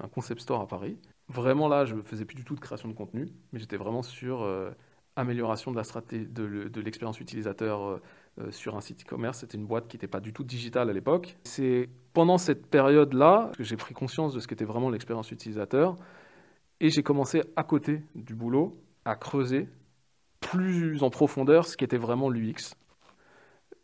un 0.00 0.08
concept 0.08 0.40
store 0.40 0.60
à 0.60 0.68
Paris. 0.68 0.98
Vraiment 1.28 1.68
là, 1.68 1.84
je 1.84 1.94
ne 1.94 2.02
faisais 2.02 2.24
plus 2.24 2.36
du 2.36 2.44
tout 2.44 2.54
de 2.54 2.60
création 2.60 2.88
de 2.88 2.94
contenu, 2.94 3.28
mais 3.52 3.58
j'étais 3.58 3.76
vraiment 3.76 4.02
sur 4.02 4.42
euh, 4.42 4.70
amélioration 5.16 5.70
de 5.70 5.76
la 5.76 5.84
stratégie, 5.84 6.26
de, 6.26 6.80
l'expérience 6.80 7.20
utilisateur 7.20 8.00
sur 8.50 8.76
un 8.76 8.80
site 8.80 9.04
e-commerce. 9.04 9.38
C'était 9.40 9.56
une 9.56 9.66
boîte 9.66 9.86
qui 9.86 9.96
n'était 9.96 10.08
pas 10.08 10.20
du 10.20 10.32
tout 10.32 10.42
digitale 10.42 10.90
à 10.90 10.92
l'époque. 10.92 11.36
C'est 11.44 11.88
pendant 12.12 12.36
cette 12.36 12.66
période-là 12.66 13.52
que 13.56 13.62
j'ai 13.62 13.76
pris 13.76 13.94
conscience 13.94 14.34
de 14.34 14.40
ce 14.40 14.48
qu'était 14.48 14.64
vraiment 14.64 14.90
l'expérience 14.90 15.30
utilisateur 15.30 15.96
et 16.80 16.90
j'ai 16.90 17.04
commencé 17.04 17.42
à 17.54 17.62
côté 17.62 18.02
du 18.16 18.34
boulot 18.34 18.76
à 19.04 19.14
creuser 19.14 19.68
plus 20.56 21.02
en 21.02 21.10
profondeur 21.10 21.66
ce 21.66 21.76
qui 21.76 21.84
était 21.84 21.96
vraiment 21.96 22.28
l'UX 22.28 22.74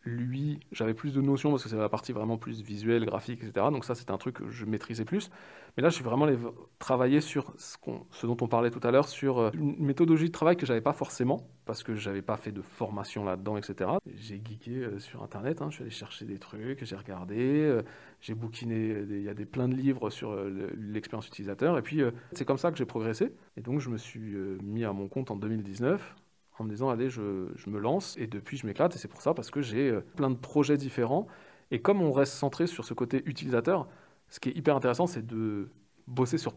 lui, 0.05 0.61
j'avais 0.73 0.95
plus 0.95 1.13
de 1.13 1.21
notions 1.21 1.51
parce 1.51 1.63
que 1.63 1.69
c'est 1.69 1.77
la 1.77 1.89
partie 1.89 2.13
vraiment 2.13 2.39
plus 2.39 2.63
visuelle, 2.63 3.05
graphique, 3.05 3.43
etc. 3.43 3.67
Donc 3.71 3.85
ça, 3.85 3.95
c'était 3.95 4.13
un 4.13 4.19
truc 4.19 4.37
que 4.37 4.49
je 4.49 4.65
maîtrisais 4.65 5.05
plus. 5.05 5.31
Mais 5.77 5.83
là, 5.83 5.91
je 5.91 5.95
suis 5.95 6.05
vraiment 6.05 6.25
allé 6.25 6.39
travailler 6.79 7.21
sur 7.21 7.53
ce, 7.59 8.27
dont 8.27 8.37
on 8.41 8.49
parlait 8.49 8.71
tout 8.71 8.81
à 8.83 8.91
l'heure, 8.91 9.09
sur 9.09 9.39
euh, 9.39 9.51
une 9.53 9.77
méthodologie 9.79 10.27
de 10.27 10.33
travail 10.33 10.57
que 10.57 10.65
j'avais 10.65 10.81
pas 10.81 10.95
forcément 10.95 11.47
parce 11.67 11.83
que 11.83 11.95
j'avais 11.95 12.23
pas 12.23 12.37
fait 12.37 12.51
de 12.51 12.63
formation 12.63 13.25
là-dedans, 13.25 13.59
etc. 13.59 13.91
J'ai 14.07 14.43
geeké 14.43 14.71
euh, 14.71 14.99
sur 14.99 15.23
Internet. 15.23 15.61
Hein. 15.61 15.69
je 15.69 15.75
suis 15.75 15.83
allé 15.83 15.91
chercher 15.91 16.25
des 16.25 16.39
trucs, 16.39 16.83
j'ai 16.83 16.97
regardé, 16.97 17.37
euh, 17.37 17.83
j'ai 18.23 18.35
bouquiné. 18.35 19.05
Il 19.09 19.23
y 19.23 19.29
a 19.29 19.35
des 19.35 19.47
plein 19.47 19.69
de 19.69 19.75
livres 19.75 20.09
sur 20.09 20.35
l'expérience 20.77 21.29
utilisateur. 21.29 21.77
Et 21.77 21.83
puis, 21.83 22.01
c'est 22.33 22.47
comme 22.47 22.59
ça 22.59 22.71
que 22.71 22.79
j'ai 22.79 22.87
progressé. 22.87 23.35
Et 23.57 23.61
donc, 23.61 23.81
je 23.81 23.91
me 23.91 23.99
suis 23.99 24.35
mis 24.63 24.85
à 24.85 24.93
mon 24.93 25.09
compte 25.09 25.31
en 25.31 25.37
2019 25.37 26.17
en 26.61 26.65
me 26.65 26.71
disant 26.71 26.91
allez, 26.91 27.09
je, 27.09 27.23
me 27.23 27.79
lance 27.79 28.17
et 28.19 28.27
depuis 28.27 28.59
je 28.59 28.67
m'éclate 28.67 28.95
et 28.95 28.99
c'est 28.99 29.09
pour 29.09 29.23
ça 29.23 29.33
parce 29.33 29.51
que 29.51 29.63
j'ai 29.63 29.89
euh, 29.89 30.01
plein 30.17 30.31
de 30.31 30.37
projets 30.37 30.77
différents 30.77 31.27
et 31.71 31.81
comme 31.81 32.03
on 32.03 32.13
reste 32.13 32.35
centré 32.35 32.67
sur 32.67 32.85
ce 32.85 32.93
côté 32.93 33.23
utilisateur, 33.25 33.89
ce 34.29 34.41
qui 34.41 34.51
est 34.51 34.57
hyper 34.57 34.77
intéressant 34.77 35.07
c'est 35.07 35.27
de 35.27 35.71
bosser 36.07 36.37
sur 36.37 36.53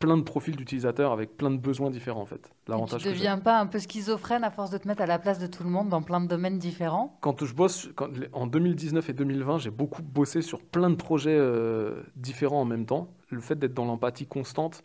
plein 0.00 0.16
de 0.16 0.22
profils 0.22 0.56
d'utilisateurs 0.56 1.12
avec 1.12 1.36
plein 1.36 1.52
de 1.52 1.56
besoins 1.56 1.88
différents 1.88 2.22
en 2.22 2.26
fait. 2.26 2.52
L'avantage. 2.66 3.02
Tu 3.02 3.08
ne 3.08 3.12
deviens 3.12 3.38
pas 3.38 3.60
un 3.60 3.66
peu 3.66 3.78
schizophrène 3.78 4.42
à 4.42 4.50
force 4.50 4.70
de 4.70 4.78
te 4.78 4.88
mettre 4.88 5.02
à 5.02 5.06
la 5.06 5.20
place 5.20 5.38
de 5.38 5.46
tout 5.46 5.62
le 5.62 5.70
monde 5.70 5.88
dans 5.88 6.02
plein 6.02 6.20
de 6.20 6.26
domaines 6.26 6.58
différents? 6.58 7.16
Quand 7.20 7.44
je 7.44 7.54
bosse, 7.54 7.88
en 8.32 8.48
2019 8.48 9.08
et 9.08 9.12
2020, 9.12 9.58
j'ai 9.58 9.70
beaucoup 9.70 10.02
bossé 10.02 10.42
sur 10.42 10.60
plein 10.60 10.90
de 10.90 10.96
projets 10.96 11.38
euh, 11.38 12.02
différents 12.16 12.62
en 12.62 12.64
même 12.64 12.86
temps. 12.86 13.14
Le 13.28 13.40
fait 13.40 13.54
d'être 13.54 13.74
dans 13.74 13.84
l'empathie 13.84 14.26
constante 14.26 14.82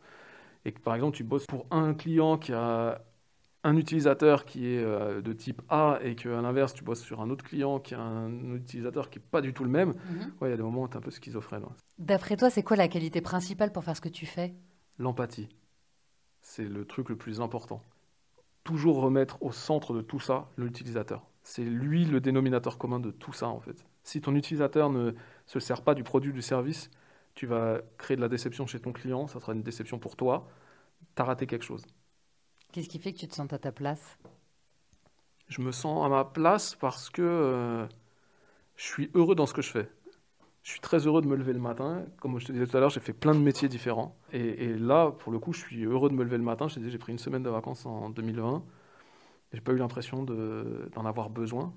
et 0.66 0.72
que 0.72 0.80
par 0.80 0.94
exemple 0.94 1.18
tu 1.18 1.24
bosses 1.24 1.48
pour 1.48 1.66
un 1.72 1.96
client 1.96 2.38
qui 2.38 2.54
a 2.54 3.02
un 3.64 3.76
utilisateur 3.76 4.46
qui 4.46 4.68
est 4.68 4.84
euh, 4.84 5.22
de 5.22 5.34
type 5.34 5.62
A 5.70 6.00
et 6.02 6.16
qu'à 6.16 6.42
l'inverse, 6.42 6.74
tu 6.74 6.84
bosses 6.84 7.02
sur 7.02 7.22
un 7.22 7.30
autre 7.30 7.44
client 7.44 7.80
qui 7.80 7.96
a 7.96 8.00
un 8.00 8.56
utilisateur 8.56 9.10
qui 9.10 9.20
n'est 9.20 9.26
pas 9.26 9.42
du 9.42 9.54
tout 9.54 9.64
le 9.64 9.70
même, 9.70 9.90
mhm. 9.90 10.34
il 10.42 10.50
y 10.50 10.54
a 10.54 10.58
des 10.58 10.64
moments 10.64 10.84
où 10.84 10.88
tu 10.88 10.94
es 10.94 10.98
un 10.98 11.02
peu 11.02 11.12
schizophrène. 11.12 11.66
D'après 11.98 12.38
toi, 12.38 12.50
c'est 12.50 12.64
quoi 12.64 12.78
la 12.78 12.88
qualité 12.88 13.22
principale 13.22 13.72
pour 13.72 13.84
faire 13.84 13.96
ce 13.96 14.02
que 14.02 14.10
tu 14.10 14.26
fais? 14.26 14.54
L'empathie. 15.00 15.50
C'est 16.42 16.68
le 16.68 16.86
truc 16.86 17.10
le 17.10 17.18
plus 17.18 17.42
important. 17.42 17.82
Toujours 18.64 19.02
remettre 19.02 19.42
au 19.42 19.52
centre 19.52 19.94
de 19.94 20.02
tout 20.02 20.20
ça 20.20 20.50
l'utilisateur. 20.58 21.26
C'est 21.44 21.64
lui 21.64 22.06
le 22.06 22.20
dénominateur 22.20 22.78
commun 22.78 23.00
de 23.00 23.12
tout 23.12 23.34
ça, 23.34 23.48
en 23.48 23.60
fait. 23.60 23.86
Si 24.04 24.22
ton 24.22 24.36
utilisateur 24.36 24.90
ne 24.90 25.14
se 25.46 25.60
sert 25.60 25.82
pas 25.82 25.94
du 25.94 26.04
produit 26.04 26.32
ou 26.32 26.34
du 26.34 26.42
service, 26.42 26.90
tu 27.34 27.46
vas 27.46 27.80
créer 27.98 28.18
de 28.18 28.22
la 28.22 28.30
déception 28.30 28.66
chez 28.66 28.80
ton 28.80 28.92
client, 28.92 29.28
ça 29.28 29.40
sera 29.40 29.54
une 29.54 29.62
déception 29.62 30.00
pour 30.00 30.16
toi, 30.16 30.48
tu 31.16 31.22
as 31.22 31.26
raté 31.26 31.48
quelque 31.48 31.64
chose. 31.64 31.86
Qu'est-ce 32.78 32.90
qui 32.90 33.00
fait 33.00 33.12
que 33.12 33.18
tu 33.18 33.28
te 33.28 33.34
sens 33.34 33.52
à 33.52 33.58
ta 33.58 33.72
place? 33.72 34.20
Je 35.48 35.62
me 35.64 35.72
sens 35.72 36.06
à 36.06 36.10
ma 36.10 36.24
place 36.24 36.76
parce 36.76 37.10
que 37.10 37.24
euh, 37.24 37.88
je 38.76 38.84
suis 38.84 39.10
heureux 39.16 39.34
dans 39.34 39.48
ce 39.48 39.56
que 39.56 39.64
je 39.64 39.72
fais. 39.72 39.90
Je 40.62 40.70
suis 40.70 40.80
très 40.80 41.08
heureux 41.08 41.24
de 41.24 41.28
me 41.28 41.36
lever 41.36 41.54
le 41.54 41.60
matin. 41.60 42.06
Comme 42.22 42.38
je 42.38 42.46
te 42.46 42.52
disais 42.52 42.68
tout 42.68 42.78
à 42.78 42.80
l'heure, 42.80 42.92
j'ai 42.92 43.00
fait 43.00 43.14
plein 43.14 43.34
de 43.34 43.40
métiers 43.40 43.68
différents. 43.68 44.16
Et, 44.32 44.76
là, 44.76 45.10
pour 45.10 45.32
le 45.32 45.40
coup, 45.40 45.54
je 45.54 45.60
suis 45.60 45.86
heureux 45.86 46.08
de 46.08 46.14
me 46.14 46.24
lever 46.24 46.38
le 46.38 46.44
matin. 46.44 46.68
Je 46.68 46.80
j'ai 46.88 46.98
pris 47.00 47.12
une 47.12 47.18
semaine 47.18 47.42
de 47.42 47.50
vacances 47.50 47.84
en 47.88 48.12
2020. 48.12 48.64
J'ai 49.54 49.62
pas 49.62 49.72
eu 49.72 49.78
l'impression 49.78 50.22
d'en 50.22 51.04
avoir 51.04 51.32
besoin. 51.32 51.74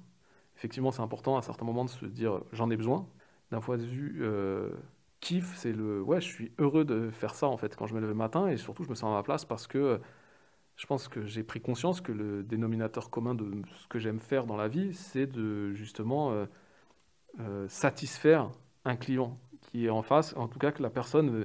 Effectivement, 0.59 0.93
c'est 0.93 1.01
important 1.01 1.39
à 1.39 1.41
certains 1.41 1.65
moments 1.65 1.87
de 1.87 1.91
se 1.91 2.05
dire 2.05 2.43
j'en 2.53 2.69
ai 2.69 2.77
besoin. 2.77 3.09
D'un 3.53 3.61
point 3.61 3.79
de 3.79 3.87
vue 3.87 4.19
euh, 4.21 4.69
kiffe, 5.21 5.57
c'est 5.57 5.73
le. 5.73 6.03
Ouais, 6.03 6.21
je 6.21 6.29
suis 6.29 6.53
heureux 6.59 6.85
de 6.85 7.09
faire 7.09 7.35
ça 7.35 7.47
en 7.47 7.57
fait 7.57 7.75
quand 7.75 7.87
je 7.87 7.95
me 7.95 8.01
lève 8.01 8.11
le 8.11 8.15
matin 8.15 8.49
et 8.49 8.59
surtout 8.59 8.85
je 8.85 8.91
me 8.91 8.95
sens 8.95 9.11
à 9.11 9.15
ma 9.15 9.23
place 9.23 9.47
parce 9.47 9.67
que 9.67 9.99
je 10.81 10.87
pense 10.87 11.09
que 11.09 11.27
j'ai 11.27 11.43
pris 11.43 11.61
conscience 11.61 12.01
que 12.01 12.11
le 12.11 12.43
dénominateur 12.43 13.11
commun 13.11 13.35
de 13.35 13.45
ce 13.83 13.87
que 13.87 13.99
j'aime 13.99 14.19
faire 14.19 14.47
dans 14.47 14.57
la 14.57 14.67
vie, 14.67 14.95
c'est 14.95 15.27
de 15.27 15.75
justement 15.75 16.33
euh, 16.33 16.47
euh, 17.39 17.69
satisfaire 17.69 18.51
un 18.87 18.97
client 18.97 19.39
qui 19.61 19.85
est 19.85 19.91
en 19.91 20.01
face, 20.01 20.35
en 20.39 20.49
tout 20.49 20.59
cas 20.59 20.73
que 20.73 20.83
la 20.83 20.89
personne 20.89 21.45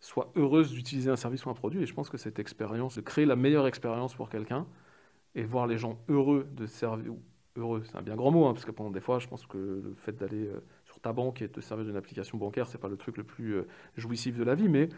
soit 0.00 0.32
heureuse 0.34 0.72
d'utiliser 0.72 1.10
un 1.10 1.16
service 1.16 1.46
ou 1.46 1.50
un 1.50 1.54
produit. 1.54 1.80
Et 1.80 1.86
je 1.86 1.94
pense 1.94 2.10
que 2.10 2.16
cette 2.16 2.40
expérience, 2.40 2.96
de 2.96 3.02
créer 3.02 3.24
la 3.24 3.36
meilleure 3.36 3.68
expérience 3.68 4.16
pour 4.16 4.28
quelqu'un 4.28 4.66
et 5.36 5.44
voir 5.44 5.68
les 5.68 5.78
gens 5.78 6.00
heureux 6.08 6.48
de 6.50 6.66
servir, 6.66 7.12
heureux, 7.54 7.84
c'est 7.84 7.94
un 7.94 8.02
bien 8.02 8.16
grand 8.16 8.32
mot, 8.32 8.46
hein, 8.46 8.52
parce 8.52 8.64
que 8.64 8.72
pendant 8.72 8.90
des 8.90 9.00
fois, 9.00 9.20
je 9.20 9.28
pense 9.28 9.46
que 9.46 9.58
le 9.58 9.94
fait 9.96 10.16
d'aller 10.16 10.48
euh, 10.48 10.60
sur 10.86 10.98
ta 10.98 11.12
banque 11.12 11.40
et 11.40 11.46
de 11.46 11.52
te 11.52 11.60
servir 11.60 11.86
d'une 11.86 11.96
application 11.96 12.36
bancaire, 12.36 12.66
c'est 12.66 12.78
pas 12.78 12.88
le 12.88 12.96
truc 12.96 13.16
le 13.16 13.22
plus 13.22 13.62
jouissif 13.96 14.36
de 14.36 14.42
la 14.42 14.56
vie, 14.56 14.68
mais 14.68 14.88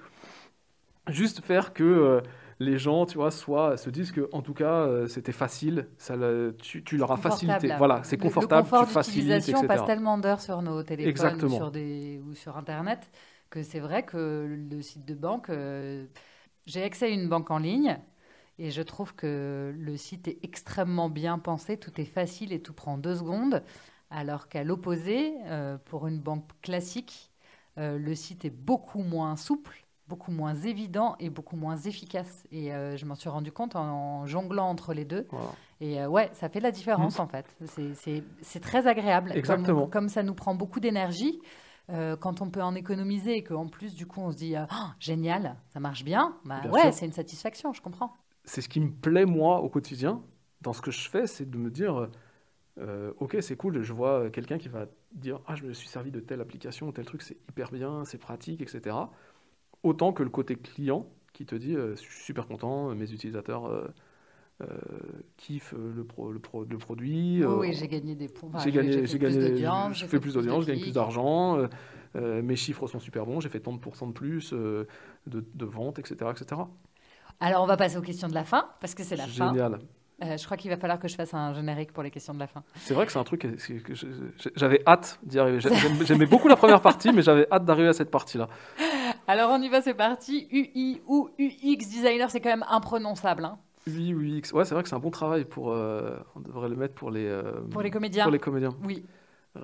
juste 1.09 1.45
faire 1.45 1.75
que 1.75 2.23
les 2.65 2.79
gens, 2.79 3.07
tu 3.07 3.19
vois, 3.19 3.31
soit 3.31 3.77
se 3.77 3.91
disent 3.91 4.13
que, 4.13 4.29
en 4.33 4.43
tout 4.43 4.55
cas, 4.55 4.87
euh, 4.87 5.07
c'était 5.07 5.33
facile, 5.33 5.89
ça, 5.99 6.15
tu, 6.61 6.83
tu, 6.83 6.97
leur 6.97 7.13
as 7.13 7.17
facilité. 7.17 7.73
Voilà, 7.79 8.03
c'est 8.03 8.17
confortable, 8.17 8.69
le, 8.73 8.87
tu 8.87 8.93
facilites, 8.93 9.55
On 9.57 9.67
passe 9.67 9.85
tellement 9.85 10.19
d'heures 10.19 10.41
sur 10.41 10.63
nos 10.63 10.83
téléphones 10.83 11.45
ou 11.45 11.49
sur, 11.49 11.71
des, 11.71 12.21
ou 12.27 12.35
sur 12.35 12.57
Internet 12.57 13.11
que 13.51 13.63
c'est 13.63 13.79
vrai 13.79 14.05
que 14.05 14.59
le 14.71 14.83
site 14.83 15.05
de 15.05 15.15
banque, 15.15 15.51
euh, 15.51 16.07
j'ai 16.67 16.83
accès 16.83 17.07
à 17.07 17.09
une 17.09 17.29
banque 17.29 17.51
en 17.51 17.59
ligne 17.59 17.99
et 18.59 18.71
je 18.71 18.83
trouve 18.83 19.15
que 19.15 19.73
le 19.77 19.97
site 19.97 20.27
est 20.27 20.39
extrêmement 20.43 21.09
bien 21.09 21.39
pensé, 21.39 21.77
tout 21.77 22.01
est 22.01 22.05
facile 22.05 22.53
et 22.53 22.61
tout 22.61 22.73
prend 22.73 22.99
deux 22.99 23.17
secondes, 23.17 23.63
alors 24.11 24.49
qu'à 24.49 24.65
l'opposé, 24.65 25.35
euh, 25.47 25.77
pour 25.85 26.09
une 26.09 26.21
banque 26.21 26.49
classique, 26.63 27.31
le 27.77 28.15
site 28.15 28.45
est 28.45 28.51
beaucoup 28.51 29.03
moins 29.03 29.35
souple 29.35 29.84
beaucoup 30.09 30.33
moins 30.33 30.55
évident 30.55 31.17
et 31.19 31.31
beaucoup 31.31 31.57
moins 31.57 31.77
efficace. 31.77 32.47
Et 32.51 32.73
euh, 32.73 32.97
je 32.97 33.07
m'en 33.07 33.15
suis 33.15 33.29
rendu 33.29 33.53
compte 33.53 33.77
en, 33.77 34.27
jonglant 34.27 34.69
entre 34.69 34.93
les 34.93 35.05
deux. 35.05 35.27
Et 35.81 36.01
euh, 36.01 36.09
ouais, 36.09 36.31
ça 36.35 36.49
fait 36.49 36.61
la 36.61 36.71
différence 36.71 37.19
mm. 37.19 37.23
en 37.23 37.29
fait. 37.29 37.47
C'est 38.43 38.61
très 38.61 38.87
agréable. 38.87 39.33
Exactement. 39.35 39.87
Comme, 39.87 40.09
ça 40.09 40.23
nous 40.23 40.35
prend 40.35 40.55
beaucoup 40.55 40.81
d'énergie, 40.81 41.41
euh, 41.91 42.17
quand 42.17 42.41
on 42.41 42.51
peut 42.51 42.63
en 42.63 42.75
économiser 42.75 43.37
et 43.37 43.45
qu'en 43.45 43.67
plus, 43.67 43.95
du 43.95 44.07
coup, 44.07 44.21
on 44.21 44.31
se 44.31 44.37
dit 44.37 44.55
oh, 44.59 44.87
génial, 44.99 45.57
ça 45.69 45.81
marche 45.81 46.05
bien, 46.05 46.37
bah, 46.45 46.63
ouais, 46.71 46.93
c'est 46.93 47.07
une 47.07 47.13
satisfaction, 47.13 47.73
je 47.73 47.83
comprends. 47.83 48.15
C'est 48.45 48.61
ce 48.61 48.69
qui 48.69 48.81
me 48.81 48.91
plaît, 48.91 49.25
moi, 49.25 49.61
au 49.61 49.69
quotidien, 49.69 50.23
dans 50.61 50.73
ce 50.73 50.83
que 50.83 50.91
je 50.91 51.09
fais, 51.09 51.27
c'est 51.27 51.49
de 51.49 51.57
me 51.57 51.71
dire. 51.71 52.11
ok, 53.19 53.39
c'est 53.41 53.57
cool, 53.57 53.83
je 53.83 53.93
vois 53.93 54.31
quelqu'un 54.31 54.59
qui 54.59 54.69
va 54.69 54.87
dire 55.13 55.41
Ah, 55.47 55.55
je 55.55 55.65
me 55.65 55.73
suis 55.73 55.89
servi 55.89 56.11
de 56.11 56.21
telle 56.21 56.43
application, 56.43 56.93
tel 56.93 57.07
truc, 57.07 57.23
c'est 57.23 57.39
hyper 57.49 57.71
bien, 57.71 58.05
c'est 58.05 58.19
pratique, 58.19 58.61
etc 58.61 58.97
autant 59.85 60.13
que 60.13 60.23
le 60.23 60.31
côté 60.31 60.57
client 60.57 61.07
qui 61.35 61.45
te 61.45 61.55
dit 61.55 61.75
euh, 61.75 61.95
je 61.97 62.01
suis 62.01 62.25
super 62.25 62.47
content, 62.47 62.95
mes 62.95 63.13
utilisateurs 63.13 63.67
euh, 63.67 63.87
euh, 64.63 64.67
kiffent 65.37 65.75
le, 65.77 66.05
pro, 66.05 66.33
le, 66.33 66.39
pro, 66.39 66.65
le 66.65 66.79
produit. 66.79 67.45
oui, 67.45 67.75
j'ai 67.75 67.89
gagné 67.89 68.15
des 68.15 68.29
points. 68.29 68.59
j'ai 68.61 68.73
gagné, 68.73 69.07
j'ai 69.07 69.19
gagné, 69.19 69.59
je 69.93 70.07
fais 70.07 70.21
plus 70.21 70.35
d'audience, 70.35 70.65
je 70.65 70.69
gagne 70.69 70.81
plus 70.81 70.95
d'argent, 70.95 71.59
mes 72.15 72.57
chiffres 72.57 72.87
sont 72.87 73.01
super 73.01 73.27
bons, 73.27 73.41
j'ai 73.41 73.49
fait 73.51 73.61
tant 73.61 73.73
de 73.73 73.81
pourcents 73.81 74.07
de 74.07 74.13
plus 74.13 74.53
de, 74.53 74.87
de 75.27 75.65
ventes, 75.65 75.99
etc., 75.99 76.31
etc. 76.31 76.63
Alors, 77.41 77.65
on 77.65 77.67
va 77.67 77.77
passer 77.77 77.97
aux 77.97 78.03
questions 78.03 78.29
de 78.29 78.35
la 78.35 78.45
fin, 78.45 78.69
parce 78.81 78.95
que 78.95 79.03
c'est 79.03 79.17
la 79.17 79.27
fin. 79.27 79.53
Génial. 79.53 79.81
je 80.21 80.45
crois 80.45 80.57
qu'il 80.57 80.71
va 80.71 80.77
falloir 80.77 81.01
que 81.01 81.09
je 81.09 81.17
fasse 81.17 81.35
un 81.35 81.53
générique 81.53 81.93
pour 81.93 82.05
les 82.05 82.13
questions 82.13 82.33
de 82.33 82.39
la 82.39 82.47
fin. 82.47 82.63
C'est 82.77 82.95
vrai 82.95 83.07
que 83.07 83.13
c'est 83.13 83.19
un 83.19 83.25
truc 83.25 83.41
que, 83.41 83.93
j'avais 84.55 84.83
hâte 84.87 85.19
d'y 85.25 85.41
arriver. 85.41 85.59
J'aimais 86.05 86.27
beaucoup 86.27 86.47
la 86.47 86.55
première 86.55 86.81
partie, 86.81 87.13
mais 87.13 87.23
j'avais 87.23 87.49
hâte 87.51 87.65
d'arriver 87.65 87.89
à 87.89 87.93
cette 87.93 88.13
partie-là. 88.13 88.49
Alors 89.27 89.51
on 89.51 89.61
y 89.61 89.69
va, 89.69 89.81
c'est 89.81 89.95
parti. 89.95 90.47
UI 90.51 91.01
ou 91.07 91.31
UX 91.39 91.89
designer, 91.89 92.31
c'est 92.31 92.41
quand 92.41 92.51
même 92.51 92.65
imprononçable. 92.69 93.45
Hein. 93.45 93.59
UI, 93.87 94.13
UX. 94.13 94.53
Ouais, 94.53 94.65
c'est 94.65 94.75
vrai 94.75 94.83
que 94.83 94.89
c'est 94.89 94.95
un 94.95 95.01
bon 95.01 95.11
travail 95.11 95.45
pour. 95.45 95.73
Euh, 95.73 96.17
on 96.35 96.41
devrait 96.41 96.69
le 96.69 96.77
mettre 96.77 96.95
pour 96.95 97.11
les. 97.11 97.27
Euh, 97.27 97.61
pour 97.71 97.83
les 97.83 97.91
comédiens. 97.91 98.25
Pour 98.25 98.33
les 98.33 98.39
comédiens. 98.39 98.75
Oui. 98.85 99.05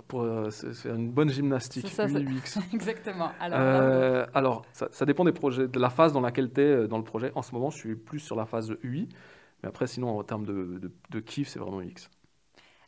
Pour 0.06 0.22
euh, 0.22 0.50
faire 0.50 0.94
une 0.94 1.10
bonne 1.10 1.30
gymnastique. 1.30 1.88
Ça, 1.88 2.06
UI, 2.06 2.24
UX. 2.24 2.60
Exactement. 2.72 3.32
Alors, 3.40 4.26
alors 4.34 4.64
ça, 4.72 5.04
dépend 5.04 5.24
des 5.24 5.32
projets, 5.32 5.68
de 5.68 5.78
la 5.78 5.90
phase 5.90 6.12
dans 6.12 6.20
laquelle 6.20 6.52
tu 6.52 6.60
es 6.60 6.88
dans 6.88 6.98
le 6.98 7.04
projet. 7.04 7.32
En 7.34 7.42
ce 7.42 7.52
moment, 7.54 7.70
je 7.70 7.76
suis 7.76 7.96
plus 7.96 8.20
sur 8.20 8.36
la 8.36 8.46
phase 8.46 8.70
UI. 8.82 9.08
Mais 9.62 9.68
après, 9.68 9.86
sinon, 9.86 10.18
en 10.18 10.22
termes 10.22 10.46
de, 10.46 10.90
de, 11.10 11.20
kiff, 11.20 11.48
c'est 11.48 11.58
vraiment 11.58 11.80
UX. 11.80 12.08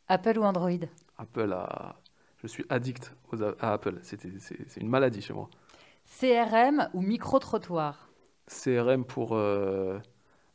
Apple 0.08 0.38
ou 0.38 0.42
Android? 0.42 0.70
Apple, 1.18 1.54
je 2.42 2.46
suis 2.46 2.64
addict 2.70 3.14
à 3.60 3.72
Apple. 3.72 3.98
C'est 4.02 4.80
une 4.80 4.88
maladie 4.88 5.20
chez 5.20 5.34
moi. 5.34 5.50
CRM 6.18 6.88
ou 6.94 7.00
micro-trottoir? 7.00 8.10
CRM 8.46 9.04
pour 9.04 9.34
euh, 9.34 9.98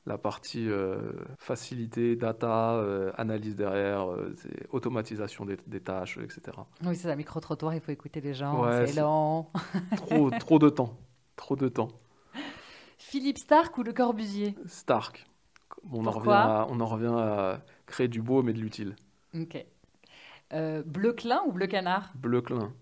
la 0.06 0.18
partie 0.18 0.70
euh, 0.70 1.12
facilité, 1.40 2.16
data, 2.16 2.76
euh, 2.76 3.12
analyse 3.18 3.56
derrière, 3.56 4.08
automatisation 4.72 5.46
des, 5.46 5.80
tâches, 5.82 6.20
etc. 6.20 6.58
Oui, 6.84 6.96
c'est 6.96 7.08
ça, 7.08 7.16
micro-trottoir, 7.16 7.74
il 7.74 7.82
faut 7.82 7.92
écouter 7.92 8.22
les 8.22 8.34
gens, 8.34 8.64
c'est 8.86 8.94
lent. 8.94 9.52
trop, 9.96 10.30
trop 10.40 10.60
de 10.60 10.70
temps, 10.70 10.98
trop 11.36 11.56
de 11.56 11.68
temps. 11.68 11.90
Philippe 12.98 13.38
Stark 13.38 13.78
ou 13.78 13.84
Le 13.84 13.94
Corbusier? 13.94 14.56
Stark. 14.66 15.26
On 15.92 16.06
en, 16.06 16.12
revient 16.12 16.66
on 16.70 16.80
en 16.82 16.86
revient 16.86 17.14
à 17.16 17.62
créer 17.86 18.08
du 18.08 18.22
beau 18.22 18.42
mais 18.44 18.52
de 18.52 18.60
l'utile. 18.60 18.96
Ok. 19.34 19.66
bleu 20.86 21.14
clin 21.14 21.42
ou 21.46 21.52
bleu 21.52 21.68
canard? 21.68 22.12
Bleu 22.16 22.42
clin. 22.42 22.74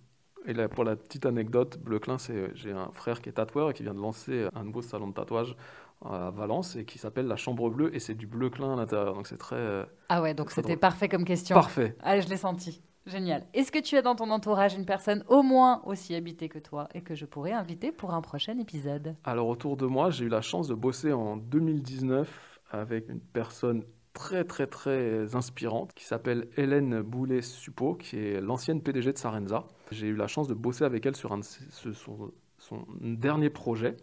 Et 0.47 0.53
là, 0.53 0.69
pour 0.69 0.83
la 0.83 0.95
petite 0.95 1.25
anecdote, 1.25 1.79
Bleu 1.79 1.99
Clin, 1.99 2.17
c'est 2.17 2.55
j'ai 2.55 2.71
un 2.71 2.91
frère 2.91 3.21
qui 3.21 3.29
est 3.29 3.33
tatoueur 3.33 3.71
et 3.71 3.73
qui 3.73 3.83
vient 3.83 3.93
de 3.93 3.99
lancer 3.99 4.47
un 4.53 4.63
nouveau 4.63 4.81
salon 4.81 5.07
de 5.07 5.13
tatouage 5.13 5.55
à 6.03 6.29
Valence 6.31 6.75
et 6.75 6.85
qui 6.85 6.99
s'appelle 6.99 7.27
la 7.27 7.35
Chambre 7.35 7.69
Bleue 7.69 7.95
et 7.95 7.99
c'est 7.99 8.13
du 8.13 8.27
bleu 8.27 8.49
clin 8.49 8.73
à 8.73 8.75
l'intérieur. 8.75 9.13
Donc 9.13 9.27
c'est 9.27 9.37
très. 9.37 9.55
Euh, 9.55 9.85
ah 10.09 10.21
ouais, 10.21 10.33
donc 10.33 10.51
c'était 10.51 10.77
parfait 10.77 11.09
comme 11.09 11.25
question. 11.25 11.55
Parfait. 11.55 11.95
Allez, 12.01 12.21
je 12.21 12.29
l'ai 12.29 12.37
senti. 12.37 12.81
Génial. 13.05 13.43
Est-ce 13.53 13.71
que 13.71 13.79
tu 13.79 13.97
as 13.97 14.01
dans 14.01 14.15
ton 14.15 14.31
entourage 14.31 14.73
une 14.75 14.85
personne 14.85 15.23
au 15.27 15.43
moins 15.43 15.81
aussi 15.85 16.15
habitée 16.15 16.49
que 16.49 16.57
toi 16.57 16.87
et 16.95 17.01
que 17.01 17.13
je 17.13 17.25
pourrais 17.25 17.51
inviter 17.51 17.91
pour 17.91 18.13
un 18.13 18.21
prochain 18.21 18.57
épisode? 18.57 19.15
Alors 19.23 19.47
autour 19.47 19.77
de 19.77 19.85
moi, 19.85 20.09
j'ai 20.09 20.25
eu 20.25 20.29
la 20.29 20.41
chance 20.41 20.67
de 20.67 20.73
bosser 20.73 21.13
en 21.13 21.37
2019 21.37 22.59
avec 22.71 23.09
une 23.09 23.19
personne 23.19 23.83
très 24.13 24.43
très 24.43 24.65
très 24.65 25.35
inspirante 25.35 25.93
qui 25.93 26.03
s'appelle 26.03 26.47
Hélène 26.57 27.01
Boulet-Suppo, 27.01 27.95
qui 27.95 28.17
est 28.17 28.41
l'ancienne 28.41 28.81
PDG 28.81 29.13
de 29.13 29.17
Sarenza. 29.17 29.65
J'ai 29.91 30.07
eu 30.07 30.15
la 30.15 30.27
chance 30.27 30.47
de 30.47 30.53
bosser 30.53 30.83
avec 30.83 31.05
elle 31.05 31.15
sur 31.15 31.37
son, 31.41 32.85
dernier 33.01 33.49
projet 33.49 33.95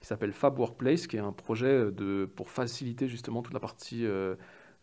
qui 0.00 0.06
s'appelle 0.06 0.32
Fab 0.32 0.58
Workplace, 0.58 1.06
qui 1.06 1.16
est 1.16 1.20
un 1.20 1.32
projet 1.32 1.90
de, 1.90 2.30
pour 2.36 2.50
faciliter 2.50 3.08
justement 3.08 3.42
toute 3.42 3.54
la 3.54 3.60
partie 3.60 4.04
euh, 4.04 4.36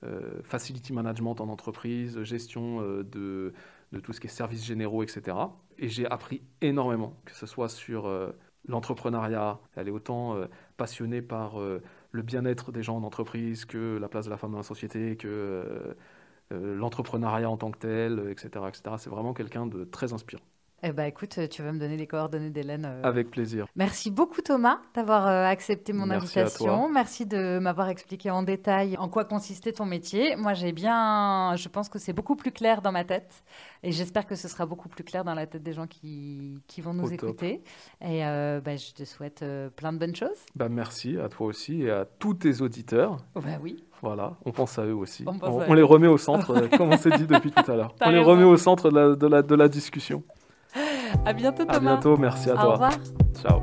euh, 0.03 0.41
facility 0.43 0.91
management 0.91 1.39
en 1.39 1.49
entreprise, 1.49 2.21
gestion 2.23 2.81
euh, 2.81 3.03
de, 3.03 3.53
de, 3.91 3.99
tout 3.99 4.11
ce 4.11 4.19
qui 4.19 4.27
est 4.27 4.29
services 4.29 4.65
généraux, 4.65 5.03
etc. 5.03 5.37
Et 5.77 5.87
j'ai 5.87 6.05
appris 6.07 6.41
énormément, 6.61 7.15
que 7.25 7.33
ce 7.33 7.45
soit 7.45 7.69
sur 7.69 8.11
l'entrepreneuriat. 8.67 9.59
Elle 9.75 9.87
est 9.87 9.91
autant 9.91 10.37
passionnée 10.77 11.21
par 11.21 11.57
le 12.13 12.21
bien-être 12.21 12.71
des 12.71 12.83
gens 12.83 12.95
en 12.95 13.03
entreprise, 13.03 13.65
que 13.65 13.97
la 13.97 14.07
place 14.07 14.25
de 14.25 14.29
la 14.29 14.37
femme 14.37 14.51
dans 14.51 14.57
la 14.57 14.63
société, 14.63 15.17
que 15.17 15.27
euh, 15.27 15.31
euh, 15.31 15.93
l'entrepreneuriat 16.53 17.49
en 17.49 17.57
tant 17.57 17.71
que 17.71 17.79
tel, 17.79 18.27
etc. 18.29 18.65
etc. 18.67 18.95
C'est 18.97 19.09
vraiment 19.09 19.33
quelqu'un 19.33 19.65
de 19.65 19.83
très 19.83 20.13
inspirant. 20.13 20.43
Eh 20.85 20.91
ben, 20.91 21.05
écoute, 21.05 21.39
tu 21.49 21.61
vas 21.63 21.71
me 21.71 21.79
donner 21.79 21.95
les 21.95 22.07
coordonnées 22.07 22.49
d'Hélène. 22.49 22.85
Euh. 22.85 23.01
Avec 23.03 23.31
plaisir. 23.31 23.67
Merci 23.77 24.11
beaucoup 24.11 24.41
Thomas 24.41 24.81
d'avoir 24.93 25.27
euh, 25.27 25.45
accepté 25.45 25.93
mon 25.93 26.09
invitation. 26.09 26.89
Merci 26.89 27.25
de 27.25 27.57
m'avoir 27.59 27.87
expliqué 27.87 28.29
en 28.29 28.43
détail 28.43 28.97
en 28.97 29.07
quoi 29.07 29.23
consistait 29.23 29.71
ton 29.71 29.85
métier. 29.85 30.35
Moi, 30.35 30.53
j'ai 30.53 30.73
bien, 30.73 31.55
je 31.55 31.69
pense 31.69 31.87
que 31.87 31.99
c'est 31.99 32.11
beaucoup 32.11 32.35
plus 32.35 32.51
clair 32.51 32.81
dans 32.81 32.91
ma 32.91 33.05
tête 33.05 33.45
et 33.81 33.93
j'espère 33.93 34.27
que 34.27 34.35
ce 34.35 34.49
sera 34.49 34.65
beaucoup 34.65 34.89
plus 34.89 35.05
clair 35.05 35.23
dans 35.23 35.35
la 35.35 35.47
tête 35.47 35.63
des 35.63 35.71
gens 35.71 35.87
qui, 35.87 36.61
qui 36.67 36.81
vont 36.81 36.93
nous 36.93 37.13
écouter. 37.13 37.63
Et 38.01 38.25
euh, 38.25 38.59
bah, 38.59 38.75
je 38.75 38.91
te 38.91 39.05
souhaite 39.05 39.45
plein 39.77 39.93
de 39.93 39.99
bonnes 39.99 40.17
choses. 40.17 40.45
Bah, 40.53 40.67
merci 40.67 41.17
à 41.17 41.29
toi 41.29 41.47
aussi 41.47 41.83
et 41.83 41.91
à 41.91 42.03
tous 42.03 42.33
tes 42.33 42.59
auditeurs. 42.59 43.23
Oh, 43.35 43.39
bah 43.39 43.57
oui. 43.61 43.85
Voilà, 44.03 44.33
on 44.45 44.51
pense 44.51 44.77
à 44.77 44.85
eux 44.85 44.93
aussi. 44.93 45.23
On, 45.41 45.73
les 45.73 45.81
remet 45.81 46.09
au 46.09 46.17
centre, 46.17 46.67
comme 46.77 46.91
on 46.91 46.97
s'est 46.97 47.11
dit 47.11 47.25
depuis 47.25 47.51
tout 47.51 47.71
à 47.71 47.75
l'heure. 47.75 47.95
On 48.05 48.09
les 48.09 48.19
remet 48.19 48.43
au 48.43 48.57
centre 48.57 48.91
de 48.91 49.27
la, 49.27 49.41
de 49.41 49.55
la 49.55 49.67
discussion. 49.69 50.23
À 51.25 51.31
bientôt 51.31 51.63
Thomas. 51.63 51.77
À 51.77 51.79
bientôt, 51.79 52.17
merci 52.17 52.49
à 52.49 52.55
toi. 52.55 52.65
Au 52.65 52.71
revoir. 52.73 52.91
Ciao. 53.41 53.61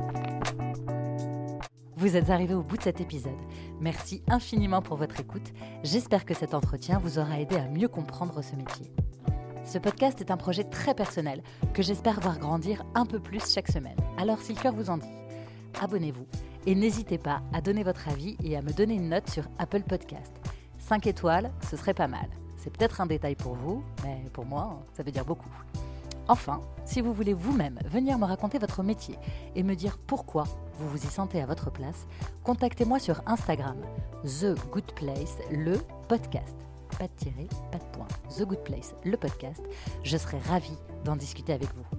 Vous 1.95 2.17
êtes 2.17 2.31
arrivé 2.31 2.55
au 2.55 2.63
bout 2.63 2.79
de 2.79 2.83
cet 2.83 3.03
épisode. 3.03 3.37
Merci 3.81 4.23
infiniment 4.31 4.81
pour 4.81 4.97
votre 4.97 5.21
écoute. 5.21 5.53
J'espère 5.83 6.25
que 6.25 6.33
cet 6.33 6.55
entretien 6.55 6.99
vous 7.05 7.19
aura 7.19 7.39
aidé 7.39 7.57
à 7.57 7.69
mieux 7.69 7.89
comprendre 7.89 8.43
ce 8.43 8.57
métier. 8.57 8.91
Ce 9.67 9.77
podcast 9.77 10.23
est 10.23 10.31
un 10.31 10.39
projet 10.39 10.65
très 10.65 10.95
personnel 10.95 11.43
que 11.75 11.83
j'espère 11.83 12.19
voir 12.19 12.39
grandir 12.39 12.83
un 12.95 13.05
peu 13.05 13.21
plus 13.21 13.53
chaque 13.53 13.69
semaine. 13.69 13.99
Alors 14.17 14.39
si 14.39 14.55
le 14.55 14.61
cœur 14.61 14.73
vous 14.73 14.89
en 14.89 14.97
dit, 14.97 15.13
abonnez-vous 15.83 16.25
et 16.67 16.75
n'hésitez 16.75 17.19
pas 17.19 17.43
à 17.53 17.61
donner 17.61 17.83
votre 17.83 18.09
avis 18.09 18.37
et 18.43 18.57
à 18.57 18.63
me 18.63 18.73
donner 18.73 18.95
une 18.95 19.09
note 19.09 19.29
sur 19.31 19.45
Apple 19.59 19.83
Podcast. 19.83 20.33
5 20.79 21.07
étoiles, 21.07 21.51
ce 21.69 21.77
serait 21.77 21.95
pas 21.95 22.09
mal. 22.09 22.29
C'est 22.57 22.71
peut-être 22.71 23.01
un 23.01 23.07
détail 23.07 23.35
pour 23.37 23.55
vous, 23.55 23.83
mais 24.05 24.25
pour 24.33 24.45
moi, 24.45 24.83
ça 24.93 25.03
veut 25.03 25.13
dire 25.13 25.25
beaucoup. 25.25 25.51
Enfin, 26.29 26.61
si 26.85 27.01
vous 27.01 27.13
voulez 27.13 27.33
vous-même 27.33 27.79
venir 27.87 28.19
me 28.19 28.25
raconter 28.25 28.59
votre 28.59 28.83
métier 28.83 29.19
et 29.57 29.63
me 29.63 29.75
dire 29.75 29.99
pourquoi 29.99 30.45
vous 30.79 30.89
vous 30.89 31.05
y 31.05 31.11
sentez 31.11 31.41
à 31.41 31.47
votre 31.47 31.71
place, 31.71 32.07
contactez-moi 32.45 32.99
sur 32.99 33.23
Instagram, 33.27 33.77
The 34.25 34.55
Good 34.71 34.93
Place, 34.95 35.39
le 35.51 35.79
podcast. 36.09 36.55
Pas 36.99 37.07
de 37.07 37.13
tirer, 37.17 37.49
pas 37.73 37.79
de 37.79 37.85
point. 37.93 38.07
The 38.37 38.43
Good 38.43 38.63
Place, 38.63 38.95
le 39.05 39.17
podcast. 39.17 39.63
Je 40.05 40.17
serai 40.17 40.39
ravie 40.39 40.79
d'en 41.05 41.17
discuter 41.17 41.53
avec 41.53 41.69
vous. 41.75 41.99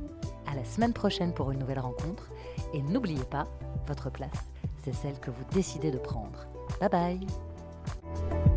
À 0.49 0.55
la 0.55 0.64
semaine 0.64 0.93
prochaine 0.93 1.34
pour 1.34 1.51
une 1.51 1.59
nouvelle 1.59 1.80
rencontre. 1.80 2.30
Et 2.74 2.82
n'oubliez 2.82 3.24
pas, 3.24 3.47
votre 3.88 4.09
place, 4.09 4.51
c'est 4.84 4.94
celle 4.94 5.20
que 5.20 5.32
vous 5.32 5.44
décidez 5.54 5.92
de 5.92 5.98
prendre. 5.98 6.48
Bye 6.80 6.90
bye 6.90 8.51